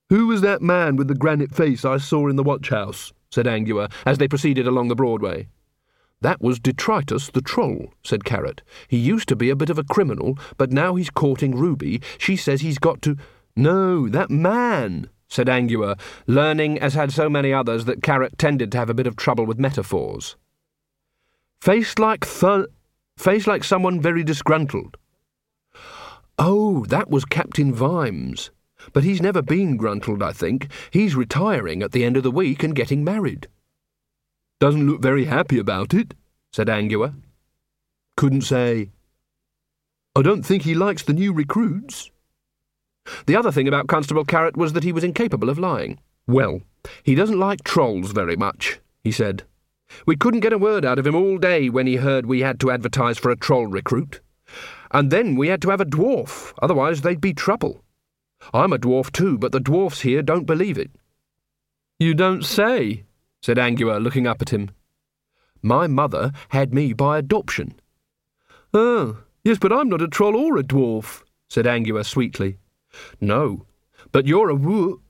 Who 0.09 0.27
was 0.27 0.39
that 0.41 0.61
man 0.61 0.95
with 0.95 1.09
the 1.09 1.13
granite 1.13 1.53
face 1.53 1.83
I 1.83 1.97
saw 1.97 2.29
in 2.29 2.37
the 2.37 2.43
watch 2.43 2.69
house? 2.69 3.11
said 3.29 3.45
Angua, 3.47 3.91
as 4.05 4.17
they 4.17 4.29
proceeded 4.29 4.65
along 4.65 4.87
the 4.87 4.95
Broadway. 4.95 5.49
That 6.21 6.41
was 6.41 6.59
Detritus 6.59 7.31
the 7.31 7.41
Troll, 7.41 7.93
said 8.03 8.25
Carrot. 8.25 8.61
He 8.87 8.97
used 8.97 9.29
to 9.29 9.35
be 9.35 9.49
a 9.49 9.55
bit 9.55 9.69
of 9.69 9.77
a 9.77 9.83
criminal, 9.83 10.37
but 10.57 10.71
now 10.71 10.95
he's 10.95 11.09
courting 11.09 11.55
Ruby. 11.55 12.01
She 12.17 12.35
says 12.35 12.61
he's 12.61 12.77
got 12.77 13.01
to. 13.03 13.15
No, 13.55 14.09
that 14.09 14.29
man, 14.29 15.09
said 15.29 15.47
Angua, 15.47 15.97
learning, 16.27 16.77
as 16.79 16.93
had 16.93 17.13
so 17.13 17.29
many 17.29 17.53
others, 17.53 17.85
that 17.85 18.03
Carrot 18.03 18.37
tended 18.37 18.71
to 18.71 18.77
have 18.77 18.89
a 18.89 18.93
bit 18.93 19.07
of 19.07 19.15
trouble 19.15 19.45
with 19.45 19.59
metaphors. 19.59 20.35
Face 21.61 21.97
like 21.97 22.25
th- 22.27 22.67
face 23.17 23.47
like 23.47 23.63
someone 23.63 24.01
very 24.01 24.23
disgruntled. 24.23 24.97
Oh, 26.37 26.85
that 26.85 27.09
was 27.09 27.25
Captain 27.25 27.73
Vimes. 27.73 28.51
But 28.93 29.03
he's 29.03 29.21
never 29.21 29.41
been 29.41 29.75
gruntled, 29.75 30.23
I 30.23 30.31
think. 30.31 30.67
He's 30.89 31.15
retiring 31.15 31.83
at 31.83 31.91
the 31.91 32.05
end 32.05 32.15
of 32.15 32.23
the 32.23 32.31
week 32.31 32.63
and 32.63 32.73
getting 32.73 33.03
married. 33.03 33.47
Doesn't 34.59 34.87
look 34.87 35.01
very 35.01 35.25
happy 35.25 35.57
about 35.57 35.93
it, 35.93 36.15
said 36.51 36.67
Angua. 36.67 37.15
Couldn't 38.17 38.41
say. 38.41 38.91
I 40.15 40.21
don't 40.21 40.43
think 40.43 40.63
he 40.63 40.75
likes 40.75 41.03
the 41.03 41.13
new 41.13 41.31
recruits. 41.31 42.11
The 43.25 43.37
other 43.37 43.51
thing 43.51 43.67
about 43.67 43.87
Constable 43.87 44.25
Carrot 44.25 44.57
was 44.57 44.73
that 44.73 44.83
he 44.83 44.91
was 44.91 45.03
incapable 45.03 45.49
of 45.49 45.57
lying. 45.57 45.99
Well, 46.27 46.61
he 47.03 47.15
doesn't 47.15 47.39
like 47.39 47.63
trolls 47.63 48.11
very 48.11 48.35
much, 48.35 48.79
he 49.03 49.11
said. 49.11 49.43
We 50.05 50.15
couldn't 50.17 50.41
get 50.41 50.53
a 50.53 50.57
word 50.57 50.85
out 50.85 50.99
of 50.99 51.07
him 51.07 51.15
all 51.15 51.37
day 51.37 51.69
when 51.69 51.87
he 51.87 51.95
heard 51.95 52.25
we 52.25 52.41
had 52.41 52.59
to 52.59 52.71
advertise 52.71 53.17
for 53.17 53.31
a 53.31 53.37
troll 53.37 53.65
recruit. 53.65 54.19
And 54.91 55.09
then 55.09 55.35
we 55.35 55.47
had 55.47 55.61
to 55.63 55.69
have 55.69 55.81
a 55.81 55.85
dwarf, 55.85 56.53
otherwise 56.61 57.01
they'd 57.01 57.21
be 57.21 57.33
trouble. 57.33 57.83
I'm 58.53 58.73
a 58.73 58.77
dwarf 58.77 59.11
too, 59.11 59.37
but 59.37 59.51
the 59.51 59.59
dwarfs 59.59 60.01
here 60.01 60.21
don't 60.21 60.45
believe 60.45 60.77
it. 60.77 60.91
You 61.99 62.13
don't 62.13 62.43
say, 62.43 63.05
said 63.41 63.57
Angua, 63.57 64.01
looking 64.01 64.27
up 64.27 64.41
at 64.41 64.49
him. 64.49 64.71
My 65.61 65.87
mother 65.87 66.31
had 66.49 66.73
me 66.73 66.93
by 66.93 67.17
adoption. 67.17 67.79
Oh, 68.73 69.23
yes, 69.43 69.57
but 69.57 69.73
I'm 69.73 69.89
not 69.89 70.01
a 70.01 70.07
troll 70.07 70.35
or 70.35 70.57
a 70.57 70.63
dwarf, 70.63 71.23
said 71.49 71.65
Angua 71.65 72.05
sweetly. 72.05 72.57
No, 73.19 73.65
but 74.11 74.27
you're 74.27 74.49
a 74.49 74.55
woo. 74.55 75.01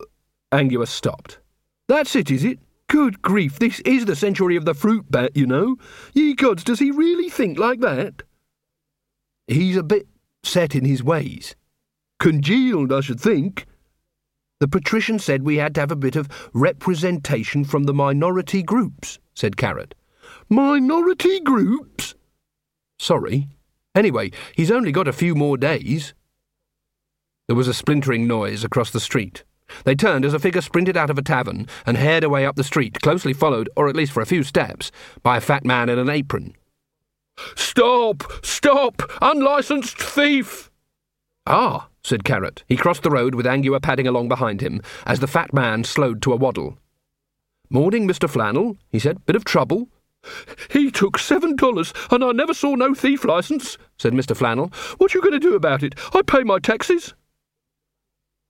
Angua 0.51 0.88
stopped. 0.88 1.39
That's 1.88 2.15
it, 2.15 2.32
is 2.32 2.43
it? 2.43 2.59
Good 2.88 3.21
grief, 3.21 3.59
this 3.59 3.80
is 3.82 4.05
the 4.05 4.15
century 4.15 4.55
of 4.55 4.65
the 4.65 4.73
fruit 4.73 5.11
bat, 5.11 5.32
you 5.36 5.45
know. 5.45 5.77
Ye 6.13 6.34
gods, 6.34 6.63
does 6.63 6.80
he 6.80 6.89
really 6.89 7.30
think 7.30 7.59
like 7.59 7.82
that? 7.82 8.23
He's 9.47 9.77
a 9.77 9.84
bit 9.84 10.07
set 10.43 10.73
in 10.73 10.86
his 10.86 11.03
ways. 11.03 11.55
Congealed, 12.19 12.91
I 12.91 13.01
should 13.01 13.19
think. 13.19 13.67
The 14.60 14.68
patrician 14.68 15.20
said 15.20 15.43
we 15.43 15.57
had 15.57 15.74
to 15.76 15.82
have 15.82 15.91
a 15.91 15.95
bit 15.95 16.16
of 16.16 16.28
representation 16.53 17.64
from 17.64 17.86
the 17.86 17.93
minority 17.93 18.62
groups, 18.62 19.20
said 19.34 19.55
Carrot. 19.55 19.95
Minority 20.49 21.39
groups? 21.39 22.16
Sorry. 22.97 23.47
Anyway, 23.95 24.32
he's 24.55 24.72
only 24.72 24.91
got 24.91 25.07
a 25.07 25.14
few 25.14 25.34
more 25.34 25.57
days. 25.57 26.14
There 27.47 27.55
was 27.55 27.68
a 27.68 27.74
splintering 27.74 28.28
noise 28.28 28.64
across 28.64 28.91
the 28.91 28.99
street. 28.99 29.43
They 29.86 29.95
turned 29.95 30.26
as 30.26 30.34
a 30.34 30.39
figure 30.39 30.62
sprinted 30.62 30.97
out 30.97 31.10
of 31.10 31.18
a 31.18 31.22
tavern 31.22 31.68
and 31.86 31.95
hared 31.95 32.24
away 32.24 32.45
up 32.45 32.55
the 32.55 32.64
street, 32.64 33.01
closely 33.01 33.34
followed, 33.34 33.70
or 33.76 33.88
at 33.88 33.95
least 33.95 34.12
for 34.12 34.22
a 34.22 34.26
few 34.26 34.43
steps, 34.43 34.91
by 35.24 35.38
a 35.38 35.41
fat 35.41 35.64
man 35.64 35.89
in 35.89 35.97
an 35.97 36.10
apron. 36.10 36.55
Stop! 37.55 38.24
Stop! 38.43 39.03
Unlicensed 39.22 39.97
thief! 39.97 40.68
Ah, 41.49 41.87
said 42.03 42.23
Carrot. 42.23 42.63
He 42.67 42.77
crossed 42.77 43.01
the 43.01 43.09
road 43.09 43.33
with 43.33 43.47
Angua 43.47 43.81
padding 43.81 44.07
along 44.07 44.29
behind 44.29 44.61
him 44.61 44.81
as 45.07 45.19
the 45.19 45.27
fat 45.27 45.51
man 45.51 45.83
slowed 45.83 46.21
to 46.21 46.31
a 46.31 46.35
waddle. 46.35 46.77
Morning, 47.71 48.07
Mr. 48.07 48.29
Flannel, 48.29 48.77
he 48.89 48.99
said. 48.99 49.25
Bit 49.25 49.35
of 49.35 49.45
trouble? 49.45 49.89
He 50.69 50.91
took 50.91 51.17
seven 51.17 51.55
dollars, 51.55 51.91
and 52.11 52.23
I 52.23 52.33
never 52.33 52.53
saw 52.53 52.75
no 52.75 52.93
thief 52.93 53.25
license, 53.25 53.77
said 53.97 54.13
Mr. 54.13 54.37
Flannel. 54.37 54.71
What 54.99 55.15
you 55.15 55.21
going 55.21 55.33
to 55.33 55.39
do 55.39 55.55
about 55.55 55.81
it? 55.81 55.95
I 56.13 56.21
pay 56.21 56.43
my 56.43 56.59
taxes. 56.59 57.15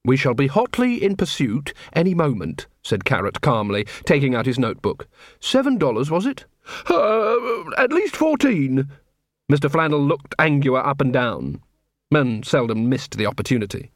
We 0.03 0.17
shall 0.17 0.33
be 0.33 0.47
hotly 0.47 1.01
in 1.01 1.15
pursuit 1.15 1.73
any 1.93 2.13
moment, 2.13 2.67
said 2.81 3.05
Carrot 3.05 3.41
calmly, 3.41 3.85
taking 4.03 4.35
out 4.35 4.45
his 4.45 4.59
notebook. 4.59 5.07
Seven 5.39 5.77
dollars, 5.77 6.09
was 6.11 6.25
it? 6.25 6.45
Uh, 6.89 7.63
at 7.77 7.93
least 7.93 8.15
fourteen. 8.15 8.89
Mr. 9.49 9.71
Flannel 9.71 10.01
looked 10.03 10.35
Angua 10.37 10.85
up 10.85 11.01
and 11.01 11.13
down. 11.13 11.61
Men 12.11 12.43
seldom 12.43 12.89
missed 12.89 13.17
the 13.17 13.25
opportunity. 13.25 13.91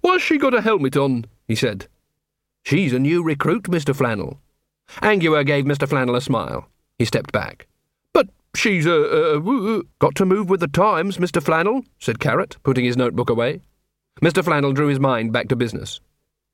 Why's 0.00 0.22
she 0.22 0.38
got 0.38 0.54
a 0.54 0.60
helmet 0.60 0.96
on? 0.96 1.26
he 1.46 1.54
said. 1.54 1.88
She's 2.62 2.92
a 2.92 2.98
new 2.98 3.22
recruit, 3.22 3.64
Mr. 3.64 3.94
Flannel. 3.94 4.40
Angua 5.02 5.44
gave 5.44 5.64
Mr. 5.64 5.88
Flannel 5.88 6.16
a 6.16 6.20
smile. 6.20 6.68
He 6.98 7.04
stepped 7.04 7.32
back. 7.32 7.66
But, 8.12 8.28
she's, 8.54 8.86
uh, 8.86 9.38
uh, 9.38 9.82
got 9.98 10.14
to 10.16 10.26
move 10.26 10.48
with 10.48 10.60
the 10.60 10.68
times, 10.68 11.18
Mr. 11.18 11.42
Flannel, 11.42 11.84
said 11.98 12.20
Carrot, 12.20 12.56
putting 12.62 12.84
his 12.84 12.96
notebook 12.96 13.30
away. 13.30 13.60
Mr. 14.22 14.44
Flannel 14.44 14.72
drew 14.72 14.88
his 14.88 15.00
mind 15.00 15.32
back 15.32 15.48
to 15.48 15.56
business. 15.56 16.00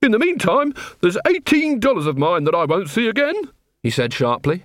In 0.03 0.12
the 0.12 0.18
meantime, 0.18 0.73
there's 1.01 1.18
eighteen 1.27 1.79
dollars 1.79 2.07
of 2.07 2.16
mine 2.16 2.45
that 2.45 2.55
I 2.55 2.64
won't 2.64 2.89
see 2.89 3.07
again, 3.07 3.35
he 3.83 3.91
said 3.91 4.14
sharply. 4.14 4.64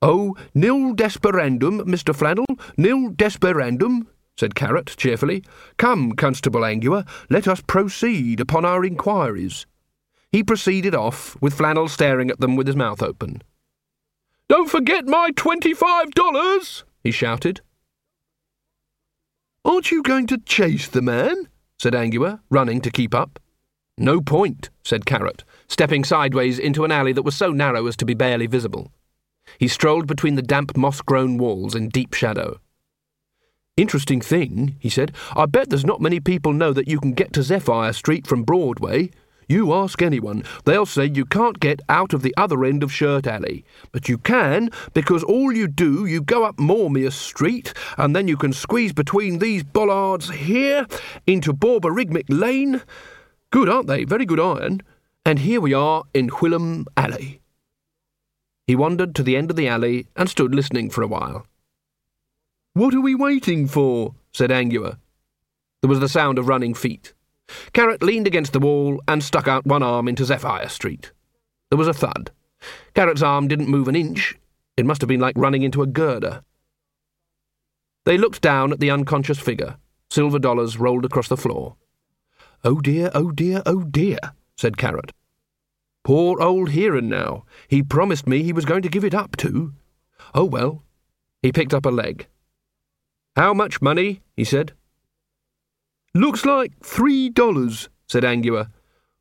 Oh, 0.00 0.34
nil 0.54 0.94
desperandum, 0.94 1.82
Mr. 1.82 2.14
Flannel, 2.14 2.46
nil 2.78 3.10
desperandum, 3.10 4.06
said 4.36 4.54
Carrot 4.54 4.94
cheerfully. 4.96 5.44
Come, 5.76 6.12
Constable 6.12 6.60
Angua, 6.60 7.06
let 7.30 7.46
us 7.46 7.60
proceed 7.60 8.40
upon 8.40 8.64
our 8.64 8.84
inquiries. 8.84 9.66
He 10.32 10.42
proceeded 10.42 10.94
off, 10.94 11.40
with 11.40 11.54
Flannel 11.54 11.88
staring 11.88 12.30
at 12.30 12.40
them 12.40 12.56
with 12.56 12.66
his 12.66 12.76
mouth 12.76 13.02
open. 13.02 13.42
Don't 14.48 14.68
forget 14.68 15.06
my 15.06 15.30
twenty-five 15.36 16.10
dollars, 16.10 16.84
he 17.02 17.10
shouted. 17.10 17.60
Aren't 19.64 19.90
you 19.90 20.02
going 20.02 20.26
to 20.26 20.38
chase 20.38 20.88
the 20.88 21.00
man? 21.00 21.48
said 21.78 21.94
Angua, 21.94 22.40
running 22.50 22.80
to 22.82 22.90
keep 22.90 23.14
up. 23.14 23.38
No 23.96 24.20
point, 24.20 24.70
said 24.84 25.06
Carrot, 25.06 25.44
stepping 25.68 26.04
sideways 26.04 26.58
into 26.58 26.84
an 26.84 26.90
alley 26.90 27.12
that 27.12 27.22
was 27.22 27.36
so 27.36 27.52
narrow 27.52 27.86
as 27.86 27.96
to 27.96 28.04
be 28.04 28.14
barely 28.14 28.46
visible. 28.46 28.90
He 29.58 29.68
strolled 29.68 30.06
between 30.06 30.34
the 30.34 30.42
damp 30.42 30.76
moss 30.76 31.00
grown 31.00 31.38
walls 31.38 31.74
in 31.74 31.88
deep 31.88 32.12
shadow. 32.12 32.58
Interesting 33.76 34.20
thing, 34.20 34.76
he 34.78 34.88
said. 34.88 35.10
I 35.34 35.46
bet 35.46 35.68
there's 35.68 35.84
not 35.84 36.00
many 36.00 36.20
people 36.20 36.52
know 36.52 36.72
that 36.72 36.86
you 36.86 37.00
can 37.00 37.12
get 37.12 37.32
to 37.32 37.42
Zephyr 37.42 37.92
Street 37.92 38.24
from 38.24 38.44
Broadway. 38.44 39.10
You 39.48 39.74
ask 39.74 40.00
anyone, 40.00 40.44
they'll 40.64 40.86
say 40.86 41.06
you 41.06 41.24
can't 41.24 41.58
get 41.58 41.80
out 41.88 42.12
of 42.12 42.22
the 42.22 42.32
other 42.36 42.64
end 42.64 42.84
of 42.84 42.92
Shirt 42.92 43.26
Alley. 43.26 43.64
But 43.90 44.08
you 44.08 44.16
can, 44.16 44.70
because 44.94 45.24
all 45.24 45.52
you 45.52 45.66
do, 45.66 46.06
you 46.06 46.22
go 46.22 46.44
up 46.44 46.56
Mormius 46.56 47.14
Street, 47.14 47.74
and 47.98 48.14
then 48.14 48.28
you 48.28 48.36
can 48.36 48.52
squeeze 48.52 48.92
between 48.92 49.40
these 49.40 49.64
bollards 49.64 50.30
here 50.30 50.86
into 51.26 51.52
Borborygmic 51.52 52.26
Lane. 52.28 52.80
Good, 53.50 53.68
aren't 53.68 53.88
they? 53.88 54.04
Very 54.04 54.24
good 54.24 54.40
iron. 54.40 54.82
And 55.26 55.40
here 55.40 55.60
we 55.60 55.74
are 55.74 56.04
in 56.14 56.28
Whilom 56.28 56.86
Alley. 56.96 57.40
He 58.68 58.76
wandered 58.76 59.16
to 59.16 59.24
the 59.24 59.36
end 59.36 59.50
of 59.50 59.56
the 59.56 59.66
alley 59.66 60.06
and 60.14 60.30
stood 60.30 60.54
listening 60.54 60.90
for 60.90 61.02
a 61.02 61.08
while. 61.08 61.44
What 62.74 62.92
are 62.92 63.00
we 63.00 63.14
waiting 63.14 63.68
for? 63.68 64.16
said 64.32 64.50
Angua. 64.50 64.98
There 65.80 65.88
was 65.88 66.00
the 66.00 66.08
sound 66.08 66.40
of 66.40 66.48
running 66.48 66.74
feet. 66.74 67.14
Carrot 67.72 68.02
leaned 68.02 68.26
against 68.26 68.52
the 68.52 68.58
wall 68.58 69.00
and 69.06 69.22
stuck 69.22 69.46
out 69.46 69.64
one 69.64 69.84
arm 69.84 70.08
into 70.08 70.24
Zephyr 70.24 70.68
Street. 70.68 71.12
There 71.70 71.78
was 71.78 71.86
a 71.86 71.94
thud. 71.94 72.32
Carrot's 72.92 73.22
arm 73.22 73.46
didn't 73.46 73.68
move 73.68 73.86
an 73.86 73.94
inch. 73.94 74.36
It 74.76 74.86
must 74.86 75.02
have 75.02 75.08
been 75.08 75.20
like 75.20 75.36
running 75.38 75.62
into 75.62 75.82
a 75.82 75.86
girder. 75.86 76.42
They 78.06 78.18
looked 78.18 78.42
down 78.42 78.72
at 78.72 78.80
the 78.80 78.90
unconscious 78.90 79.38
figure. 79.38 79.76
Silver 80.10 80.40
dollars 80.40 80.76
rolled 80.76 81.04
across 81.04 81.28
the 81.28 81.36
floor. 81.36 81.76
Oh 82.64 82.80
dear, 82.80 83.12
oh 83.14 83.30
dear, 83.30 83.62
oh 83.66 83.84
dear, 83.84 84.18
said 84.56 84.78
Carrot. 84.78 85.12
Poor 86.02 86.42
old 86.42 86.70
Here'n'Now. 86.70 87.44
He 87.68 87.84
promised 87.84 88.26
me 88.26 88.42
he 88.42 88.52
was 88.52 88.64
going 88.64 88.82
to 88.82 88.88
give 88.88 89.04
it 89.04 89.14
up 89.14 89.36
too. 89.36 89.74
Oh 90.34 90.44
well. 90.44 90.82
He 91.40 91.52
picked 91.52 91.72
up 91.72 91.86
a 91.86 91.90
leg. 91.90 92.26
How 93.36 93.52
much 93.52 93.82
money? 93.82 94.22
he 94.36 94.44
said. 94.44 94.72
Looks 96.14 96.44
like 96.44 96.72
three 96.84 97.28
dollars, 97.28 97.88
said 98.06 98.22
Angua. 98.22 98.70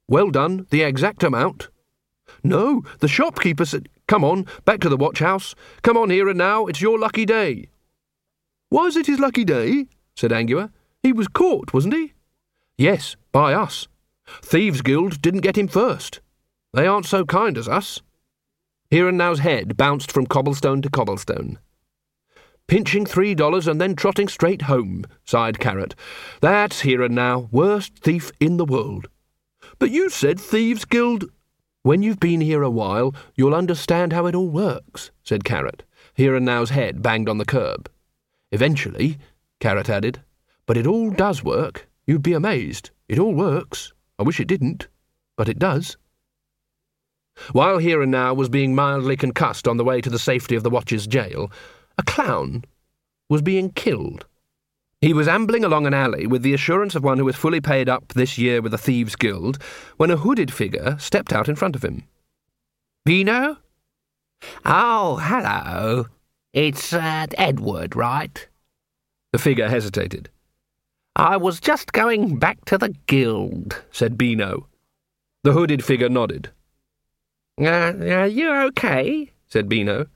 Well 0.07 0.29
done, 0.29 0.67
the 0.69 0.83
exact 0.83 1.23
amount. 1.23 1.69
No, 2.43 2.83
the 2.99 3.07
shopkeeper 3.07 3.65
said, 3.65 3.89
Come 4.07 4.23
on, 4.23 4.45
back 4.65 4.79
to 4.81 4.89
the 4.89 4.97
watch 4.97 5.19
house. 5.19 5.55
Come 5.81 5.97
on 5.97 6.09
here 6.09 6.29
and 6.29 6.37
now, 6.37 6.67
it's 6.67 6.81
your 6.81 6.99
lucky 6.99 7.25
day. 7.25 7.69
Is 8.71 8.97
it 8.97 9.07
his 9.07 9.19
lucky 9.19 9.43
day? 9.43 9.87
said 10.15 10.31
Angua. 10.31 10.71
He 11.01 11.13
was 11.13 11.27
caught, 11.27 11.73
wasn't 11.73 11.95
he? 11.95 12.13
Yes, 12.77 13.15
by 13.31 13.53
us. 13.53 13.87
Thieves' 14.41 14.81
Guild 14.81 15.21
didn't 15.21 15.41
get 15.41 15.57
him 15.57 15.67
first. 15.67 16.21
They 16.73 16.85
aren't 16.87 17.05
so 17.05 17.25
kind 17.25 17.57
as 17.57 17.67
us. 17.67 18.01
Here 18.89 19.07
and 19.07 19.17
now's 19.17 19.39
head 19.39 19.77
bounced 19.77 20.11
from 20.11 20.27
cobblestone 20.27 20.81
to 20.83 20.89
cobblestone. 20.89 21.59
Pinching 22.67 23.05
three 23.05 23.35
dollars 23.35 23.67
and 23.67 23.79
then 23.79 23.95
trotting 23.95 24.27
straight 24.27 24.63
home, 24.63 25.05
sighed 25.25 25.59
Carrot. 25.59 25.95
That's 26.41 26.81
here 26.81 27.03
and 27.03 27.13
now, 27.13 27.49
worst 27.51 27.99
thief 27.99 28.31
in 28.39 28.57
the 28.57 28.65
world. 28.65 29.07
But 29.79 29.91
you 29.91 30.09
said 30.09 30.39
Thieves' 30.39 30.85
Guild. 30.85 31.25
When 31.81 32.01
you've 32.01 32.19
been 32.19 32.39
here 32.39 32.63
a 32.63 32.69
while, 32.69 33.13
you'll 33.35 33.53
understand 33.53 34.13
how 34.13 34.25
it 34.25 34.35
all 34.35 34.47
works, 34.47 35.11
said 35.23 35.43
Carrot. 35.43 35.83
Here 36.13 36.35
and 36.35 36.45
now's 36.45 36.69
head 36.69 37.01
banged 37.01 37.27
on 37.27 37.37
the 37.37 37.45
curb. 37.45 37.89
Eventually, 38.51 39.17
Carrot 39.59 39.89
added, 39.89 40.21
but 40.65 40.77
it 40.77 40.87
all 40.87 41.09
does 41.09 41.43
work. 41.43 41.89
You'd 42.05 42.23
be 42.23 42.33
amazed. 42.33 42.91
It 43.09 43.19
all 43.19 43.33
works. 43.33 43.91
I 44.17 44.23
wish 44.23 44.39
it 44.39 44.47
didn't, 44.47 44.87
but 45.35 45.49
it 45.49 45.59
does. 45.59 45.97
While 47.51 47.79
Here 47.79 48.01
and 48.01 48.11
Now 48.11 48.33
was 48.33 48.47
being 48.47 48.75
mildly 48.75 49.17
concussed 49.17 49.67
on 49.67 49.77
the 49.77 49.83
way 49.83 49.99
to 50.01 50.09
the 50.09 50.19
safety 50.19 50.55
of 50.55 50.63
the 50.63 50.69
Watch's 50.69 51.07
jail, 51.07 51.51
a 51.97 52.03
clown 52.03 52.63
was 53.29 53.41
being 53.41 53.71
killed. 53.71 54.25
He 55.01 55.13
was 55.13 55.27
ambling 55.27 55.65
along 55.65 55.85
an 55.85 55.93
alley 55.93 56.27
with 56.27 56.43
the 56.43 56.53
assurance 56.53 56.95
of 56.95 57.03
one 57.03 57.17
who 57.17 57.25
was 57.25 57.35
fully 57.35 57.59
paid 57.59 57.89
up 57.89 58.13
this 58.13 58.37
year 58.37 58.61
with 58.61 58.71
the 58.71 58.77
Thieves' 58.77 59.17
Guild 59.17 59.61
when 59.97 60.11
a 60.11 60.17
hooded 60.17 60.53
figure 60.53 60.97
stepped 60.97 61.33
out 61.33 61.49
in 61.49 61.55
front 61.55 61.75
of 61.75 61.83
him. 61.83 62.03
Beano? 63.05 63.57
Oh, 64.63 65.17
hello. 65.21 66.05
It's 66.53 66.93
uh, 66.93 67.27
Edward, 67.37 67.95
right? 67.95 68.47
The 69.33 69.39
figure 69.39 69.67
hesitated. 69.67 70.29
I 71.15 71.37
was 71.37 71.59
just 71.59 71.91
going 71.91 72.37
back 72.37 72.63
to 72.65 72.77
the 72.77 72.95
guild, 73.07 73.83
said 73.91 74.17
Beano. 74.17 74.67
The 75.43 75.51
hooded 75.51 75.83
figure 75.83 76.09
nodded. 76.09 76.49
Uh, 77.59 77.93
are 77.99 78.27
you 78.27 78.51
okay? 78.67 79.31
said 79.47 79.67
Beano. 79.67 80.07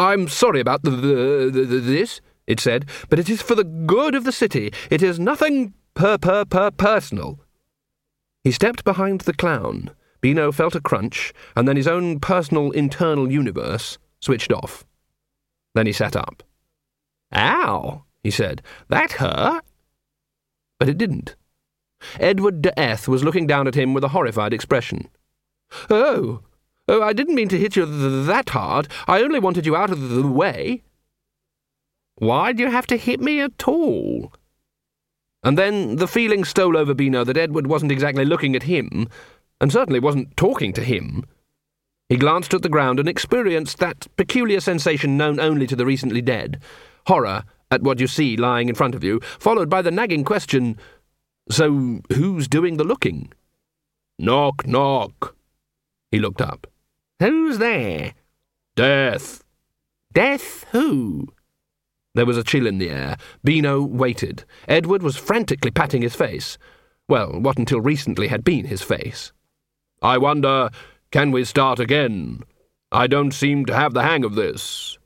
I'm 0.00 0.28
sorry 0.28 0.60
about 0.60 0.82
the, 0.82 0.90
the, 0.90 1.50
the, 1.50 1.64
this, 1.64 2.22
it 2.46 2.58
said, 2.58 2.86
but 3.10 3.18
it 3.18 3.28
is 3.28 3.42
for 3.42 3.54
the 3.54 3.64
good 3.64 4.14
of 4.14 4.24
the 4.24 4.32
city. 4.32 4.72
It 4.88 5.02
is 5.02 5.20
nothing 5.20 5.74
per 5.92 6.16
per 6.16 6.46
per 6.46 6.70
personal. 6.70 7.38
He 8.42 8.50
stepped 8.50 8.82
behind 8.82 9.20
the 9.20 9.34
clown. 9.34 9.90
Beano 10.22 10.52
felt 10.52 10.74
a 10.74 10.80
crunch, 10.80 11.34
and 11.54 11.68
then 11.68 11.76
his 11.76 11.86
own 11.86 12.18
personal 12.18 12.70
internal 12.70 13.30
universe 13.30 13.98
switched 14.20 14.52
off. 14.52 14.86
Then 15.74 15.86
he 15.86 15.92
sat 15.92 16.16
up. 16.16 16.42
Ow, 17.34 18.04
he 18.22 18.30
said. 18.30 18.62
That 18.88 19.12
hurt? 19.12 19.62
But 20.78 20.88
it 20.88 20.96
didn't. 20.96 21.36
Edward 22.18 22.62
d'Eath 22.62 23.06
was 23.06 23.22
looking 23.22 23.46
down 23.46 23.68
at 23.68 23.74
him 23.74 23.92
with 23.92 24.04
a 24.04 24.08
horrified 24.08 24.54
expression. 24.54 25.08
Oh, 25.90 26.40
Oh, 26.88 27.02
I 27.02 27.12
didn't 27.12 27.34
mean 27.34 27.48
to 27.50 27.58
hit 27.58 27.76
you 27.76 27.86
th 27.86 28.26
that 28.26 28.50
hard. 28.50 28.88
I 29.06 29.22
only 29.22 29.38
wanted 29.38 29.66
you 29.66 29.76
out 29.76 29.90
of 29.90 30.10
the 30.10 30.26
way. 30.26 30.82
Why'd 32.16 32.58
you 32.58 32.70
have 32.70 32.86
to 32.88 32.96
hit 32.96 33.20
me 33.20 33.40
at 33.40 33.66
all? 33.66 34.32
And 35.42 35.56
then 35.56 35.96
the 35.96 36.08
feeling 36.08 36.44
stole 36.44 36.76
over 36.76 36.92
Beano 36.92 37.24
that 37.24 37.36
Edward 37.36 37.66
wasn't 37.66 37.92
exactly 37.92 38.24
looking 38.24 38.54
at 38.54 38.64
him, 38.64 39.08
and 39.60 39.72
certainly 39.72 40.00
wasn't 40.00 40.36
talking 40.36 40.72
to 40.74 40.84
him. 40.84 41.24
He 42.10 42.16
glanced 42.16 42.52
at 42.52 42.62
the 42.62 42.68
ground 42.68 42.98
and 42.98 43.08
experienced 43.08 43.78
that 43.78 44.08
peculiar 44.16 44.60
sensation 44.60 45.16
known 45.16 45.38
only 45.38 45.66
to 45.68 45.76
the 45.76 45.86
recently 45.86 46.20
dead 46.20 46.60
horror 47.06 47.44
at 47.70 47.82
what 47.82 48.00
you 48.00 48.06
see 48.06 48.36
lying 48.36 48.68
in 48.68 48.74
front 48.74 48.94
of 48.94 49.04
you, 49.04 49.20
followed 49.38 49.70
by 49.70 49.80
the 49.80 49.90
nagging 49.90 50.24
question 50.24 50.76
So 51.48 52.00
who's 52.12 52.48
doing 52.48 52.76
the 52.76 52.84
looking? 52.84 53.32
Knock, 54.18 54.66
knock. 54.66 55.36
He 56.10 56.18
looked 56.18 56.40
up. 56.40 56.66
Who's 57.20 57.58
there? 57.58 58.14
Death. 58.76 59.44
Death 60.12 60.64
who? 60.72 61.28
There 62.14 62.26
was 62.26 62.36
a 62.36 62.44
chill 62.44 62.66
in 62.66 62.78
the 62.78 62.90
air. 62.90 63.16
Beano 63.44 63.82
waited. 63.82 64.44
Edward 64.66 65.02
was 65.02 65.16
frantically 65.16 65.70
patting 65.70 66.02
his 66.02 66.16
face. 66.16 66.58
Well, 67.08 67.40
what 67.40 67.58
until 67.58 67.80
recently 67.80 68.28
had 68.28 68.42
been 68.42 68.64
his 68.64 68.82
face. 68.82 69.32
I 70.02 70.18
wonder, 70.18 70.70
can 71.12 71.30
we 71.30 71.44
start 71.44 71.78
again? 71.78 72.42
I 72.90 73.06
don't 73.06 73.32
seem 73.32 73.66
to 73.66 73.76
have 73.76 73.94
the 73.94 74.02
hang 74.02 74.24
of 74.24 74.34
this. 74.34 74.98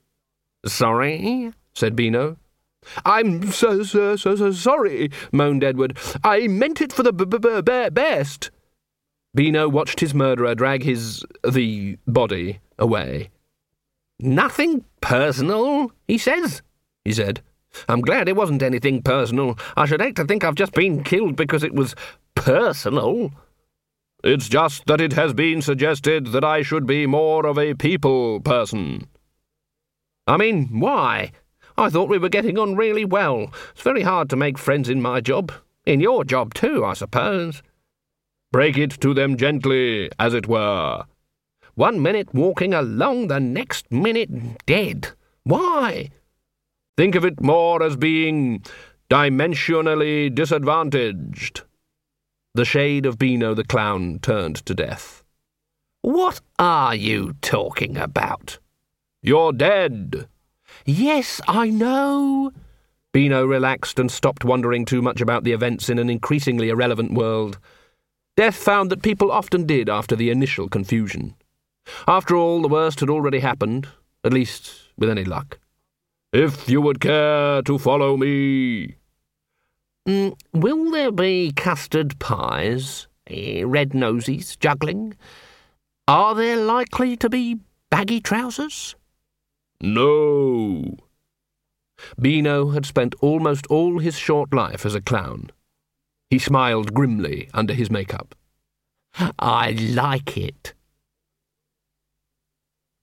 Sorry? 0.66 1.52
said 1.74 1.96
Beano. 1.96 2.36
I'm 3.04 3.50
so, 3.50 3.82
so, 3.82 4.16
so, 4.16 4.36
so 4.36 4.52
sorry, 4.52 5.10
moaned 5.32 5.64
Edward. 5.64 5.98
I 6.22 6.46
meant 6.48 6.80
it 6.80 6.92
for 6.92 7.02
the 7.02 7.12
b- 7.12 7.24
b- 7.24 7.38
b- 7.38 7.90
best. 7.90 8.50
Beano 9.34 9.68
watched 9.68 10.00
his 10.00 10.14
murderer 10.14 10.54
drag 10.54 10.82
his. 10.82 11.24
the 11.48 11.98
body 12.06 12.60
away. 12.78 13.30
Nothing 14.20 14.84
personal, 15.00 15.90
he 16.06 16.18
says, 16.18 16.62
he 17.04 17.12
said. 17.12 17.42
I'm 17.88 18.00
glad 18.00 18.28
it 18.28 18.36
wasn't 18.36 18.62
anything 18.62 19.02
personal. 19.02 19.58
I 19.76 19.86
should 19.86 20.00
hate 20.00 20.16
to 20.16 20.24
think 20.24 20.44
I've 20.44 20.54
just 20.54 20.72
been 20.72 21.02
killed 21.02 21.34
because 21.34 21.64
it 21.64 21.74
was 21.74 21.96
personal. 22.36 23.32
It's 24.22 24.48
just 24.48 24.86
that 24.86 25.00
it 25.00 25.12
has 25.14 25.34
been 25.34 25.60
suggested 25.60 26.28
that 26.28 26.44
I 26.44 26.62
should 26.62 26.86
be 26.86 27.06
more 27.06 27.44
of 27.46 27.58
a 27.58 27.74
people 27.74 28.40
person. 28.40 29.08
I 30.26 30.36
mean, 30.36 30.80
why? 30.80 31.32
I 31.76 31.90
thought 31.90 32.08
we 32.08 32.18
were 32.18 32.28
getting 32.28 32.58
on 32.58 32.76
really 32.76 33.04
well. 33.04 33.52
It's 33.72 33.82
very 33.82 34.02
hard 34.02 34.30
to 34.30 34.36
make 34.36 34.56
friends 34.56 34.88
in 34.88 35.02
my 35.02 35.20
job. 35.20 35.52
In 35.84 36.00
your 36.00 36.24
job, 36.24 36.54
too, 36.54 36.84
I 36.84 36.94
suppose. 36.94 37.62
Break 38.54 38.78
it 38.78 38.92
to 39.00 39.12
them 39.14 39.36
gently, 39.36 40.08
as 40.16 40.32
it 40.32 40.46
were. 40.46 41.06
One 41.74 42.00
minute 42.00 42.32
walking 42.32 42.72
along, 42.72 43.26
the 43.26 43.40
next 43.40 43.90
minute 43.90 44.64
dead. 44.64 45.08
Why? 45.42 46.10
Think 46.96 47.16
of 47.16 47.24
it 47.24 47.40
more 47.40 47.82
as 47.82 47.96
being 47.96 48.62
dimensionally 49.10 50.32
disadvantaged. 50.32 51.62
The 52.54 52.64
shade 52.64 53.06
of 53.06 53.18
Beano 53.18 53.54
the 53.54 53.64
clown 53.64 54.20
turned 54.22 54.64
to 54.66 54.72
death. 54.72 55.24
What 56.02 56.40
are 56.56 56.94
you 56.94 57.34
talking 57.42 57.96
about? 57.96 58.60
You're 59.20 59.52
dead. 59.52 60.28
Yes, 60.84 61.40
I 61.48 61.70
know. 61.70 62.52
Beano 63.12 63.44
relaxed 63.44 63.98
and 63.98 64.12
stopped 64.12 64.44
wondering 64.44 64.84
too 64.84 65.02
much 65.02 65.20
about 65.20 65.42
the 65.42 65.50
events 65.50 65.88
in 65.88 65.98
an 65.98 66.08
increasingly 66.08 66.68
irrelevant 66.68 67.14
world. 67.14 67.58
Death 68.36 68.56
found 68.56 68.90
that 68.90 69.02
people 69.02 69.30
often 69.30 69.64
did 69.64 69.88
after 69.88 70.16
the 70.16 70.30
initial 70.30 70.68
confusion. 70.68 71.34
After 72.08 72.34
all, 72.34 72.62
the 72.62 72.68
worst 72.68 73.00
had 73.00 73.10
already 73.10 73.40
happened, 73.40 73.88
at 74.24 74.32
least 74.32 74.90
with 74.96 75.08
any 75.08 75.24
luck. 75.24 75.58
If 76.32 76.68
you 76.68 76.80
would 76.80 77.00
care 77.00 77.62
to 77.62 77.78
follow 77.78 78.16
me. 78.16 78.96
Mm, 80.08 80.36
will 80.52 80.90
there 80.90 81.12
be 81.12 81.52
custard 81.52 82.18
pies, 82.18 83.06
uh, 83.30 83.66
red 83.66 83.90
nosies, 83.90 84.58
juggling? 84.58 85.16
Are 86.08 86.34
there 86.34 86.56
likely 86.56 87.16
to 87.18 87.30
be 87.30 87.60
baggy 87.88 88.20
trousers? 88.20 88.96
No. 89.80 90.96
Beano 92.20 92.70
had 92.70 92.84
spent 92.84 93.14
almost 93.20 93.66
all 93.68 94.00
his 94.00 94.18
short 94.18 94.52
life 94.52 94.84
as 94.84 94.94
a 94.94 95.00
clown. 95.00 95.50
He 96.34 96.40
smiled 96.40 96.92
grimly 96.92 97.48
under 97.54 97.74
his 97.74 97.92
makeup. 97.92 98.34
I 99.38 99.70
like 99.70 100.36
it. 100.36 100.74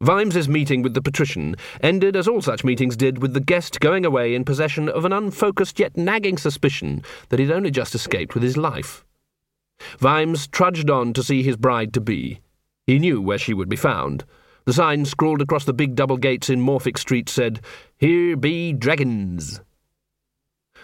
Vimes's 0.02 0.50
meeting 0.50 0.82
with 0.82 0.96
the 0.96 1.02
patrician 1.02 1.56
ended 1.80 2.18
as 2.18 2.28
all 2.28 2.42
such 2.42 2.66
meetings 2.66 2.98
did 2.98 3.22
with 3.22 3.34
the 3.34 3.40
guest 3.40 3.80
going 3.80 4.06
away 4.06 4.36
in 4.36 4.44
possession 4.44 4.90
of 4.90 5.06
an 5.06 5.14
unfocused 5.14 5.80
yet 5.80 5.96
nagging 5.96 6.38
suspicion 6.38 7.04
that 7.30 7.40
he'd 7.40 7.52
only 7.52 7.72
just 7.72 7.96
escaped 7.96 8.34
with 8.34 8.44
his 8.44 8.58
life. 8.58 9.06
Vimes 10.00 10.46
trudged 10.50 10.90
on 10.90 11.14
to 11.14 11.24
see 11.24 11.42
his 11.42 11.56
bride 11.56 11.94
to 11.94 12.02
be. 12.02 12.42
He 12.86 13.00
knew 13.00 13.22
where 13.22 13.38
she 13.38 13.54
would 13.54 13.70
be 13.70 13.78
found. 13.78 14.26
The 14.66 14.74
sign 14.74 15.06
scrawled 15.06 15.42
across 15.42 15.64
the 15.64 15.72
big 15.72 15.96
double 15.96 16.18
gates 16.18 16.50
in 16.50 16.60
Morphic 16.60 16.98
Street 16.98 17.30
said, 17.30 17.62
Here 17.98 18.36
be 18.36 18.74
dragons. 18.74 19.62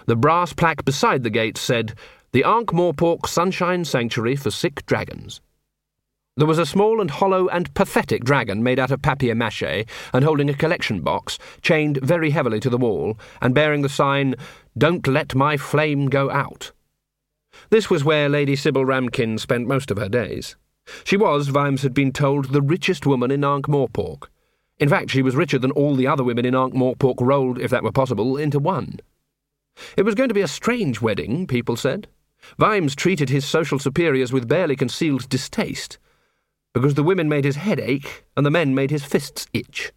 The 0.06 0.16
brass 0.16 0.54
plaque 0.54 0.86
beside 0.86 1.24
the 1.24 1.30
gate 1.30 1.58
said, 1.58 1.94
The 2.38 2.44
Ankh 2.44 2.72
Morpork 2.72 3.26
Sunshine 3.26 3.84
Sanctuary 3.84 4.36
for 4.36 4.52
Sick 4.52 4.86
Dragons. 4.86 5.42
There 6.36 6.46
was 6.46 6.60
a 6.60 6.68
small 6.68 7.02
and 7.02 7.10
hollow 7.10 7.48
and 7.48 7.74
pathetic 7.74 8.24
dragon 8.24 8.62
made 8.62 8.78
out 8.78 8.92
of 8.92 9.02
papier 9.02 9.34
mache 9.34 9.88
and 10.14 10.24
holding 10.24 10.48
a 10.48 10.54
collection 10.54 11.02
box, 11.02 11.40
chained 11.64 11.98
very 12.04 12.30
heavily 12.30 12.60
to 12.60 12.70
the 12.70 12.78
wall, 12.78 13.18
and 13.42 13.56
bearing 13.56 13.82
the 13.82 13.90
sign, 13.90 14.36
Don't 14.78 15.08
Let 15.08 15.34
My 15.34 15.58
Flame 15.58 16.10
Go 16.10 16.30
Out. 16.30 16.74
This 17.72 17.90
was 17.90 18.04
where 18.04 18.30
Lady 18.30 18.56
Sybil 18.56 18.86
Ramkin 18.86 19.40
spent 19.40 19.68
most 19.68 19.90
of 19.90 19.98
her 19.98 20.08
days. 20.08 20.58
She 21.06 21.18
was, 21.18 21.48
Vimes 21.48 21.82
had 21.82 21.96
been 21.96 22.12
told, 22.12 22.54
the 22.54 22.62
richest 22.62 23.08
woman 23.08 23.32
in 23.32 23.44
Ankh 23.44 23.66
Morpork. 23.66 24.28
In 24.78 24.90
fact, 24.90 25.10
she 25.10 25.24
was 25.24 25.36
richer 25.36 25.58
than 25.58 25.72
all 25.72 25.96
the 25.96 26.06
other 26.06 26.24
women 26.24 26.46
in 26.46 26.54
Ankh 26.54 26.76
Morpork 26.76 27.20
rolled, 27.20 27.58
if 27.58 27.72
that 27.72 27.82
were 27.82 27.92
possible, 27.92 28.38
into 28.38 28.60
one. 28.60 29.00
It 29.98 30.04
was 30.04 30.14
going 30.14 30.30
to 30.30 30.36
be 30.36 30.42
a 30.42 30.48
strange 30.48 31.02
wedding, 31.02 31.48
people 31.48 31.76
said. 31.76 32.08
Vimes 32.58 32.96
treated 32.96 33.30
his 33.30 33.46
social 33.46 33.80
superiors 33.80 34.32
with 34.32 34.48
barely 34.48 34.76
concealed 34.76 35.30
distaste 35.30 35.98
because 36.74 36.94
the 36.94 37.04
women 37.04 37.28
made 37.28 37.46
his 37.46 37.56
head 37.56 37.80
ache 37.80 38.26
and 38.36 38.46
the 38.46 38.52
men 38.52 38.76
made 38.76 38.92
his 38.92 39.04
fists 39.04 39.48
itch. 39.54 39.92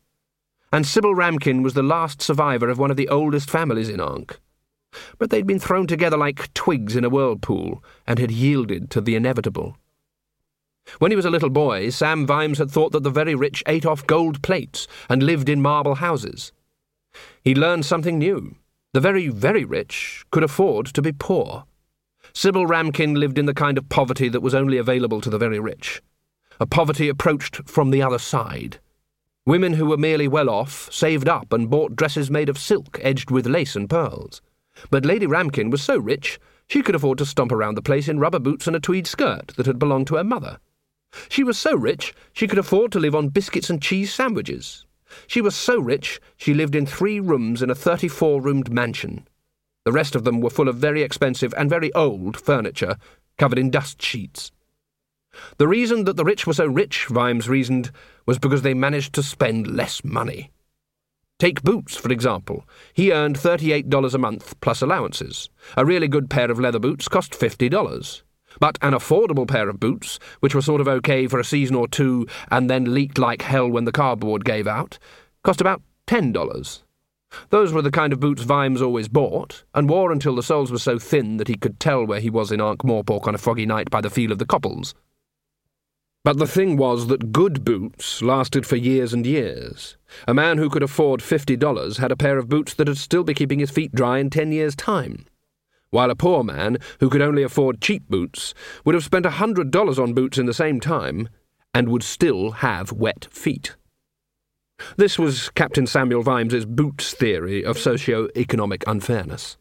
And 0.72 0.86
Sybil 0.86 1.14
Ramkin 1.14 1.62
was 1.62 1.74
the 1.74 1.82
last 1.82 2.22
survivor 2.22 2.68
of 2.68 2.78
one 2.78 2.90
of 2.90 2.96
the 2.96 3.08
oldest 3.08 3.50
families 3.50 3.88
in 3.88 4.00
Ankh. 4.00 4.38
But 5.18 5.30
they'd 5.30 5.46
been 5.46 5.58
thrown 5.58 5.86
together 5.86 6.16
like 6.16 6.52
twigs 6.54 6.96
in 6.96 7.04
a 7.04 7.10
whirlpool 7.10 7.84
and 8.06 8.18
had 8.18 8.30
yielded 8.30 8.90
to 8.90 9.00
the 9.00 9.14
inevitable. 9.14 9.76
When 10.98 11.12
he 11.12 11.16
was 11.16 11.24
a 11.24 11.30
little 11.30 11.50
boy, 11.50 11.90
Sam 11.90 12.26
Vimes 12.26 12.58
had 12.58 12.70
thought 12.70 12.92
that 12.92 13.02
the 13.02 13.10
very 13.10 13.34
rich 13.34 13.62
ate 13.66 13.86
off 13.86 14.06
gold 14.06 14.42
plates 14.42 14.88
and 15.08 15.22
lived 15.22 15.48
in 15.48 15.62
marble 15.62 15.96
houses. 15.96 16.52
He 17.42 17.54
learned 17.54 17.84
something 17.84 18.18
new. 18.18 18.56
The 18.92 19.00
very, 19.00 19.28
very 19.28 19.64
rich 19.64 20.24
could 20.30 20.42
afford 20.42 20.86
to 20.86 21.02
be 21.02 21.12
poor. 21.12 21.64
Sybil 22.32 22.66
Ramkin 22.66 23.16
lived 23.16 23.38
in 23.38 23.46
the 23.46 23.54
kind 23.54 23.76
of 23.78 23.88
poverty 23.88 24.28
that 24.28 24.40
was 24.40 24.54
only 24.54 24.78
available 24.78 25.20
to 25.20 25.30
the 25.30 25.38
very 25.38 25.58
rich 25.58 26.00
a 26.60 26.66
poverty 26.66 27.08
approached 27.08 27.66
from 27.66 27.90
the 27.90 28.02
other 28.02 28.18
side. 28.18 28.78
Women 29.46 29.72
who 29.72 29.86
were 29.86 29.96
merely 29.96 30.28
well 30.28 30.50
off 30.50 30.92
saved 30.92 31.26
up 31.26 31.54
and 31.54 31.70
bought 31.70 31.96
dresses 31.96 32.30
made 32.30 32.50
of 32.50 32.58
silk 32.58 32.98
edged 33.00 33.30
with 33.30 33.46
lace 33.46 33.74
and 33.74 33.88
pearls. 33.88 34.42
But 34.90 35.06
Lady 35.06 35.26
Ramkin 35.26 35.70
was 35.70 35.82
so 35.82 35.96
rich 35.98 36.38
she 36.68 36.82
could 36.82 36.94
afford 36.94 37.16
to 37.18 37.24
stomp 37.24 37.50
around 37.50 37.76
the 37.76 37.82
place 37.82 38.08
in 38.08 38.20
rubber 38.20 38.38
boots 38.38 38.66
and 38.66 38.76
a 38.76 38.80
tweed 38.80 39.06
skirt 39.06 39.54
that 39.56 39.64
had 39.64 39.78
belonged 39.78 40.06
to 40.08 40.16
her 40.16 40.24
mother. 40.24 40.58
She 41.30 41.42
was 41.42 41.58
so 41.58 41.74
rich 41.74 42.12
she 42.34 42.46
could 42.46 42.58
afford 42.58 42.92
to 42.92 43.00
live 43.00 43.14
on 43.14 43.30
biscuits 43.30 43.70
and 43.70 43.80
cheese 43.80 44.12
sandwiches. 44.12 44.84
She 45.26 45.40
was 45.40 45.56
so 45.56 45.80
rich 45.80 46.20
she 46.36 46.52
lived 46.52 46.74
in 46.74 46.84
three 46.84 47.20
rooms 47.20 47.62
in 47.62 47.70
a 47.70 47.74
34 47.74 48.42
roomed 48.42 48.70
mansion. 48.70 49.26
The 49.84 49.92
rest 49.92 50.14
of 50.14 50.24
them 50.24 50.40
were 50.40 50.50
full 50.50 50.68
of 50.68 50.76
very 50.76 51.02
expensive 51.02 51.54
and 51.56 51.70
very 51.70 51.92
old 51.94 52.36
furniture 52.36 52.96
covered 53.38 53.58
in 53.58 53.70
dust 53.70 54.02
sheets. 54.02 54.52
The 55.58 55.68
reason 55.68 56.04
that 56.04 56.16
the 56.16 56.24
rich 56.24 56.46
were 56.46 56.52
so 56.52 56.66
rich, 56.66 57.06
Vimes 57.06 57.48
reasoned, 57.48 57.90
was 58.26 58.38
because 58.38 58.62
they 58.62 58.74
managed 58.74 59.14
to 59.14 59.22
spend 59.22 59.66
less 59.68 60.04
money. 60.04 60.50
Take 61.38 61.62
Boots, 61.62 61.96
for 61.96 62.12
example. 62.12 62.68
He 62.92 63.12
earned 63.12 63.36
$38 63.36 64.12
a 64.12 64.18
month 64.18 64.60
plus 64.60 64.82
allowances. 64.82 65.48
A 65.76 65.86
really 65.86 66.08
good 66.08 66.28
pair 66.28 66.50
of 66.50 66.60
leather 66.60 66.78
boots 66.78 67.08
cost 67.08 67.32
$50. 67.32 68.22
But 68.58 68.78
an 68.82 68.92
affordable 68.92 69.48
pair 69.48 69.68
of 69.70 69.80
boots, 69.80 70.18
which 70.40 70.54
were 70.54 70.60
sort 70.60 70.82
of 70.82 70.88
okay 70.88 71.26
for 71.26 71.38
a 71.38 71.44
season 71.44 71.76
or 71.76 71.88
two 71.88 72.26
and 72.50 72.68
then 72.68 72.92
leaked 72.92 73.16
like 73.16 73.42
hell 73.42 73.70
when 73.70 73.84
the 73.84 73.92
cardboard 73.92 74.44
gave 74.44 74.66
out, 74.66 74.98
cost 75.42 75.62
about 75.62 75.80
$10. 76.08 76.82
Those 77.50 77.72
were 77.72 77.82
the 77.82 77.90
kind 77.90 78.12
of 78.12 78.20
boots 78.20 78.42
Vimes 78.42 78.82
always 78.82 79.08
bought, 79.08 79.64
and 79.74 79.88
wore 79.88 80.12
until 80.12 80.34
the 80.34 80.42
soles 80.42 80.72
were 80.72 80.78
so 80.78 80.98
thin 80.98 81.36
that 81.36 81.48
he 81.48 81.54
could 81.54 81.78
tell 81.78 82.04
where 82.04 82.20
he 82.20 82.30
was 82.30 82.50
in 82.50 82.60
Ankh 82.60 82.82
Morpork 82.82 83.26
on 83.26 83.34
a 83.34 83.38
foggy 83.38 83.66
night 83.66 83.90
by 83.90 84.00
the 84.00 84.10
feel 84.10 84.32
of 84.32 84.38
the 84.38 84.46
coppels. 84.46 84.94
But 86.22 86.38
the 86.38 86.46
thing 86.46 86.76
was 86.76 87.06
that 87.06 87.32
good 87.32 87.64
boots 87.64 88.20
lasted 88.20 88.66
for 88.66 88.76
years 88.76 89.14
and 89.14 89.24
years. 89.24 89.96
A 90.28 90.34
man 90.34 90.58
who 90.58 90.68
could 90.68 90.82
afford 90.82 91.20
$50 91.20 91.98
had 91.98 92.12
a 92.12 92.16
pair 92.16 92.36
of 92.36 92.48
boots 92.48 92.74
that'd 92.74 92.98
still 92.98 93.24
be 93.24 93.32
keeping 93.32 93.58
his 93.58 93.70
feet 93.70 93.94
dry 93.94 94.18
in 94.18 94.28
ten 94.28 94.52
years' 94.52 94.76
time. 94.76 95.24
While 95.90 96.10
a 96.10 96.14
poor 96.14 96.44
man, 96.44 96.78
who 97.00 97.08
could 97.08 97.22
only 97.22 97.42
afford 97.42 97.80
cheap 97.80 98.08
boots, 98.08 98.54
would 98.84 98.94
have 98.94 99.04
spent 99.04 99.26
a 99.26 99.30
$100 99.30 99.98
on 99.98 100.12
boots 100.12 100.36
in 100.36 100.46
the 100.46 100.54
same 100.54 100.78
time 100.78 101.28
and 101.72 101.88
would 101.88 102.02
still 102.02 102.50
have 102.50 102.92
wet 102.92 103.26
feet. 103.30 103.76
This 104.96 105.18
was 105.18 105.50
Captain 105.50 105.86
Samuel 105.86 106.22
Vimes's 106.22 106.66
boots 106.66 107.12
theory 107.12 107.64
of 107.64 107.78
socio-economic 107.78 108.84
unfairness. 108.86 109.56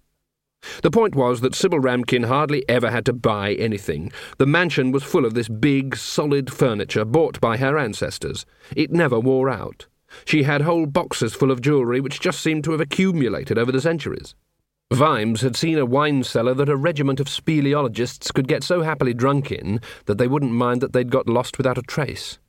The 0.82 0.92
point 0.92 1.16
was 1.16 1.42
that 1.42 1.56
Sybil 1.56 1.80
Ramkin 1.80 2.26
hardly 2.26 2.68
ever 2.68 2.92
had 2.92 3.06
to 3.06 3.14
buy 3.14 3.54
anything. 3.54 4.12
The 4.38 4.46
mansion 4.46 4.92
was 4.92 5.04
full 5.04 5.26
of 5.26 5.34
this 5.34 5.48
big, 5.48 5.96
solid 5.96 6.52
furniture 6.52 7.06
bought 7.06 7.40
by 7.40 7.58
her 7.58 7.78
ancestors. 7.78 8.46
It 8.76 8.92
never 8.92 9.20
wore 9.20 9.50
out. 9.50 9.88
She 10.26 10.44
had 10.44 10.62
whole 10.62 10.86
boxes 10.86 11.34
full 11.34 11.52
of 11.52 11.62
jewellery 11.62 12.02
which 12.02 12.20
just 12.20 12.42
seemed 12.42 12.64
to 12.66 12.72
have 12.72 12.82
accumulated 12.82 13.58
over 13.58 13.72
the 13.72 13.82
centuries. 13.82 14.36
Vimes 14.92 15.42
had 15.42 15.56
seen 15.56 15.78
a 15.78 15.86
wine 15.86 16.24
cellar 16.24 16.56
that 16.56 16.68
a 16.68 16.76
regiment 16.76 17.20
of 17.20 17.28
speleologists 17.28 18.34
could 18.34 18.48
get 18.48 18.64
so 18.64 18.82
happily 18.82 19.14
drunk 19.14 19.52
in 19.52 19.80
that 20.06 20.18
they 20.18 20.28
wouldn't 20.28 20.52
mind 20.52 20.82
that 20.82 20.94
they'd 20.94 21.12
got 21.12 21.30
lost 21.30 21.60
without 21.60 21.78
a 21.78 21.84
trace. 21.84 22.40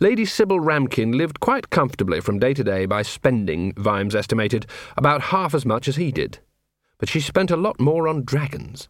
Lady 0.00 0.24
Sybil 0.24 0.60
Ramkin 0.60 1.14
lived 1.14 1.40
quite 1.40 1.70
comfortably 1.70 2.20
from 2.20 2.38
day 2.38 2.54
to 2.54 2.64
day 2.64 2.86
by 2.86 3.02
spending, 3.02 3.72
Vimes 3.76 4.14
estimated, 4.14 4.66
about 4.96 5.22
half 5.22 5.54
as 5.54 5.66
much 5.66 5.88
as 5.88 5.96
he 5.96 6.12
did 6.12 6.38
but 7.02 7.08
she 7.08 7.18
spent 7.18 7.50
a 7.50 7.56
lot 7.56 7.80
more 7.80 8.06
on 8.06 8.22
dragons. 8.22 8.88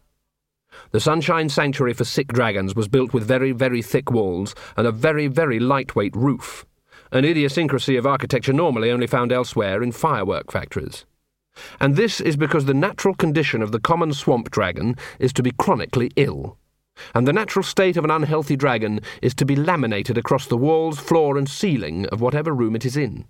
The 0.91 0.99
Sunshine 0.99 1.49
Sanctuary 1.49 1.93
for 1.93 2.03
Sick 2.03 2.27
Dragons 2.27 2.75
was 2.75 2.87
built 2.87 3.11
with 3.11 3.23
very, 3.23 3.53
very 3.53 3.81
thick 3.81 4.11
walls 4.11 4.53
and 4.77 4.85
a 4.85 4.91
very, 4.91 5.25
very 5.25 5.59
lightweight 5.59 6.15
roof, 6.15 6.63
an 7.11 7.25
idiosyncrasy 7.25 7.97
of 7.97 8.05
architecture 8.05 8.53
normally 8.53 8.91
only 8.91 9.07
found 9.07 9.31
elsewhere 9.31 9.81
in 9.81 9.91
firework 9.91 10.51
factories. 10.51 11.07
And 11.79 11.95
this 11.95 12.21
is 12.21 12.37
because 12.37 12.65
the 12.65 12.75
natural 12.75 13.15
condition 13.15 13.63
of 13.63 13.71
the 13.71 13.79
common 13.79 14.13
swamp 14.13 14.51
dragon 14.51 14.95
is 15.17 15.33
to 15.33 15.41
be 15.41 15.49
chronically 15.49 16.11
ill. 16.15 16.59
And 17.13 17.27
the 17.27 17.33
natural 17.33 17.63
state 17.63 17.97
of 17.97 18.03
an 18.03 18.11
unhealthy 18.11 18.55
dragon 18.55 18.99
is 19.21 19.33
to 19.35 19.45
be 19.45 19.55
laminated 19.55 20.17
across 20.17 20.47
the 20.47 20.57
walls, 20.57 20.99
floor, 20.99 21.37
and 21.37 21.49
ceiling 21.49 22.05
of 22.07 22.21
whatever 22.21 22.53
room 22.53 22.75
it 22.75 22.85
is 22.85 22.97
in. 22.97 23.25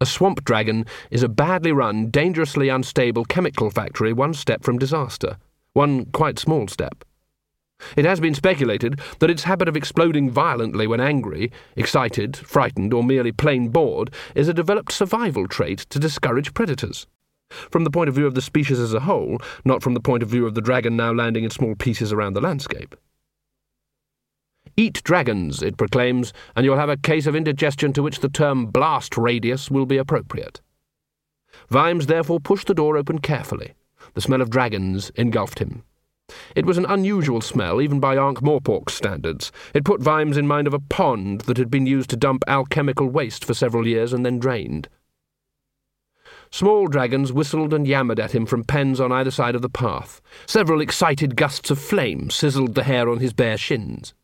A 0.00 0.06
swamp 0.06 0.44
dragon 0.44 0.84
is 1.10 1.22
a 1.22 1.28
badly 1.28 1.72
run, 1.72 2.10
dangerously 2.10 2.68
unstable 2.68 3.24
chemical 3.24 3.70
factory 3.70 4.12
one 4.12 4.34
step 4.34 4.62
from 4.62 4.78
disaster. 4.78 5.38
One 5.72 6.06
quite 6.06 6.38
small 6.38 6.68
step. 6.68 7.04
It 7.96 8.04
has 8.04 8.20
been 8.20 8.34
speculated 8.34 9.00
that 9.18 9.30
its 9.30 9.44
habit 9.44 9.68
of 9.68 9.76
exploding 9.76 10.30
violently 10.30 10.86
when 10.86 11.00
angry, 11.00 11.52
excited, 11.76 12.36
frightened, 12.36 12.92
or 12.94 13.04
merely 13.04 13.32
plain 13.32 13.68
bored 13.68 14.10
is 14.34 14.48
a 14.48 14.54
developed 14.54 14.92
survival 14.92 15.46
trait 15.46 15.80
to 15.90 15.98
discourage 15.98 16.54
predators. 16.54 17.06
From 17.48 17.84
the 17.84 17.90
point 17.90 18.08
of 18.08 18.14
view 18.14 18.26
of 18.26 18.34
the 18.34 18.42
species 18.42 18.78
as 18.78 18.94
a 18.94 19.00
whole, 19.00 19.38
not 19.64 19.82
from 19.82 19.94
the 19.94 20.00
point 20.00 20.22
of 20.22 20.28
view 20.28 20.46
of 20.46 20.54
the 20.54 20.60
dragon 20.60 20.96
now 20.96 21.12
landing 21.12 21.44
in 21.44 21.50
small 21.50 21.74
pieces 21.74 22.12
around 22.12 22.34
the 22.34 22.40
landscape. 22.40 22.94
Eat 24.76 25.02
dragons, 25.04 25.62
it 25.62 25.76
proclaims, 25.78 26.32
and 26.54 26.66
you'll 26.66 26.76
have 26.76 26.90
a 26.90 26.96
case 26.96 27.26
of 27.26 27.34
indigestion 27.34 27.92
to 27.94 28.02
which 28.02 28.20
the 28.20 28.28
term 28.28 28.66
blast 28.66 29.16
radius 29.16 29.70
will 29.70 29.86
be 29.86 29.96
appropriate. 29.96 30.60
Vimes 31.70 32.06
therefore 32.06 32.40
pushed 32.40 32.66
the 32.66 32.74
door 32.74 32.96
open 32.96 33.18
carefully. 33.20 33.74
The 34.14 34.20
smell 34.20 34.42
of 34.42 34.50
dragons 34.50 35.10
engulfed 35.10 35.60
him. 35.60 35.82
It 36.54 36.66
was 36.66 36.76
an 36.76 36.86
unusual 36.86 37.40
smell, 37.40 37.80
even 37.80 38.00
by 38.00 38.16
Ankh 38.16 38.42
Morpork's 38.42 38.94
standards. 38.94 39.52
It 39.72 39.84
put 39.84 40.02
Vimes 40.02 40.36
in 40.36 40.46
mind 40.46 40.66
of 40.66 40.74
a 40.74 40.80
pond 40.80 41.42
that 41.42 41.56
had 41.56 41.70
been 41.70 41.86
used 41.86 42.10
to 42.10 42.16
dump 42.16 42.44
alchemical 42.48 43.08
waste 43.08 43.44
for 43.44 43.54
several 43.54 43.86
years 43.86 44.12
and 44.12 44.26
then 44.26 44.38
drained. 44.38 44.88
Small 46.56 46.86
dragons 46.86 47.34
whistled 47.34 47.74
and 47.74 47.86
yammered 47.86 48.18
at 48.18 48.34
him 48.34 48.46
from 48.46 48.64
pens 48.64 48.98
on 48.98 49.12
either 49.12 49.30
side 49.30 49.54
of 49.54 49.60
the 49.60 49.68
path. 49.68 50.22
Several 50.46 50.80
excited 50.80 51.36
gusts 51.36 51.70
of 51.70 51.78
flame 51.78 52.30
sizzled 52.30 52.74
the 52.74 52.84
hair 52.84 53.10
on 53.10 53.18
his 53.18 53.34
bare 53.34 53.58
shins. 53.58 54.14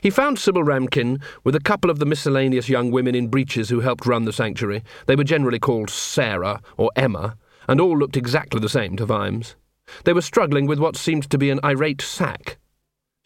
He 0.00 0.08
found 0.08 0.38
Sybil 0.38 0.64
Ramkin 0.64 1.20
with 1.44 1.54
a 1.54 1.60
couple 1.60 1.90
of 1.90 1.98
the 1.98 2.06
miscellaneous 2.06 2.70
young 2.70 2.90
women 2.90 3.14
in 3.14 3.28
breeches 3.28 3.68
who 3.68 3.80
helped 3.80 4.06
run 4.06 4.24
the 4.24 4.32
sanctuary. 4.32 4.82
They 5.04 5.14
were 5.14 5.24
generally 5.24 5.58
called 5.58 5.90
Sarah 5.90 6.62
or 6.78 6.90
Emma, 6.96 7.36
and 7.68 7.82
all 7.82 7.98
looked 7.98 8.16
exactly 8.16 8.58
the 8.58 8.70
same 8.70 8.96
to 8.96 9.04
Vimes. 9.04 9.54
They 10.04 10.14
were 10.14 10.22
struggling 10.22 10.66
with 10.66 10.78
what 10.78 10.96
seemed 10.96 11.28
to 11.28 11.36
be 11.36 11.50
an 11.50 11.60
irate 11.62 12.00
sack. 12.00 12.56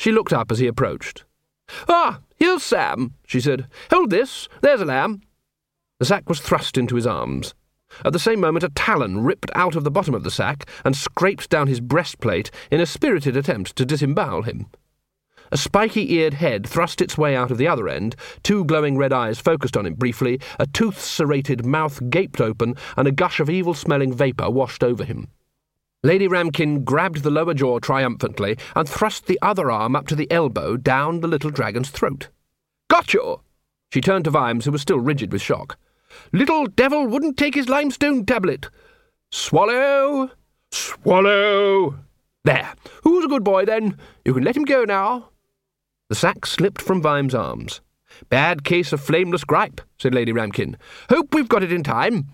She 0.01 0.11
looked 0.11 0.33
up 0.33 0.51
as 0.51 0.59
he 0.59 0.67
approached. 0.67 1.23
Ah, 1.89 2.19
here's 2.35 2.65
Sam, 2.65 3.15
she 3.25 3.41
said. 3.41 3.69
Hold 3.93 4.11
this. 4.11 4.49
There's 4.63 4.81
a 4.81 4.85
lamb. 4.85 5.23
The 6.01 6.07
sack 6.07 6.29
was 6.29 6.41
thrust 6.41 6.77
into 6.77 6.97
his 6.97 7.07
arms. 7.07 7.55
At 8.05 8.13
the 8.13 8.19
same 8.19 8.41
moment, 8.41 8.65
a 8.65 8.69
talon 8.71 9.25
ripped 9.25 9.51
out 9.55 9.77
of 9.77 9.85
the 9.85 9.91
bottom 9.91 10.15
of 10.15 10.25
the 10.25 10.31
sack 10.31 10.69
and 10.85 10.97
scraped 10.97 11.51
down 11.51 11.67
his 11.67 11.81
breastplate 11.81 12.51
in 12.71 12.81
a 12.81 12.87
spirited 12.87 13.37
attempt 13.37 13.77
to 13.77 13.85
disembowel 13.85 14.43
him. 14.43 14.67
A 15.53 15.57
spiky 15.57 16.13
eared 16.13 16.35
head 16.35 16.67
thrust 16.67 17.01
its 17.01 17.17
way 17.17 17.37
out 17.37 17.51
of 17.51 17.59
the 17.59 17.69
other 17.69 17.89
end, 17.89 18.17
two 18.43 18.65
glowing 18.65 18.97
red 18.97 19.13
eyes 19.13 19.39
focused 19.39 19.77
on 19.77 19.87
him 19.87 19.95
briefly, 19.95 20.41
a 20.59 20.67
tooth 20.67 21.01
serrated 21.01 21.65
mouth 21.65 22.11
gaped 22.11 22.41
open, 22.41 22.75
and 22.97 23.07
a 23.07 23.13
gush 23.13 23.39
of 23.39 23.49
evil 23.49 23.73
smelling 23.75 24.13
vapour 24.13 24.51
washed 24.51 24.83
over 24.83 25.05
him. 25.05 25.29
Lady 26.03 26.29
Ramkin 26.29 26.85
grabbed 26.85 27.23
the 27.23 27.31
lower 27.31 27.55
jaw 27.55 27.79
triumphantly 27.79 28.57
and 28.75 28.89
thrust 28.89 29.27
the 29.27 29.39
other 29.41 29.71
arm 29.71 29.97
up 29.97 30.07
to 30.09 30.17
the 30.17 30.31
elbow 30.31 30.77
down 30.77 31.21
the 31.21 31.29
little 31.29 31.51
dragon's 31.51 31.91
throat. 31.91 32.29
Got 32.89 33.15
you! 33.15 33.41
She 33.93 34.01
turned 34.01 34.25
to 34.25 34.31
Vimes, 34.31 34.65
who 34.65 34.73
was 34.73 34.83
still 34.83 35.01
rigid 35.01 35.33
with 35.33 35.43
shock. 35.43 35.79
Little 36.33 36.67
devil 36.67 37.07
wouldn't 37.07 37.37
take 37.37 37.55
his 37.55 37.69
limestone 37.69 38.25
tablet. 38.25 38.69
Swallow! 39.31 40.31
Swallow! 40.71 41.99
There. 42.45 42.75
Who's 43.03 43.25
a 43.25 43.29
good 43.29 43.45
boy, 43.45 43.65
then? 43.65 43.97
You 44.25 44.35
can 44.35 44.45
let 44.45 44.57
him 44.57 44.65
go 44.65 44.85
now. 44.85 45.31
The 46.09 46.15
sack 46.15 46.47
slipped 46.47 46.81
from 46.81 47.03
Vime's 47.03 47.35
arms. 47.35 47.81
Bad 48.29 48.65
case 48.65 48.93
of 48.93 49.01
flameless 49.01 49.45
gripe, 49.45 49.81
said 49.99 50.15
Lady 50.15 50.33
Ramkin. 50.33 50.77
Hope 51.09 51.35
we've 51.35 51.49
got 51.49 51.63
it 51.63 51.73
in 51.73 51.83
time. 51.83 52.27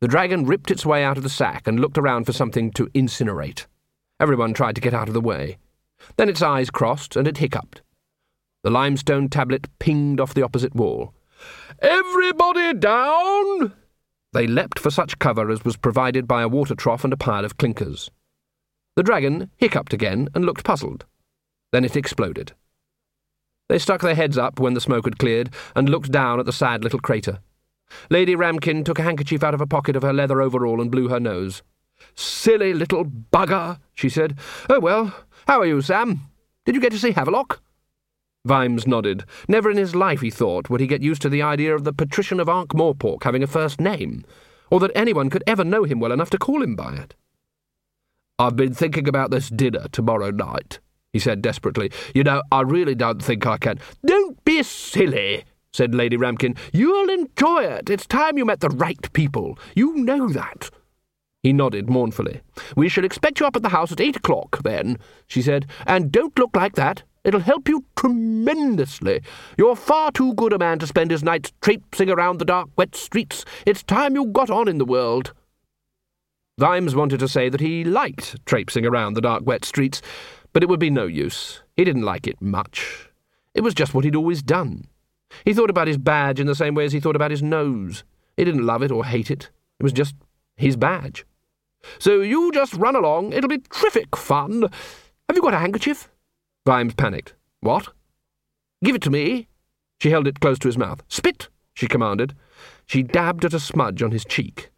The 0.00 0.08
dragon 0.08 0.44
ripped 0.46 0.70
its 0.70 0.84
way 0.84 1.04
out 1.04 1.16
of 1.16 1.22
the 1.22 1.28
sack 1.28 1.68
and 1.68 1.78
looked 1.78 1.96
around 1.96 2.24
for 2.24 2.32
something 2.32 2.72
to 2.72 2.86
incinerate. 2.88 3.66
Everyone 4.18 4.52
tried 4.52 4.74
to 4.74 4.80
get 4.80 4.94
out 4.94 5.06
of 5.06 5.14
the 5.14 5.20
way. 5.20 5.58
Then 6.16 6.28
its 6.28 6.42
eyes 6.42 6.70
crossed 6.70 7.14
and 7.14 7.28
it 7.28 7.38
hiccuped. 7.38 7.82
The 8.64 8.70
limestone 8.70 9.28
tablet 9.28 9.68
pinged 9.78 10.20
off 10.20 10.34
the 10.34 10.42
opposite 10.42 10.74
wall. 10.74 11.14
Everybody 11.80 12.74
down! 12.74 13.72
They 14.32 14.46
leapt 14.46 14.78
for 14.78 14.90
such 14.90 15.18
cover 15.18 15.50
as 15.50 15.64
was 15.64 15.76
provided 15.76 16.26
by 16.26 16.42
a 16.42 16.48
water 16.48 16.74
trough 16.74 17.04
and 17.04 17.12
a 17.12 17.16
pile 17.16 17.44
of 17.44 17.58
clinkers. 17.58 18.10
The 18.96 19.02
dragon 19.02 19.50
hiccuped 19.56 19.92
again 19.92 20.28
and 20.34 20.44
looked 20.44 20.64
puzzled. 20.64 21.04
Then 21.72 21.84
it 21.84 21.96
exploded. 21.96 22.52
They 23.68 23.78
stuck 23.78 24.02
their 24.02 24.14
heads 24.14 24.36
up 24.36 24.60
when 24.60 24.74
the 24.74 24.80
smoke 24.80 25.06
had 25.06 25.18
cleared 25.18 25.50
and 25.74 25.88
looked 25.88 26.12
down 26.12 26.38
at 26.38 26.46
the 26.46 26.52
sad 26.52 26.84
little 26.84 27.00
crater. 27.00 27.40
Lady 28.10 28.34
Ramkin 28.34 28.84
took 28.84 28.98
a 28.98 29.02
handkerchief 29.02 29.42
out 29.42 29.54
of 29.54 29.60
a 29.60 29.66
pocket 29.66 29.96
of 29.96 30.02
her 30.02 30.12
leather 30.12 30.42
overall 30.42 30.80
and 30.80 30.90
blew 30.90 31.08
her 31.08 31.20
nose. 31.20 31.62
Silly 32.14 32.74
little 32.74 33.04
bugger, 33.04 33.78
she 33.94 34.08
said. 34.08 34.38
Oh, 34.68 34.80
well, 34.80 35.14
how 35.46 35.60
are 35.60 35.66
you, 35.66 35.80
Sam? 35.80 36.20
Did 36.64 36.74
you 36.74 36.80
get 36.80 36.92
to 36.92 36.98
see 36.98 37.12
Havelock? 37.12 37.62
Vimes 38.44 38.86
nodded. 38.86 39.24
Never 39.46 39.70
in 39.70 39.76
his 39.76 39.94
life, 39.94 40.20
he 40.20 40.30
thought, 40.30 40.68
would 40.68 40.80
he 40.80 40.86
get 40.86 41.02
used 41.02 41.22
to 41.22 41.28
the 41.28 41.42
idea 41.42 41.74
of 41.74 41.84
the 41.84 41.92
patrician 41.92 42.40
of 42.40 42.48
Morpork 42.48 43.22
having 43.22 43.42
a 43.42 43.46
first 43.46 43.80
name, 43.80 44.24
or 44.70 44.80
that 44.80 44.90
anyone 44.96 45.30
could 45.30 45.44
ever 45.46 45.62
know 45.62 45.84
him 45.84 46.00
well 46.00 46.12
enough 46.12 46.30
to 46.30 46.38
call 46.38 46.62
him 46.62 46.74
by 46.74 46.94
it. 46.94 47.14
I've 48.38 48.56
been 48.56 48.74
thinking 48.74 49.06
about 49.06 49.30
this 49.30 49.48
dinner 49.48 49.86
tomorrow 49.92 50.30
night, 50.30 50.80
he 51.12 51.20
said 51.20 51.40
desperately. 51.40 51.92
You 52.14 52.24
know, 52.24 52.42
I 52.50 52.62
really 52.62 52.96
don't 52.96 53.22
think 53.22 53.46
I 53.46 53.58
can. 53.58 53.78
Don't 54.04 54.42
be 54.44 54.64
silly, 54.64 55.44
said 55.72 55.94
Lady 55.94 56.16
Ramkin. 56.16 56.58
You'll 56.72 57.10
enjoy 57.10 57.62
it. 57.64 57.90
It's 57.90 58.06
time 58.06 58.38
you 58.38 58.44
met 58.44 58.58
the 58.58 58.70
right 58.70 59.12
people. 59.12 59.56
You 59.76 59.94
know 59.94 60.28
that. 60.30 60.70
He 61.44 61.52
nodded 61.52 61.88
mournfully. 61.88 62.40
We 62.76 62.88
shall 62.88 63.04
expect 63.04 63.38
you 63.38 63.46
up 63.46 63.54
at 63.54 63.62
the 63.62 63.68
house 63.68 63.92
at 63.92 64.00
eight 64.00 64.16
o'clock, 64.16 64.62
then, 64.64 64.98
she 65.28 65.42
said, 65.42 65.66
and 65.86 66.10
don't 66.10 66.36
look 66.38 66.56
like 66.56 66.74
that. 66.74 67.04
It'll 67.24 67.40
help 67.40 67.68
you 67.68 67.84
tremendously. 67.96 69.20
You're 69.56 69.76
far 69.76 70.10
too 70.10 70.34
good 70.34 70.52
a 70.52 70.58
man 70.58 70.80
to 70.80 70.86
spend 70.86 71.10
his 71.10 71.22
nights 71.22 71.52
traipsing 71.60 72.10
around 72.10 72.38
the 72.38 72.44
dark, 72.44 72.68
wet 72.76 72.96
streets. 72.96 73.44
It's 73.64 73.82
time 73.82 74.14
you 74.16 74.26
got 74.26 74.50
on 74.50 74.66
in 74.66 74.78
the 74.78 74.84
world. 74.84 75.32
Vimes 76.58 76.94
wanted 76.94 77.20
to 77.20 77.28
say 77.28 77.48
that 77.48 77.60
he 77.60 77.84
liked 77.84 78.44
traipsing 78.44 78.84
around 78.84 79.14
the 79.14 79.20
dark, 79.20 79.46
wet 79.46 79.64
streets, 79.64 80.02
but 80.52 80.62
it 80.62 80.68
would 80.68 80.80
be 80.80 80.90
no 80.90 81.06
use. 81.06 81.62
He 81.76 81.84
didn't 81.84 82.02
like 82.02 82.26
it 82.26 82.42
much. 82.42 83.08
It 83.54 83.62
was 83.62 83.74
just 83.74 83.94
what 83.94 84.04
he'd 84.04 84.16
always 84.16 84.42
done. 84.42 84.86
He 85.44 85.54
thought 85.54 85.70
about 85.70 85.88
his 85.88 85.98
badge 85.98 86.40
in 86.40 86.46
the 86.46 86.54
same 86.54 86.74
way 86.74 86.84
as 86.84 86.92
he 86.92 87.00
thought 87.00 87.16
about 87.16 87.30
his 87.30 87.42
nose. 87.42 88.04
He 88.36 88.44
didn't 88.44 88.66
love 88.66 88.82
it 88.82 88.90
or 88.90 89.04
hate 89.04 89.30
it. 89.30 89.50
It 89.78 89.82
was 89.82 89.92
just 89.92 90.14
his 90.56 90.76
badge. 90.76 91.24
So 91.98 92.20
you 92.20 92.52
just 92.52 92.74
run 92.74 92.96
along. 92.96 93.32
It'll 93.32 93.48
be 93.48 93.62
terrific 93.72 94.14
fun. 94.16 94.62
Have 95.28 95.36
you 95.36 95.42
got 95.42 95.54
a 95.54 95.58
handkerchief? 95.58 96.11
Vimes 96.64 96.94
panicked. 96.94 97.34
What? 97.60 97.88
Give 98.84 98.94
it 98.94 99.02
to 99.02 99.10
me. 99.10 99.48
She 100.00 100.10
held 100.10 100.26
it 100.26 100.40
close 100.40 100.58
to 100.60 100.68
his 100.68 100.78
mouth. 100.78 101.02
Spit, 101.08 101.48
she 101.74 101.86
commanded. 101.86 102.34
She 102.86 103.02
dabbed 103.02 103.44
at 103.44 103.54
a 103.54 103.60
smudge 103.60 104.02
on 104.02 104.10
his 104.10 104.24
cheek. 104.24 104.70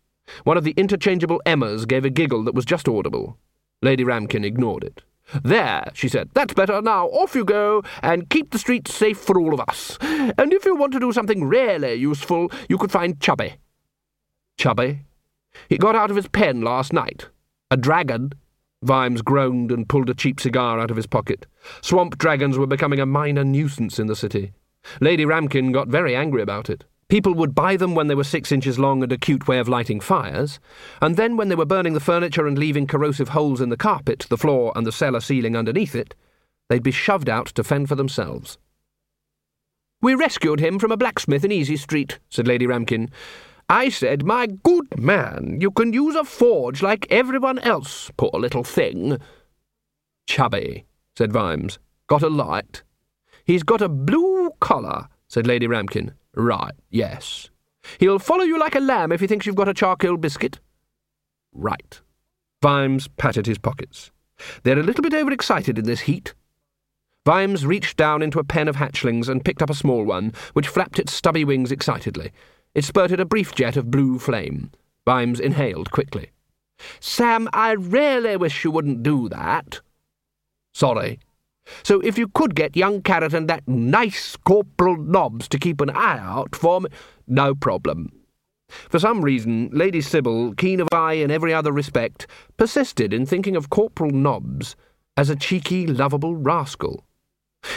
One 0.44 0.56
of 0.56 0.64
the 0.64 0.74
interchangeable 0.76 1.42
Emmas 1.44 1.84
gave 1.84 2.04
a 2.04 2.10
giggle 2.10 2.44
that 2.44 2.54
was 2.54 2.64
just 2.64 2.88
audible. 2.88 3.38
Lady 3.82 4.04
Ramkin 4.04 4.44
ignored 4.44 4.84
it. 4.84 5.02
There, 5.42 5.84
she 5.94 6.08
said, 6.08 6.30
that's 6.34 6.54
better. 6.54 6.80
Now 6.80 7.06
off 7.08 7.34
you 7.34 7.44
go, 7.44 7.82
and 8.02 8.28
keep 8.30 8.50
the 8.50 8.58
streets 8.58 8.94
safe 8.94 9.18
for 9.18 9.38
all 9.38 9.54
of 9.54 9.60
us. 9.60 9.98
And 10.00 10.52
if 10.52 10.64
you 10.64 10.76
want 10.76 10.92
to 10.92 11.00
do 11.00 11.12
something 11.12 11.44
really 11.44 11.94
useful, 11.94 12.50
you 12.68 12.78
could 12.78 12.92
find 12.92 13.20
Chubby. 13.20 13.56
Chubby? 14.56 15.00
He 15.68 15.78
got 15.78 15.96
out 15.96 16.10
of 16.10 16.16
his 16.16 16.28
pen 16.28 16.62
last 16.62 16.92
night. 16.92 17.28
A 17.70 17.76
dragon. 17.76 18.32
Vimes 18.84 19.22
groaned 19.22 19.72
and 19.72 19.88
pulled 19.88 20.10
a 20.10 20.14
cheap 20.14 20.38
cigar 20.38 20.78
out 20.78 20.90
of 20.90 20.96
his 20.96 21.06
pocket. 21.06 21.46
Swamp 21.80 22.18
dragons 22.18 22.58
were 22.58 22.66
becoming 22.66 23.00
a 23.00 23.06
minor 23.06 23.42
nuisance 23.42 23.98
in 23.98 24.06
the 24.06 24.14
city. 24.14 24.52
Lady 25.00 25.24
Ramkin 25.24 25.72
got 25.72 25.88
very 25.88 26.14
angry 26.14 26.42
about 26.42 26.68
it. 26.68 26.84
People 27.08 27.34
would 27.34 27.54
buy 27.54 27.76
them 27.76 27.94
when 27.94 28.08
they 28.08 28.14
were 28.14 28.24
six 28.24 28.52
inches 28.52 28.78
long 28.78 29.02
and 29.02 29.12
a 29.12 29.18
cute 29.18 29.48
way 29.48 29.58
of 29.58 29.68
lighting 29.68 30.00
fires, 30.00 30.58
and 31.00 31.16
then 31.16 31.36
when 31.36 31.48
they 31.48 31.54
were 31.54 31.64
burning 31.64 31.94
the 31.94 32.00
furniture 32.00 32.46
and 32.46 32.58
leaving 32.58 32.86
corrosive 32.86 33.30
holes 33.30 33.60
in 33.60 33.68
the 33.68 33.76
carpet, 33.76 34.26
the 34.28 34.38
floor, 34.38 34.72
and 34.76 34.86
the 34.86 34.92
cellar 34.92 35.20
ceiling 35.20 35.56
underneath 35.56 35.94
it, 35.94 36.14
they'd 36.68 36.82
be 36.82 36.90
shoved 36.90 37.28
out 37.28 37.46
to 37.46 37.64
fend 37.64 37.88
for 37.88 37.94
themselves. 37.94 38.58
We 40.02 40.14
rescued 40.14 40.60
him 40.60 40.78
from 40.78 40.92
a 40.92 40.96
blacksmith 40.96 41.44
in 41.44 41.52
Easy 41.52 41.76
Street, 41.76 42.18
said 42.28 42.46
Lady 42.46 42.66
Ramkin. 42.66 43.08
I 43.68 43.88
said, 43.88 44.24
My 44.24 44.46
good 44.46 44.98
man, 45.00 45.58
you 45.60 45.70
can 45.70 45.92
use 45.92 46.14
a 46.14 46.24
forge 46.24 46.82
like 46.82 47.06
everyone 47.10 47.58
else, 47.60 48.10
poor 48.16 48.30
little 48.34 48.64
thing. 48.64 49.18
Chubby, 50.26 50.86
said 51.16 51.32
Vimes. 51.32 51.78
Got 52.06 52.22
a 52.22 52.28
light? 52.28 52.82
He's 53.44 53.62
got 53.62 53.80
a 53.80 53.88
blue 53.88 54.50
collar, 54.60 55.08
said 55.28 55.46
Lady 55.46 55.66
Ramkin. 55.66 56.12
Right, 56.34 56.74
yes. 56.90 57.50
He'll 57.98 58.18
follow 58.18 58.44
you 58.44 58.58
like 58.58 58.74
a 58.74 58.80
lamb 58.80 59.12
if 59.12 59.20
he 59.20 59.26
thinks 59.26 59.46
you've 59.46 59.54
got 59.54 59.68
a 59.68 59.74
charcoal 59.74 60.16
biscuit. 60.16 60.60
Right. 61.52 62.00
Vimes 62.62 63.08
patted 63.16 63.46
his 63.46 63.58
pockets. 63.58 64.10
They're 64.62 64.78
a 64.78 64.82
little 64.82 65.02
bit 65.02 65.14
overexcited 65.14 65.78
in 65.78 65.84
this 65.84 66.00
heat. 66.00 66.34
Vimes 67.24 67.64
reached 67.64 67.96
down 67.96 68.20
into 68.20 68.38
a 68.38 68.44
pen 68.44 68.68
of 68.68 68.76
hatchlings 68.76 69.28
and 69.28 69.44
picked 69.44 69.62
up 69.62 69.70
a 69.70 69.74
small 69.74 70.04
one, 70.04 70.32
which 70.52 70.68
flapped 70.68 70.98
its 70.98 71.12
stubby 71.12 71.44
wings 71.44 71.72
excitedly. 71.72 72.32
It 72.74 72.84
spurted 72.84 73.20
a 73.20 73.24
brief 73.24 73.54
jet 73.54 73.76
of 73.76 73.90
blue 73.90 74.18
flame. 74.18 74.70
Vimes 75.06 75.38
inhaled 75.38 75.90
quickly. 75.90 76.30
Sam, 77.00 77.48
I 77.52 77.72
really 77.72 78.36
wish 78.36 78.64
you 78.64 78.70
wouldn't 78.70 79.02
do 79.02 79.28
that. 79.28 79.80
Sorry. 80.72 81.20
So 81.82 82.00
if 82.00 82.18
you 82.18 82.28
could 82.28 82.54
get 82.54 82.76
young 82.76 83.00
Carrot 83.00 83.32
and 83.32 83.48
that 83.48 83.66
nice 83.66 84.36
Corporal 84.36 84.96
Nobbs 84.96 85.48
to 85.48 85.58
keep 85.58 85.80
an 85.80 85.90
eye 85.90 86.18
out 86.18 86.54
for 86.54 86.80
me, 86.80 86.90
no 87.26 87.54
problem. 87.54 88.12
For 88.68 88.98
some 88.98 89.22
reason, 89.22 89.70
Lady 89.72 90.00
Sybil, 90.00 90.54
keen 90.54 90.80
of 90.80 90.88
eye 90.92 91.14
in 91.14 91.30
every 91.30 91.54
other 91.54 91.72
respect, 91.72 92.26
persisted 92.56 93.12
in 93.12 93.24
thinking 93.24 93.56
of 93.56 93.70
Corporal 93.70 94.10
Nobbs 94.10 94.74
as 95.16 95.30
a 95.30 95.36
cheeky, 95.36 95.86
lovable 95.86 96.34
rascal. 96.34 97.04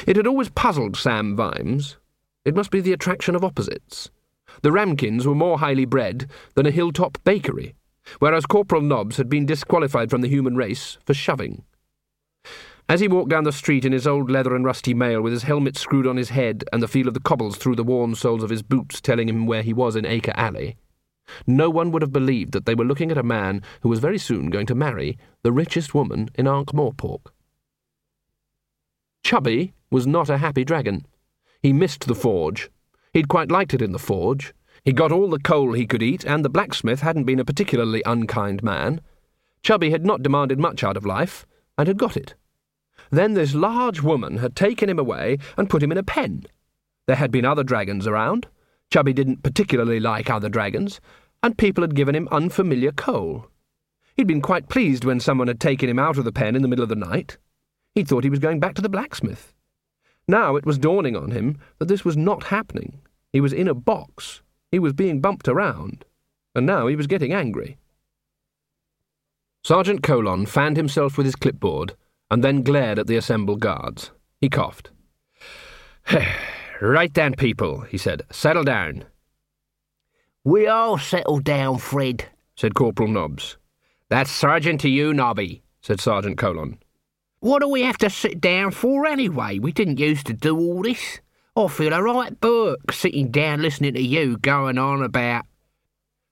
It 0.05 0.15
had 0.15 0.27
always 0.27 0.49
puzzled 0.49 0.97
Sam 0.97 1.35
Vimes. 1.35 1.97
It 2.43 2.55
must 2.55 2.71
be 2.71 2.81
the 2.81 2.93
attraction 2.93 3.35
of 3.35 3.43
opposites. 3.43 4.09
The 4.61 4.71
Ramkins 4.71 5.25
were 5.25 5.35
more 5.35 5.59
highly 5.59 5.85
bred 5.85 6.29
than 6.55 6.65
a 6.65 6.71
hilltop 6.71 7.17
bakery, 7.23 7.75
whereas 8.19 8.45
Corporal 8.45 8.81
Nobbs 8.81 9.17
had 9.17 9.29
been 9.29 9.45
disqualified 9.45 10.09
from 10.09 10.21
the 10.21 10.29
human 10.29 10.55
race 10.55 10.97
for 11.05 11.13
shoving. 11.13 11.63
As 12.89 13.01
he 13.01 13.07
walked 13.07 13.29
down 13.29 13.43
the 13.43 13.51
street 13.51 13.83
in 13.83 13.91
his 13.91 14.07
old 14.07 14.31
leather 14.31 14.55
and 14.55 14.63
rusty 14.63 14.93
mail, 14.93 15.21
with 15.21 15.33
his 15.33 15.43
helmet 15.43 15.77
screwed 15.77 16.07
on 16.07 16.15
his 16.15 16.29
head 16.29 16.63
and 16.71 16.81
the 16.81 16.87
feel 16.87 17.07
of 17.07 17.13
the 17.13 17.19
cobbles 17.19 17.57
through 17.57 17.75
the 17.75 17.83
worn 17.83 18.15
soles 18.15 18.43
of 18.43 18.49
his 18.49 18.61
boots 18.61 19.01
telling 19.01 19.27
him 19.27 19.45
where 19.45 19.61
he 19.61 19.73
was 19.73 19.95
in 19.95 20.05
Acre 20.05 20.31
Alley, 20.35 20.77
no 21.45 21.69
one 21.69 21.91
would 21.91 22.01
have 22.01 22.13
believed 22.13 22.53
that 22.53 22.65
they 22.65 22.75
were 22.75 22.85
looking 22.85 23.11
at 23.11 23.17
a 23.17 23.23
man 23.23 23.61
who 23.81 23.89
was 23.89 23.99
very 23.99 24.17
soon 24.17 24.49
going 24.49 24.65
to 24.65 24.75
marry 24.75 25.17
the 25.43 25.51
richest 25.51 25.93
woman 25.93 26.29
in 26.35 26.47
Ankh-Morpork. 26.47 27.31
Chubby 29.23 29.73
was 29.91 30.07
not 30.07 30.29
a 30.29 30.37
happy 30.37 30.63
dragon. 30.63 31.05
He 31.61 31.73
missed 31.73 32.07
the 32.07 32.15
forge. 32.15 32.69
He'd 33.13 33.27
quite 33.27 33.51
liked 33.51 33.73
it 33.73 33.81
in 33.81 33.91
the 33.91 33.99
forge. 33.99 34.53
He 34.83 34.93
got 34.93 35.11
all 35.11 35.29
the 35.29 35.39
coal 35.39 35.73
he 35.73 35.85
could 35.85 36.03
eat, 36.03 36.23
and 36.23 36.43
the 36.45 36.49
blacksmith 36.49 37.01
hadn't 37.01 37.25
been 37.25 37.39
a 37.39 37.45
particularly 37.45 38.01
unkind 38.05 38.63
man. 38.63 39.01
Chubby 39.63 39.91
had 39.91 40.05
not 40.05 40.23
demanded 40.23 40.59
much 40.59 40.83
out 40.83 40.97
of 40.97 41.05
life, 41.05 41.45
and 41.77 41.87
had 41.87 41.97
got 41.97 42.15
it. 42.15 42.35
Then 43.09 43.33
this 43.33 43.53
large 43.53 44.01
woman 44.01 44.37
had 44.37 44.55
taken 44.55 44.89
him 44.89 44.99
away 44.99 45.37
and 45.57 45.69
put 45.69 45.83
him 45.83 45.91
in 45.91 45.97
a 45.97 46.03
pen. 46.03 46.43
There 47.05 47.15
had 47.15 47.31
been 47.31 47.45
other 47.45 47.63
dragons 47.63 48.07
around. 48.07 48.47
Chubby 48.91 49.13
didn't 49.13 49.43
particularly 49.43 49.99
like 49.99 50.29
other 50.29 50.49
dragons, 50.49 50.99
and 51.43 51.57
people 51.57 51.83
had 51.83 51.95
given 51.95 52.15
him 52.15 52.27
unfamiliar 52.31 52.91
coal. 52.91 53.47
He'd 54.15 54.27
been 54.27 54.41
quite 54.41 54.69
pleased 54.69 55.05
when 55.05 55.19
someone 55.19 55.47
had 55.47 55.59
taken 55.59 55.89
him 55.89 55.99
out 55.99 56.17
of 56.17 56.25
the 56.25 56.31
pen 56.31 56.55
in 56.55 56.61
the 56.61 56.67
middle 56.67 56.83
of 56.83 56.89
the 56.89 56.95
night. 56.95 57.37
He'd 57.93 58.07
thought 58.07 58.23
he 58.23 58.29
was 58.29 58.39
going 58.39 58.59
back 58.59 58.75
to 58.75 58.81
the 58.81 58.89
blacksmith. 58.89 59.53
Now 60.27 60.55
it 60.55 60.65
was 60.65 60.77
dawning 60.77 61.15
on 61.15 61.31
him 61.31 61.57
that 61.79 61.87
this 61.87 62.03
was 62.03 62.17
not 62.17 62.45
happening. 62.45 62.99
He 63.31 63.41
was 63.41 63.53
in 63.53 63.67
a 63.67 63.73
box. 63.73 64.41
He 64.71 64.79
was 64.79 64.93
being 64.93 65.21
bumped 65.21 65.47
around. 65.47 66.05
And 66.53 66.65
now 66.65 66.87
he 66.87 66.95
was 66.95 67.07
getting 67.07 67.33
angry. 67.33 67.77
Sergeant 69.63 70.03
Colon 70.03 70.45
fanned 70.45 70.77
himself 70.77 71.17
with 71.17 71.25
his 71.25 71.35
clipboard 71.35 71.95
and 72.29 72.43
then 72.43 72.63
glared 72.63 72.99
at 72.99 73.07
the 73.07 73.15
assembled 73.15 73.59
guards. 73.59 74.11
He 74.41 74.49
coughed. 74.49 74.91
right 76.81 77.13
then, 77.13 77.33
people, 77.33 77.81
he 77.81 77.97
said. 77.97 78.23
Settle 78.31 78.63
down. 78.63 79.05
We 80.43 80.67
all 80.67 80.97
settle 80.97 81.39
down, 81.39 81.77
Fred, 81.77 82.25
said 82.55 82.75
Corporal 82.75 83.09
Nobbs. 83.09 83.57
That's 84.09 84.31
Sergeant 84.31 84.79
to 84.81 84.89
you, 84.89 85.13
Nobby, 85.13 85.63
said 85.81 85.99
Sergeant 85.99 86.37
Colon. 86.37 86.79
What 87.47 87.61
do 87.61 87.69
we 87.69 87.83
have 87.83 87.97
to 87.99 88.09
sit 88.09 88.41
down 88.41 88.71
for 88.71 89.05
anyway? 89.05 89.57
We 89.57 89.71
didn't 89.71 89.99
used 89.99 90.27
to 90.27 90.33
do 90.33 90.57
all 90.57 90.81
this. 90.81 91.21
I 91.55 91.69
feel 91.69 91.93
a 91.93 92.03
right 92.03 92.37
burk 92.41 92.91
sitting 92.91 93.31
down 93.31 93.61
listening 93.61 93.93
to 93.93 94.01
you 94.01 94.37
going 94.39 94.77
on 94.77 95.01
about. 95.01 95.45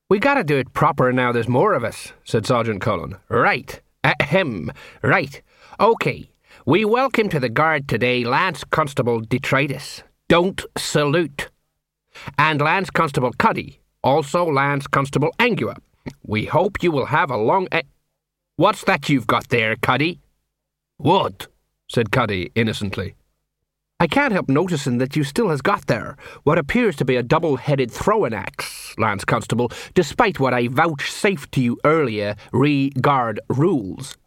We 0.10 0.20
gotta 0.20 0.44
do 0.44 0.58
it 0.58 0.74
proper 0.74 1.14
now 1.14 1.32
there's 1.32 1.48
more 1.48 1.72
of 1.72 1.86
us, 1.86 2.12
said 2.26 2.46
Sergeant 2.46 2.82
Colon. 2.82 3.16
Right. 3.30 3.80
Ahem. 4.04 4.74
Right. 5.02 5.42
OK. 5.80 6.30
We 6.66 6.84
welcome 6.84 7.30
to 7.30 7.40
the 7.40 7.48
guard 7.48 7.88
today 7.88 8.26
Lance 8.26 8.66
Constable 8.66 9.22
Detritus. 9.22 10.04
Don't 10.28 10.66
salute. 10.78 11.50
And 12.38 12.60
Lance 12.60 12.90
Constable 12.90 13.32
Cuddy. 13.32 13.80
Also 14.04 14.44
Lance 14.44 14.86
Constable 14.86 15.34
Angua. 15.40 15.78
We 16.28 16.44
hope 16.44 16.84
you 16.84 16.92
will 16.92 17.06
have 17.06 17.32
a 17.32 17.38
long. 17.38 17.70
A- 17.72 17.84
What's 18.58 18.84
that 18.84 19.08
you've 19.08 19.28
got 19.28 19.48
there, 19.48 19.78
Cuddy? 19.78 20.20
What? 20.98 21.48
said 21.88 22.12
Cuddy 22.12 22.52
innocently. 22.56 23.16
I 24.00 24.08
can't 24.08 24.34
help 24.34 24.50
noticing 24.50 24.98
that 24.98 25.16
you 25.16 25.24
still 25.24 25.50
has 25.50 25.62
got 25.62 25.88
there 25.88 26.18
what 26.44 26.58
appears 26.58 26.96
to 26.98 27.06
be 27.06 27.16
a 27.16 27.24
double-headed 27.24 27.92
throwing 27.92 28.34
axe, 28.34 28.94
Lance 28.98 29.24
Constable, 29.24 29.72
despite 29.94 30.40
what 30.40 30.54
I 30.54 30.68
vouchsafed 30.68 31.52
to 31.54 31.62
you 31.62 31.78
earlier 31.86 32.36
re 32.52 32.90
guard 32.90 33.40
rules. 33.50 34.18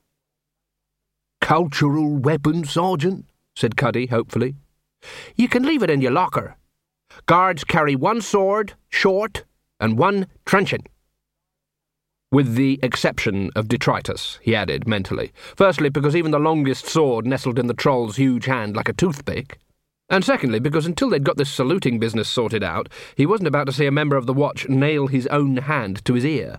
Cultural 1.41 2.17
weapon, 2.17 2.65
Sergeant? 2.65 3.27
said 3.55 3.77
Cuddy 3.77 4.07
hopefully. 4.07 4.55
You 5.37 5.49
can 5.49 5.65
leave 5.65 5.83
it 5.83 5.91
in 5.91 6.01
your 6.01 6.13
locker. 6.13 6.57
Guards 7.27 7.65
carry 7.65 7.97
one 7.97 8.21
sword, 8.21 8.75
short, 8.89 9.45
and 9.81 9.99
one 9.99 10.27
truncheon. 10.45 10.83
With 12.31 12.57
the 12.57 12.79
exception 12.83 13.51
of 13.57 13.69
detritus, 13.69 14.39
he 14.43 14.55
added 14.55 14.87
mentally. 14.87 15.33
Firstly, 15.57 15.89
because 15.89 16.15
even 16.15 16.31
the 16.31 16.39
longest 16.39 16.87
sword 16.87 17.27
nestled 17.27 17.59
in 17.59 17.69
the 17.69 17.75
troll's 17.75 18.17
huge 18.17 18.45
hand 18.45 18.77
like 18.77 18.89
a 18.89 18.93
toothpick. 18.93 19.59
And 20.11 20.23
secondly, 20.23 20.59
because 20.59 20.85
until 20.85 21.09
they'd 21.09 21.25
got 21.25 21.39
this 21.39 21.51
saluting 21.51 21.99
business 21.99 22.29
sorted 22.29 22.63
out, 22.63 22.91
he 23.17 23.25
wasn't 23.25 23.49
about 23.49 23.65
to 23.67 23.73
see 23.73 23.87
a 23.87 23.91
member 23.91 24.17
of 24.17 24.27
the 24.27 24.35
watch 24.35 24.69
nail 24.69 25.07
his 25.07 25.27
own 25.29 25.57
hand 25.57 26.05
to 26.05 26.15
his 26.15 26.25
ear. 26.27 26.59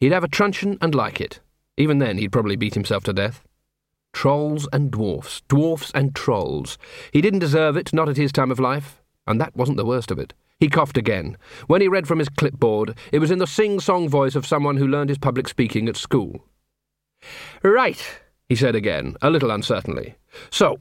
He'd 0.00 0.12
have 0.12 0.24
a 0.24 0.28
truncheon 0.28 0.76
and 0.82 0.94
like 0.94 1.18
it. 1.18 1.40
Even 1.78 1.98
then, 1.98 2.18
he'd 2.18 2.32
probably 2.32 2.56
beat 2.56 2.74
himself 2.74 3.04
to 3.04 3.12
death. 3.14 3.42
Trolls 4.12 4.68
and 4.70 4.90
dwarfs, 4.90 5.40
dwarfs 5.48 5.90
and 5.94 6.14
trolls. 6.14 6.76
He 7.10 7.22
didn't 7.22 7.40
deserve 7.40 7.76
it, 7.76 7.92
not 7.92 8.08
at 8.08 8.18
his 8.18 8.32
time 8.32 8.50
of 8.50 8.60
life, 8.60 9.02
and 9.26 9.40
that 9.40 9.56
wasn't 9.56 9.78
the 9.78 9.86
worst 9.86 10.10
of 10.10 10.18
it. 10.18 10.34
He 10.60 10.68
coughed 10.68 10.96
again. 10.96 11.36
When 11.66 11.80
he 11.80 11.88
read 11.88 12.06
from 12.06 12.18
his 12.18 12.28
clipboard, 12.28 12.96
it 13.12 13.18
was 13.18 13.30
in 13.30 13.38
the 13.38 13.46
sing-song 13.46 14.08
voice 14.08 14.34
of 14.34 14.46
someone 14.46 14.76
who 14.76 14.86
learned 14.86 15.10
his 15.10 15.18
public 15.18 15.48
speaking 15.48 15.88
at 15.88 15.96
school. 15.96 16.44
Right, 17.62 18.02
he 18.48 18.54
said 18.54 18.74
again, 18.74 19.16
a 19.22 19.30
little 19.30 19.50
uncertainly. 19.50 20.16
So, 20.50 20.76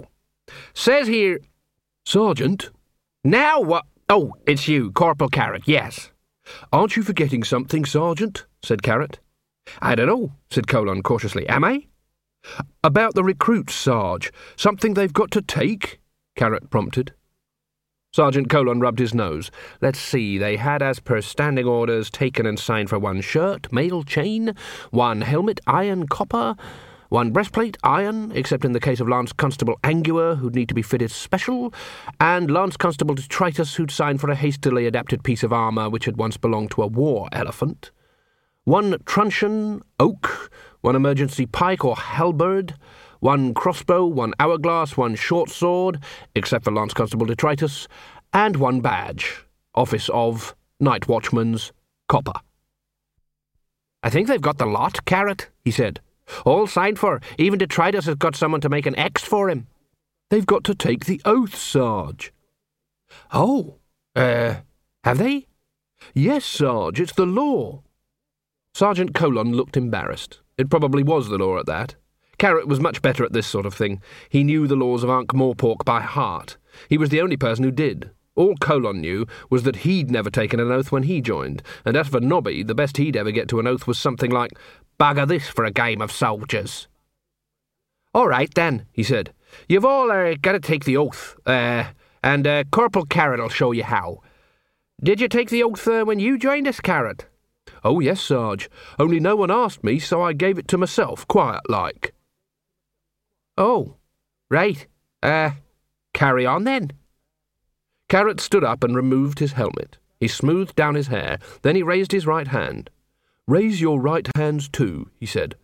says 0.73 1.07
here... 1.07 1.39
Sergeant? 2.05 2.69
Now 3.23 3.61
what? 3.61 3.85
Oh, 4.09 4.33
it's 4.45 4.67
you, 4.67 4.91
Corporal 4.91 5.29
Carrot, 5.29 5.63
yes. 5.65 6.11
Aren't 6.71 6.97
you 6.97 7.03
forgetting 7.03 7.43
something, 7.43 7.85
Sergeant? 7.85 8.45
said 8.61 8.83
Carrot. 8.83 9.19
I 9.81 9.95
don't 9.95 10.07
know, 10.07 10.33
said 10.49 10.67
Colon 10.67 11.01
cautiously. 11.01 11.47
Am 11.47 11.63
I? 11.63 11.87
About 12.83 13.15
the 13.15 13.23
recruits, 13.23 13.73
Sarge. 13.73 14.31
Something 14.57 14.93
they've 14.93 15.13
got 15.13 15.31
to 15.31 15.41
take? 15.41 16.01
Carrot 16.35 16.69
prompted. 16.69 17.13
Sergeant 18.15 18.47
Colon 18.47 18.79
rubbed 18.79 18.99
his 18.99 19.15
nose. 19.15 19.49
Let's 19.81 19.97
see, 19.97 20.37
they 20.37 20.57
had, 20.57 20.83
as 20.83 20.99
per 20.99 21.19
standing 21.19 21.65
orders, 21.65 22.11
taken 22.11 22.45
and 22.45 22.59
signed 22.59 22.89
for 22.89 22.99
one 22.99 23.21
shirt, 23.21 23.73
mail 23.73 24.03
chain, 24.03 24.53
one 24.91 25.21
helmet, 25.21 25.59
iron, 25.65 26.05
copper, 26.07 26.55
one 27.09 27.31
breastplate, 27.31 27.75
iron, 27.83 28.31
except 28.35 28.65
in 28.65 28.73
the 28.73 28.79
case 28.79 28.99
of 28.99 29.09
Lance 29.09 29.33
Constable 29.33 29.79
Angua, 29.83 30.37
who'd 30.37 30.53
need 30.53 30.69
to 30.69 30.75
be 30.75 30.83
fitted 30.83 31.09
special, 31.09 31.73
and 32.19 32.51
Lance 32.51 32.77
Constable 32.77 33.15
Detritus, 33.15 33.73
who'd 33.73 33.89
signed 33.89 34.21
for 34.21 34.29
a 34.29 34.35
hastily 34.35 34.85
adapted 34.85 35.23
piece 35.23 35.41
of 35.41 35.51
armour 35.51 35.89
which 35.89 36.05
had 36.05 36.17
once 36.17 36.37
belonged 36.37 36.69
to 36.69 36.83
a 36.83 36.87
war 36.87 37.27
elephant. 37.31 37.89
One 38.63 38.97
truncheon, 39.05 39.81
oak, 39.99 40.51
one 40.81 40.95
emergency 40.95 41.47
pike 41.47 41.83
or 41.83 41.95
halberd, 41.95 42.75
one 43.23 43.53
crossbow, 43.53 44.05
one 44.05 44.33
hourglass, 44.37 44.97
one 44.97 45.15
short 45.15 45.49
sword, 45.49 45.97
except 46.35 46.65
for 46.65 46.73
Lance 46.73 46.93
Constable 46.93 47.25
Detritus, 47.25 47.87
and 48.33 48.57
one 48.57 48.81
badge, 48.81 49.45
Office 49.73 50.09
of 50.09 50.53
Night 50.81 51.07
Watchman's 51.07 51.71
Copper. 52.09 52.33
I 54.03 54.09
think 54.09 54.27
they've 54.27 54.41
got 54.41 54.57
the 54.57 54.65
lot, 54.65 55.05
Carrot, 55.05 55.49
he 55.63 55.71
said. 55.71 56.01
All 56.45 56.67
signed 56.67 56.99
for. 56.99 57.21
Even 57.37 57.59
Detritus 57.59 58.07
has 58.07 58.15
got 58.15 58.35
someone 58.35 58.59
to 58.59 58.67
make 58.67 58.85
an 58.85 58.99
X 58.99 59.23
for 59.23 59.49
him. 59.49 59.67
They've 60.29 60.45
got 60.45 60.65
to 60.65 60.75
take 60.75 61.05
the 61.05 61.21
oath, 61.23 61.55
Sarge. 61.55 62.33
Oh, 63.31 63.77
uh, 64.17 64.55
have 65.05 65.17
they? 65.19 65.47
Yes, 66.13 66.43
Sarge, 66.43 66.99
it's 66.99 67.13
the 67.13 67.25
law. 67.25 67.83
Sergeant 68.73 69.15
Colon 69.15 69.53
looked 69.53 69.77
embarrassed. 69.77 70.41
It 70.57 70.69
probably 70.69 71.03
was 71.03 71.29
the 71.29 71.37
law 71.37 71.57
at 71.57 71.67
that. 71.67 71.95
Carrot 72.37 72.67
was 72.67 72.79
much 72.79 73.01
better 73.01 73.23
at 73.23 73.33
this 73.33 73.47
sort 73.47 73.65
of 73.65 73.73
thing. 73.73 74.01
He 74.29 74.43
knew 74.43 74.67
the 74.67 74.75
laws 74.75 75.03
of 75.03 75.09
Ankh-Morpork 75.09 75.85
by 75.85 76.01
heart. 76.01 76.57
He 76.89 76.97
was 76.97 77.09
the 77.09 77.21
only 77.21 77.37
person 77.37 77.63
who 77.63 77.71
did. 77.71 78.11
All 78.35 78.55
Colon 78.57 78.99
knew 78.99 79.27
was 79.49 79.63
that 79.63 79.77
he'd 79.77 80.09
never 80.09 80.29
taken 80.29 80.59
an 80.59 80.71
oath 80.71 80.91
when 80.91 81.03
he 81.03 81.21
joined, 81.21 81.61
and 81.85 81.95
as 81.95 82.07
for 82.07 82.19
Nobby, 82.19 82.63
the 82.63 82.73
best 82.73 82.97
he'd 82.97 83.15
ever 83.15 83.31
get 83.31 83.47
to 83.49 83.59
an 83.59 83.67
oath 83.67 83.85
was 83.85 83.99
something 83.99 84.31
like, 84.31 84.51
Bugger 84.99 85.27
this 85.27 85.47
for 85.47 85.65
a 85.65 85.71
game 85.71 86.01
of 86.01 86.11
soldiers. 86.11 86.87
All 88.13 88.27
right, 88.27 88.53
then, 88.53 88.85
he 88.91 89.03
said. 89.03 89.33
You've 89.67 89.85
all 89.85 90.11
uh, 90.11 90.33
got 90.41 90.53
to 90.53 90.59
take 90.59 90.85
the 90.85 90.97
oath, 90.97 91.35
uh, 91.45 91.85
and 92.23 92.47
uh, 92.47 92.63
Corporal 92.71 93.05
Carrot'll 93.05 93.49
show 93.49 93.71
you 93.71 93.83
how. 93.83 94.21
Did 95.01 95.21
you 95.21 95.27
take 95.27 95.49
the 95.49 95.63
oath 95.63 95.87
uh, 95.87 96.03
when 96.03 96.19
you 96.19 96.37
joined 96.37 96.67
us, 96.67 96.79
Carrot? 96.79 97.27
Oh, 97.83 97.99
yes, 97.99 98.21
Sarge. 98.21 98.69
Only 98.97 99.19
no 99.19 99.35
one 99.35 99.51
asked 99.51 99.83
me, 99.83 99.99
so 99.99 100.21
I 100.21 100.33
gave 100.33 100.57
it 100.57 100.67
to 100.69 100.77
myself, 100.77 101.27
quiet 101.27 101.61
like. 101.69 102.13
Oh, 103.57 103.95
right. 104.49 104.85
Uh, 105.21 105.51
carry 106.13 106.45
on 106.45 106.63
then. 106.63 106.91
Carrot 108.09 108.39
stood 108.39 108.63
up 108.63 108.83
and 108.83 108.95
removed 108.95 109.39
his 109.39 109.53
helmet. 109.53 109.97
He 110.19 110.27
smoothed 110.27 110.75
down 110.75 110.95
his 110.95 111.07
hair, 111.07 111.39
then 111.63 111.75
he 111.75 111.83
raised 111.83 112.11
his 112.11 112.25
right 112.25 112.47
hand. 112.47 112.89
Raise 113.47 113.81
your 113.81 113.99
right 113.99 114.27
hands 114.35 114.69
too, 114.69 115.09
he 115.19 115.25
said. 115.25 115.55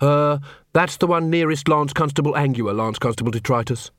Uh, 0.00 0.38
that's 0.72 0.96
the 0.96 1.06
one 1.06 1.30
nearest 1.30 1.68
Lance 1.68 1.92
Constable 1.92 2.32
Angua, 2.32 2.74
Lance 2.74 2.98
Constable 2.98 3.30
Detritus. 3.30 3.90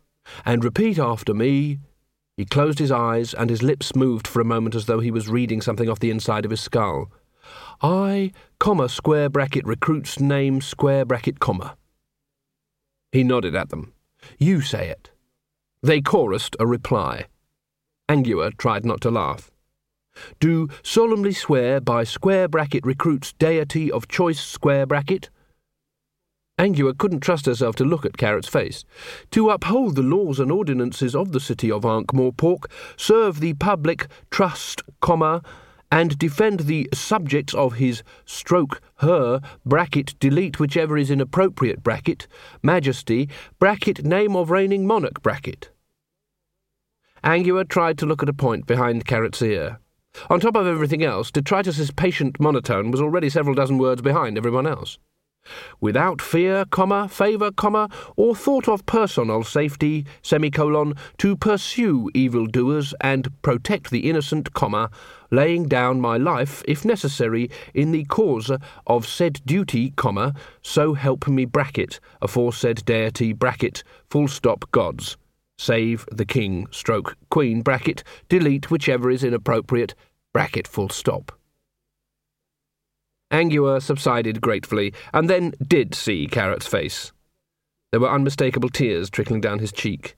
And 0.46 0.64
repeat 0.64 1.00
after 1.00 1.34
me. 1.34 1.80
He 2.36 2.46
closed 2.46 2.80
his 2.80 2.92
eyes, 2.92 3.34
and 3.34 3.50
his 3.50 3.64
lips 3.64 3.96
moved 3.96 4.28
for 4.28 4.42
a 4.42 4.46
moment 4.46 4.76
as 4.76 4.86
though 4.86 5.00
he 5.00 5.10
was 5.12 5.28
reading 5.28 5.62
something 5.62 5.90
off 5.90 6.00
the 6.00 6.12
inside 6.12 6.46
of 6.46 6.52
his 6.52 6.62
skull. 6.62 7.12
I, 7.82 8.32
comma, 8.60 8.90
square 8.90 9.30
bracket, 9.30 9.66
recruit's 9.66 10.20
name, 10.20 10.62
square 10.62 11.04
bracket, 11.06 11.40
comma. 11.40 11.78
He 13.12 13.24
nodded 13.24 13.56
at 13.56 13.70
them. 13.70 13.94
You 14.38 14.62
say 14.62 14.90
it. 14.90 15.12
They 15.82 16.02
chorused 16.02 16.56
a 16.60 16.68
reply. 16.68 17.28
Angua 18.10 18.58
tried 18.58 18.86
not 18.86 19.02
to 19.02 19.12
laugh. 19.12 19.52
Do 20.40 20.70
solemnly 20.82 21.34
swear 21.34 21.80
by 21.80 22.04
square 22.04 22.48
bracket 22.48 22.86
recruit's 22.86 23.34
deity 23.34 23.92
of 23.92 24.08
choice 24.08 24.40
square 24.40 24.86
bracket. 24.86 25.30
Angua 26.60 26.98
couldn't 26.98 27.20
trust 27.20 27.46
herself 27.46 27.76
to 27.76 27.86
look 27.86 28.04
at 28.04 28.18
Carrot's 28.18 28.48
face. 28.48 28.84
To 29.32 29.52
uphold 29.52 29.96
the 29.96 30.02
laws 30.02 30.40
and 30.40 30.52
ordinances 30.52 31.16
of 31.16 31.32
the 31.32 31.40
city 31.40 31.72
of 31.72 31.86
Ankh-Morpork, 31.86 32.66
serve 32.98 33.40
the 33.40 33.54
public, 33.54 34.08
trust, 34.32 34.82
comma, 35.00 35.44
and 35.92 36.18
defend 36.18 36.62
the 36.62 36.90
subjects 36.94 37.54
of 37.54 37.74
his 37.74 38.04
stroke 38.26 38.82
her 38.98 39.42
bracket 39.66 40.16
delete 40.20 40.60
whichever 40.60 40.98
is 40.98 41.10
inappropriate 41.10 41.84
bracket 41.84 42.28
majesty 42.62 43.30
bracket 43.60 44.04
name 44.04 44.36
of 44.36 44.52
reigning 44.52 44.86
monarch 44.86 45.22
bracket. 45.22 45.70
Angua 47.24 47.68
tried 47.68 47.98
to 47.98 48.06
look 48.06 48.22
at 48.22 48.30
a 48.30 48.34
point 48.34 48.66
behind 48.66 49.06
Carrot's 49.06 49.42
ear. 49.42 49.80
On 50.30 50.40
top 50.40 50.56
of 50.56 50.68
everything 50.68 51.04
else, 51.04 51.32
Detritus's 51.32 51.92
patient 51.92 52.40
monotone 52.40 52.92
was 52.92 53.02
already 53.02 53.30
several 53.30 53.56
dozen 53.56 53.78
words 53.78 54.02
behind 54.02 54.38
everyone 54.38 54.66
else. 54.66 54.98
Without 55.80 56.22
fear, 56.22 56.66
comma, 56.66 57.08
favour, 57.08 57.52
comma, 57.52 57.90
or 58.16 58.36
thought 58.36 58.68
of 58.68 58.86
personal 58.86 59.44
safety, 59.44 60.06
semicolon, 60.22 60.96
to 61.18 61.36
pursue 61.36 62.10
evildoers 62.14 62.94
and 63.02 63.30
protect 63.42 63.90
the 63.92 64.10
innocent, 64.10 64.54
comma, 64.54 64.90
laying 65.32 65.68
down 65.68 66.02
my 66.02 66.18
life, 66.18 66.64
if 66.68 66.86
necessary, 66.86 67.50
in 67.74 67.92
the 67.92 68.06
cause 68.06 68.52
of 68.86 69.08
said 69.08 69.42
duty, 69.46 69.92
comma, 69.92 70.34
so 70.62 70.94
help 70.94 71.28
me 71.28 71.46
bracket, 71.46 72.00
aforesaid 72.22 72.84
deity, 72.86 73.34
bracket, 73.34 73.84
full 74.10 74.28
stop, 74.28 74.70
gods. 74.72 75.18
Save 75.58 76.08
the 76.12 76.26
king, 76.26 76.68
stroke, 76.72 77.18
queen, 77.30 77.62
bracket, 77.62 78.04
delete 78.30 78.70
whichever 78.70 79.10
is 79.10 79.24
inappropriate, 79.24 79.96
bracket, 80.34 80.68
full 80.68 80.90
stop. 80.90 81.37
Angua 83.32 83.82
subsided 83.82 84.42
gratefully, 84.42 84.94
and 85.14 85.30
then 85.30 85.54
did 85.66 85.94
see 85.94 86.28
Carrot's 86.28 86.68
face. 86.68 87.12
There 87.92 88.00
were 88.00 88.12
unmistakable 88.12 88.70
tears 88.70 89.10
trickling 89.10 89.42
down 89.42 89.60
his 89.60 89.72
cheek. 89.72 90.16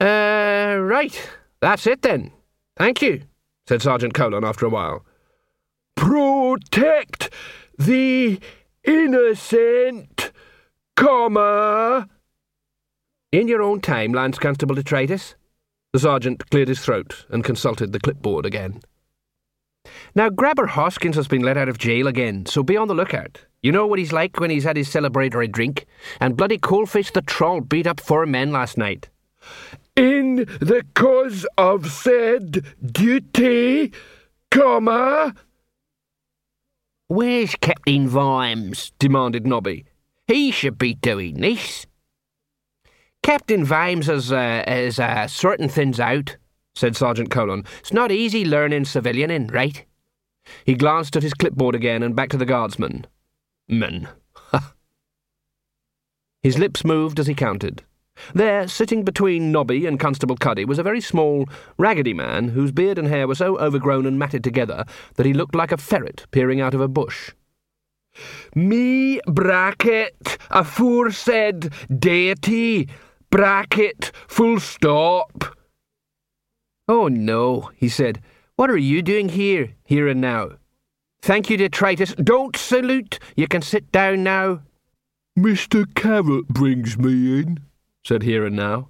Uh, 0.00 0.78
right. 0.80 1.30
That's 1.60 1.86
it 1.86 2.02
then. 2.02 2.32
Thank 2.76 3.02
you, 3.02 3.22
said 3.68 3.82
Sergeant 3.82 4.14
Colon 4.14 4.44
after 4.44 4.64
a 4.64 4.70
while. 4.70 5.04
Protect 5.96 7.30
the 7.78 8.40
innocent, 8.84 10.32
comma. 10.96 12.08
In 13.32 13.48
your 13.48 13.62
own 13.62 13.80
time, 13.80 14.12
Lance 14.12 14.38
Constable 14.38 14.74
Detritus. 14.74 15.34
The 15.92 15.98
sergeant 15.98 16.48
cleared 16.50 16.68
his 16.68 16.80
throat 16.80 17.26
and 17.28 17.44
consulted 17.44 17.92
the 17.92 18.00
clipboard 18.00 18.46
again. 18.46 18.80
Now, 20.14 20.28
Grabber 20.28 20.66
Hoskins 20.66 21.16
has 21.16 21.28
been 21.28 21.42
let 21.42 21.56
out 21.56 21.68
of 21.68 21.78
jail 21.78 22.06
again, 22.06 22.46
so 22.46 22.62
be 22.62 22.76
on 22.76 22.88
the 22.88 22.94
lookout. 22.94 23.44
You 23.62 23.72
know 23.72 23.86
what 23.86 23.98
he's 23.98 24.12
like 24.12 24.40
when 24.40 24.50
he's 24.50 24.64
had 24.64 24.76
his 24.76 24.88
celebratory 24.88 25.50
drink, 25.50 25.86
and 26.20 26.36
bloody 26.36 26.58
Coalface 26.58 27.12
the 27.12 27.22
Troll 27.22 27.60
beat 27.60 27.86
up 27.86 28.00
four 28.00 28.26
men 28.26 28.50
last 28.52 28.76
night. 28.76 29.08
In 29.96 30.36
the 30.60 30.84
cause 30.94 31.46
of 31.58 31.90
said 31.90 32.64
duty, 32.84 33.92
comma. 34.50 35.34
Where's 37.08 37.54
Captain 37.56 38.08
Vimes? 38.08 38.92
demanded 38.98 39.46
Nobby. 39.46 39.84
He 40.26 40.50
should 40.50 40.78
be 40.78 40.94
doing 40.94 41.40
this. 41.40 41.86
Captain 43.22 43.64
Vimes 43.64 44.06
has, 44.06 44.32
uh, 44.32 44.64
has 44.66 44.98
uh, 44.98 45.26
sorting 45.26 45.68
things 45.68 46.00
out, 46.00 46.36
said 46.74 46.96
Sergeant 46.96 47.30
Colon. 47.30 47.64
It's 47.80 47.92
not 47.92 48.10
easy 48.10 48.44
learning 48.44 48.84
civilianing, 48.84 49.52
right? 49.52 49.84
He 50.64 50.74
glanced 50.74 51.16
at 51.16 51.22
his 51.22 51.34
clipboard 51.34 51.74
again 51.74 52.02
and 52.02 52.16
back 52.16 52.30
to 52.30 52.36
the 52.36 52.46
guardsman. 52.46 53.06
Men. 53.68 54.08
his 56.42 56.58
lips 56.58 56.84
moved 56.84 57.18
as 57.18 57.26
he 57.26 57.34
counted. 57.34 57.84
There, 58.34 58.68
sitting 58.68 59.02
between 59.02 59.50
Nobby 59.50 59.86
and 59.86 59.98
Constable 59.98 60.36
Cuddy, 60.36 60.64
was 60.64 60.78
a 60.78 60.82
very 60.82 61.00
small, 61.00 61.46
raggedy 61.78 62.12
man 62.12 62.48
whose 62.48 62.72
beard 62.72 62.98
and 62.98 63.08
hair 63.08 63.26
were 63.26 63.34
so 63.34 63.58
overgrown 63.58 64.06
and 64.06 64.18
matted 64.18 64.44
together 64.44 64.84
that 65.14 65.26
he 65.26 65.32
looked 65.32 65.54
like 65.54 65.72
a 65.72 65.76
ferret 65.76 66.26
peering 66.30 66.60
out 66.60 66.74
of 66.74 66.80
a 66.80 66.88
bush. 66.88 67.32
Me 68.54 69.20
bracket 69.26 70.38
aforesaid 70.50 71.72
deity 71.96 72.88
bracket 73.30 74.10
full 74.26 74.58
stop. 74.58 75.56
Oh 76.88 77.08
no, 77.08 77.70
he 77.76 77.88
said. 77.88 78.20
What 78.60 78.68
are 78.68 78.76
you 78.76 79.00
doing 79.00 79.30
here, 79.30 79.70
Here'n'Now? 79.84 80.58
Thank 81.22 81.48
you, 81.48 81.56
detritus. 81.56 82.14
Don't 82.16 82.54
salute. 82.54 83.18
You 83.34 83.48
can 83.48 83.62
sit 83.62 83.90
down 83.90 84.22
now. 84.22 84.60
Mr. 85.34 85.86
Carrot 85.94 86.46
brings 86.48 86.98
me 86.98 87.40
in, 87.40 87.60
said 88.04 88.22
Here'n'Now. 88.22 88.88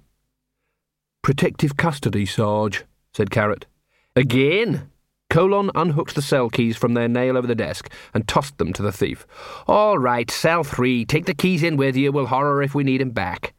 Protective 1.21 1.77
custody, 1.77 2.25
Sarge, 2.25 2.83
said 3.13 3.31
Carrot. 3.31 3.65
Again? 4.13 4.89
Colon 5.29 5.71
unhooked 5.73 6.15
the 6.15 6.21
cell 6.21 6.49
keys 6.49 6.75
from 6.75 6.93
their 6.93 7.07
nail 7.07 7.37
over 7.37 7.47
the 7.47 7.55
desk 7.55 7.89
and 8.13 8.27
tossed 8.27 8.57
them 8.57 8.73
to 8.73 8.81
the 8.81 8.91
thief. 8.91 9.25
All 9.67 9.97
right, 9.97 10.29
cell 10.29 10.65
three. 10.65 11.05
Take 11.05 11.27
the 11.27 11.33
keys 11.33 11.63
in 11.63 11.77
with 11.77 11.95
you. 11.95 12.11
We'll 12.11 12.25
horror 12.25 12.61
if 12.61 12.75
we 12.75 12.83
need 12.83 12.99
'em 13.01 13.11
back. 13.11 13.53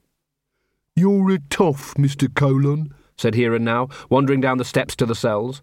You're 0.94 1.30
a 1.30 1.38
tough, 1.48 1.94
Mr. 1.94 2.28
Colon, 2.34 2.92
said 3.16 3.34
Here'n'Now, 3.34 3.88
wandering 4.10 4.42
down 4.42 4.58
the 4.58 4.66
steps 4.66 4.94
to 4.96 5.06
the 5.06 5.14
cells. 5.14 5.62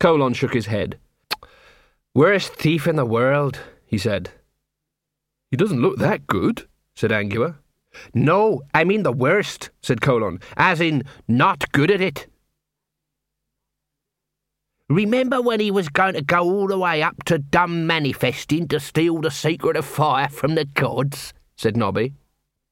Colon 0.00 0.32
shook 0.32 0.54
his 0.54 0.66
head. 0.66 0.98
Worst 2.14 2.54
thief 2.54 2.88
in 2.88 2.96
the 2.96 3.04
world, 3.04 3.60
he 3.84 3.98
said. 3.98 4.30
He 5.50 5.56
doesn't 5.56 5.82
look 5.82 5.98
that 5.98 6.26
good, 6.26 6.66
said 6.94 7.10
Angua. 7.10 7.56
No, 8.14 8.62
I 8.72 8.84
mean 8.84 9.02
the 9.02 9.12
worst, 9.12 9.70
said 9.82 10.00
Colon, 10.00 10.40
as 10.56 10.80
in 10.80 11.04
not 11.28 11.70
good 11.72 11.90
at 11.90 12.00
it. 12.00 12.26
Remember 14.88 15.40
when 15.40 15.60
he 15.60 15.70
was 15.70 15.88
going 15.88 16.14
to 16.14 16.22
go 16.22 16.40
all 16.42 16.66
the 16.66 16.78
way 16.78 17.02
up 17.02 17.22
to 17.24 17.38
Dunmanifestin 17.38 18.68
to 18.70 18.80
steal 18.80 19.20
the 19.20 19.30
secret 19.30 19.76
of 19.76 19.84
fire 19.84 20.28
from 20.28 20.56
the 20.56 20.64
gods? 20.64 21.32
said 21.56 21.76
Nobby. 21.76 22.14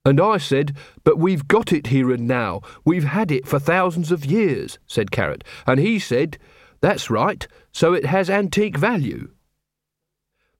And 0.05 0.20
I 0.20 0.39
said, 0.39 0.76
But 1.05 1.18
we've 1.18 1.47
got 1.47 1.72
it 1.72 1.89
here 1.89 2.11
and 2.11 2.26
now. 2.26 2.62
We've 2.85 3.05
had 3.05 3.31
it 3.31 3.47
for 3.47 3.59
thousands 3.59 4.11
of 4.11 4.24
years, 4.24 4.79
said 4.87 5.11
Carrot. 5.11 5.45
And 5.66 5.79
he 5.79 5.99
said, 5.99 6.39
That's 6.81 7.11
right, 7.11 7.47
so 7.72 7.93
it 7.93 8.07
has 8.07 8.31
antique 8.31 8.76
value. 8.76 9.31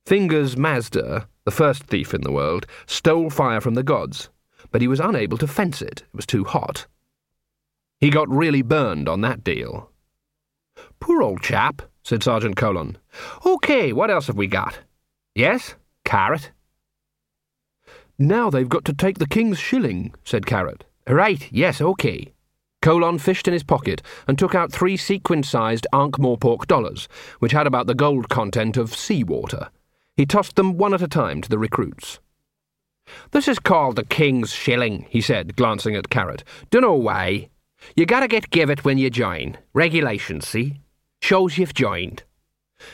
Fingers 0.05 0.57
Mazda, 0.57 1.29
the 1.45 1.51
first 1.51 1.85
thief 1.85 2.15
in 2.15 2.23
the 2.23 2.33
world, 2.33 2.67
stole 2.87 3.31
fire 3.31 3.61
from 3.61 3.75
the 3.75 3.83
gods, 3.83 4.31
but 4.71 4.81
he 4.81 4.89
was 4.89 5.01
unable 5.01 5.39
to 5.39 5.47
fence 5.47 5.83
it. 5.83 6.03
It 6.03 6.17
was 6.17 6.27
too 6.27 6.45
hot. 6.45 6.87
He 8.01 8.11
got 8.11 8.29
really 8.29 8.63
burned 8.63 9.09
on 9.09 9.21
that 9.21 9.45
deal. 9.45 9.91
Poor 11.01 11.23
old 11.23 11.43
chap, 11.43 11.83
said 12.03 12.23
Sergeant 12.23 12.57
Colon. 12.57 12.99
OK, 13.45 13.93
what 13.93 14.11
else 14.11 14.29
have 14.29 14.37
we 14.37 14.47
got? 14.47 14.81
Yes, 15.35 15.75
Carrot? 16.05 16.53
Now 18.19 18.51
they've 18.51 18.69
got 18.69 18.85
to 18.87 18.93
take 18.93 19.19
the 19.19 19.29
king's 19.29 19.59
shilling, 19.59 20.15
said 20.25 20.47
Carrot. 20.47 20.85
Right, 21.07 21.49
yes, 21.53 21.81
OK. 21.81 22.33
Colon 22.89 23.19
fished 23.19 23.47
in 23.47 23.53
his 23.53 23.65
pocket 23.65 24.01
and 24.27 24.39
took 24.39 24.55
out 24.55 24.73
three 24.73 24.97
sequin-sized 24.97 25.87
Ankh-Morpork 25.93 26.67
dollars, 26.67 27.07
which 27.39 27.53
had 27.53 27.67
about 27.67 27.87
the 27.87 27.95
gold 27.95 28.31
content 28.31 28.79
of 28.79 28.95
seawater. 28.95 29.69
He 30.17 30.25
tossed 30.25 30.57
them 30.57 30.79
one 30.79 30.95
at 30.95 31.03
a 31.03 31.07
time 31.07 31.43
to 31.43 31.51
the 31.51 31.59
recruits. 31.59 32.19
This 33.33 33.47
is 33.47 33.59
called 33.59 33.97
the 33.97 34.07
king's 34.07 34.55
shilling, 34.55 35.05
he 35.11 35.21
said, 35.21 35.55
glancing 35.55 35.97
at 35.97 36.09
Carrot. 36.09 36.45
Dunno 36.71 36.95
why. 36.95 37.51
You 37.95 38.07
gotta 38.07 38.27
get 38.27 38.49
give 38.49 38.71
it 38.71 38.87
when 38.87 38.97
you 38.97 39.11
join. 39.11 39.59
Regulations, 39.75 40.49
see? 40.49 40.79
Shows 41.21 41.59
you've 41.59 41.75
joined. 41.75 42.23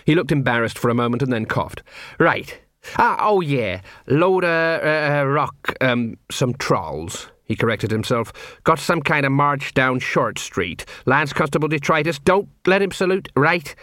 He 0.05 0.17
looked 0.17 0.33
embarrassed 0.33 0.77
for 0.77 0.91
a 0.91 0.95
moment 0.95 1.23
and 1.23 1.33
then 1.33 1.47
coughed. 1.47 1.85
Right. 2.19 2.61
Ah, 2.99 3.19
oh 3.21 3.43
yeah. 3.43 3.81
Load 4.09 4.43
uh, 4.43 4.81
uh, 4.83 5.25
rock, 5.25 5.73
um, 5.81 6.17
some 6.33 6.53
trolls. 6.55 7.29
He 7.45 7.57
corrected 7.57 7.91
himself. 7.91 8.33
Got 8.65 8.79
some 8.79 9.03
kind 9.03 9.27
of 9.27 9.33
march 9.33 9.75
down 9.75 9.99
Short 9.99 10.39
Street. 10.39 10.85
Lance 11.07 11.33
Constable 11.33 11.69
Detritus, 11.69 12.19
don't 12.19 12.49
let 12.67 12.83
him 12.83 12.91
salute. 12.91 13.29
Right. 13.37 13.75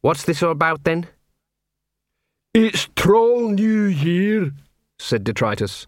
What's 0.00 0.24
this 0.24 0.42
all 0.42 0.52
about 0.52 0.84
then? 0.84 1.08
It's 2.54 2.88
Troll 2.96 3.50
New 3.50 3.84
Year, 3.84 4.52
said 4.98 5.24
Detritus. 5.24 5.86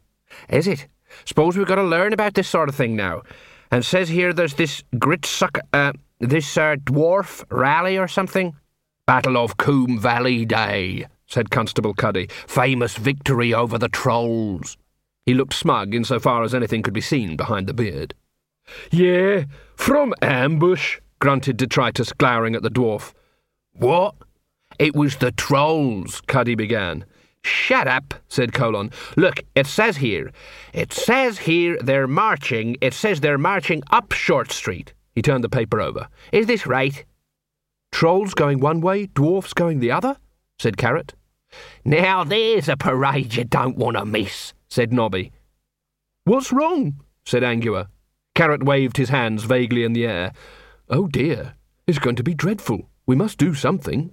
Is 0.49 0.67
it? 0.67 0.87
Suppose 1.25 1.57
we've 1.57 1.67
got 1.67 1.77
to 1.77 1.83
learn 1.83 2.13
about 2.13 2.35
this 2.35 2.49
sort 2.49 2.69
of 2.69 2.75
thing 2.75 2.97
now. 2.97 3.23
And 3.71 3.85
says 3.85 4.09
here 4.09 4.33
there's 4.33 4.55
this 4.55 4.83
grit 4.99 5.25
suck, 5.25 5.59
uh, 5.73 5.93
this 6.19 6.57
uh, 6.57 6.77
dwarf 6.77 7.45
rally 7.51 7.97
or 7.97 8.09
something. 8.09 8.57
Battle 9.07 9.37
of 9.37 9.57
Koom 9.57 9.99
Valley 9.99 10.45
Day, 10.45 11.07
said 11.27 11.51
Constable 11.51 11.95
Cuddy. 11.95 12.29
Famous 12.47 12.97
victory 12.97 13.55
over 13.55 13.79
the 13.79 13.89
trolls. 13.89 14.77
He 15.27 15.35
looked 15.35 15.55
smug 15.55 15.95
insofar 15.95 16.43
as 16.43 16.55
anything 16.55 16.83
could 16.83 16.95
be 16.95 17.01
seen 17.01 17.37
behind 17.37 17.67
the 17.67 17.75
beard. 17.75 18.15
Yeah, 18.91 19.45
from 19.77 20.15
ambush, 20.23 21.01
grunted 21.19 21.57
Detritus, 21.57 22.13
glowering 22.13 22.55
at 22.55 22.63
the 22.63 22.71
dwarf. 22.71 23.13
What? 23.73 24.15
It 24.79 24.95
was 24.95 25.17
the 25.17 25.33
trolls, 25.33 26.21
Cuddy 26.23 26.55
began. 26.55 27.05
Shut 27.43 27.89
up, 27.89 28.15
said 28.29 28.53
Colon. 28.53 28.91
Look, 29.17 29.41
it 29.55 29.67
says 29.67 29.97
here. 29.97 30.31
It 30.73 30.93
says 30.93 31.39
here 31.39 31.79
they're 31.83 32.07
marching. 32.07 32.77
It 32.81 32.95
says 32.95 33.21
they're 33.21 33.39
marching 33.39 33.83
up 33.91 34.13
Short 34.13 34.53
Street. 34.53 34.93
He 35.15 35.23
turned 35.23 35.43
the 35.43 35.49
paper 35.49 35.81
over. 35.81 36.09
Is 36.33 36.47
this 36.47 36.67
right? 36.67 37.05
Trolls 37.93 38.35
going 38.35 38.61
one 38.61 38.81
way, 38.81 39.07
dwarfs 39.07 39.53
going 39.53 39.81
the 39.81 39.91
other? 39.91 40.17
said 40.59 40.77
Carrot. 40.77 41.15
Now 41.85 42.23
there's 42.23 42.69
a 42.69 42.77
parade 42.77 43.35
you 43.35 43.45
don't 43.45 43.77
want 43.77 43.97
to 43.97 44.05
miss, 44.05 44.53
said 44.71 44.93
Nobby. 44.93 45.33
What's 46.25 46.53
wrong? 46.53 47.03
said 47.25 47.43
Angua. 47.43 47.89
Carrot 48.35 48.63
waved 48.63 48.97
his 48.97 49.09
hands 49.09 49.45
vaguely 49.45 49.85
in 49.85 49.93
the 49.93 50.07
air. 50.07 50.33
Oh 50.89 51.09
dear, 51.09 51.55
it's 51.87 51.99
going 51.99 52.17
to 52.17 52.23
be 52.23 52.35
dreadful. 52.35 52.89
We 53.07 53.17
must 53.17 53.39
do 53.39 53.55
something. 53.55 54.13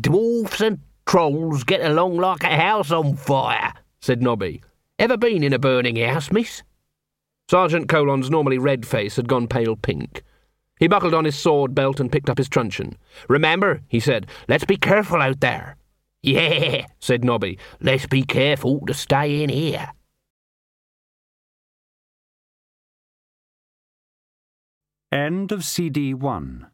Dwarfs 0.00 0.60
and 0.60 0.78
trolls 1.06 1.64
get 1.64 1.80
along 1.80 2.16
like 2.16 2.44
a 2.44 2.56
house 2.56 2.92
on 2.92 3.16
fire, 3.16 3.72
said 4.00 4.22
Nobby. 4.22 4.62
Ever 4.98 5.16
been 5.16 5.42
in 5.42 5.52
a 5.52 5.58
burning 5.58 5.96
house, 5.96 6.30
miss? 6.30 6.62
Sergeant 7.50 7.88
Colon's 7.88 8.30
normally 8.30 8.58
red 8.58 8.86
face 8.86 9.16
had 9.16 9.28
gone 9.28 9.48
pale 9.48 9.74
pink. 9.74 10.22
He 10.78 10.86
buckled 10.86 11.14
on 11.14 11.24
his 11.24 11.36
sword 11.36 11.74
belt 11.74 11.98
and 11.98 12.12
picked 12.12 12.30
up 12.30 12.38
his 12.38 12.48
truncheon. 12.48 12.96
Remember, 13.28 13.82
he 13.88 13.98
said, 13.98 14.28
let's 14.48 14.64
be 14.64 14.76
careful 14.76 15.20
out 15.20 15.40
there. 15.40 15.76
Yeah, 16.22 16.86
said 16.98 17.24
Nobby, 17.24 17.58
let's 17.80 18.06
be 18.06 18.22
careful 18.22 18.80
to 18.86 18.94
stay 18.94 19.42
in 19.42 19.48
here. 19.48 19.92
End 25.10 25.50
of 25.50 25.64
CD 25.64 26.14
1 26.14 26.66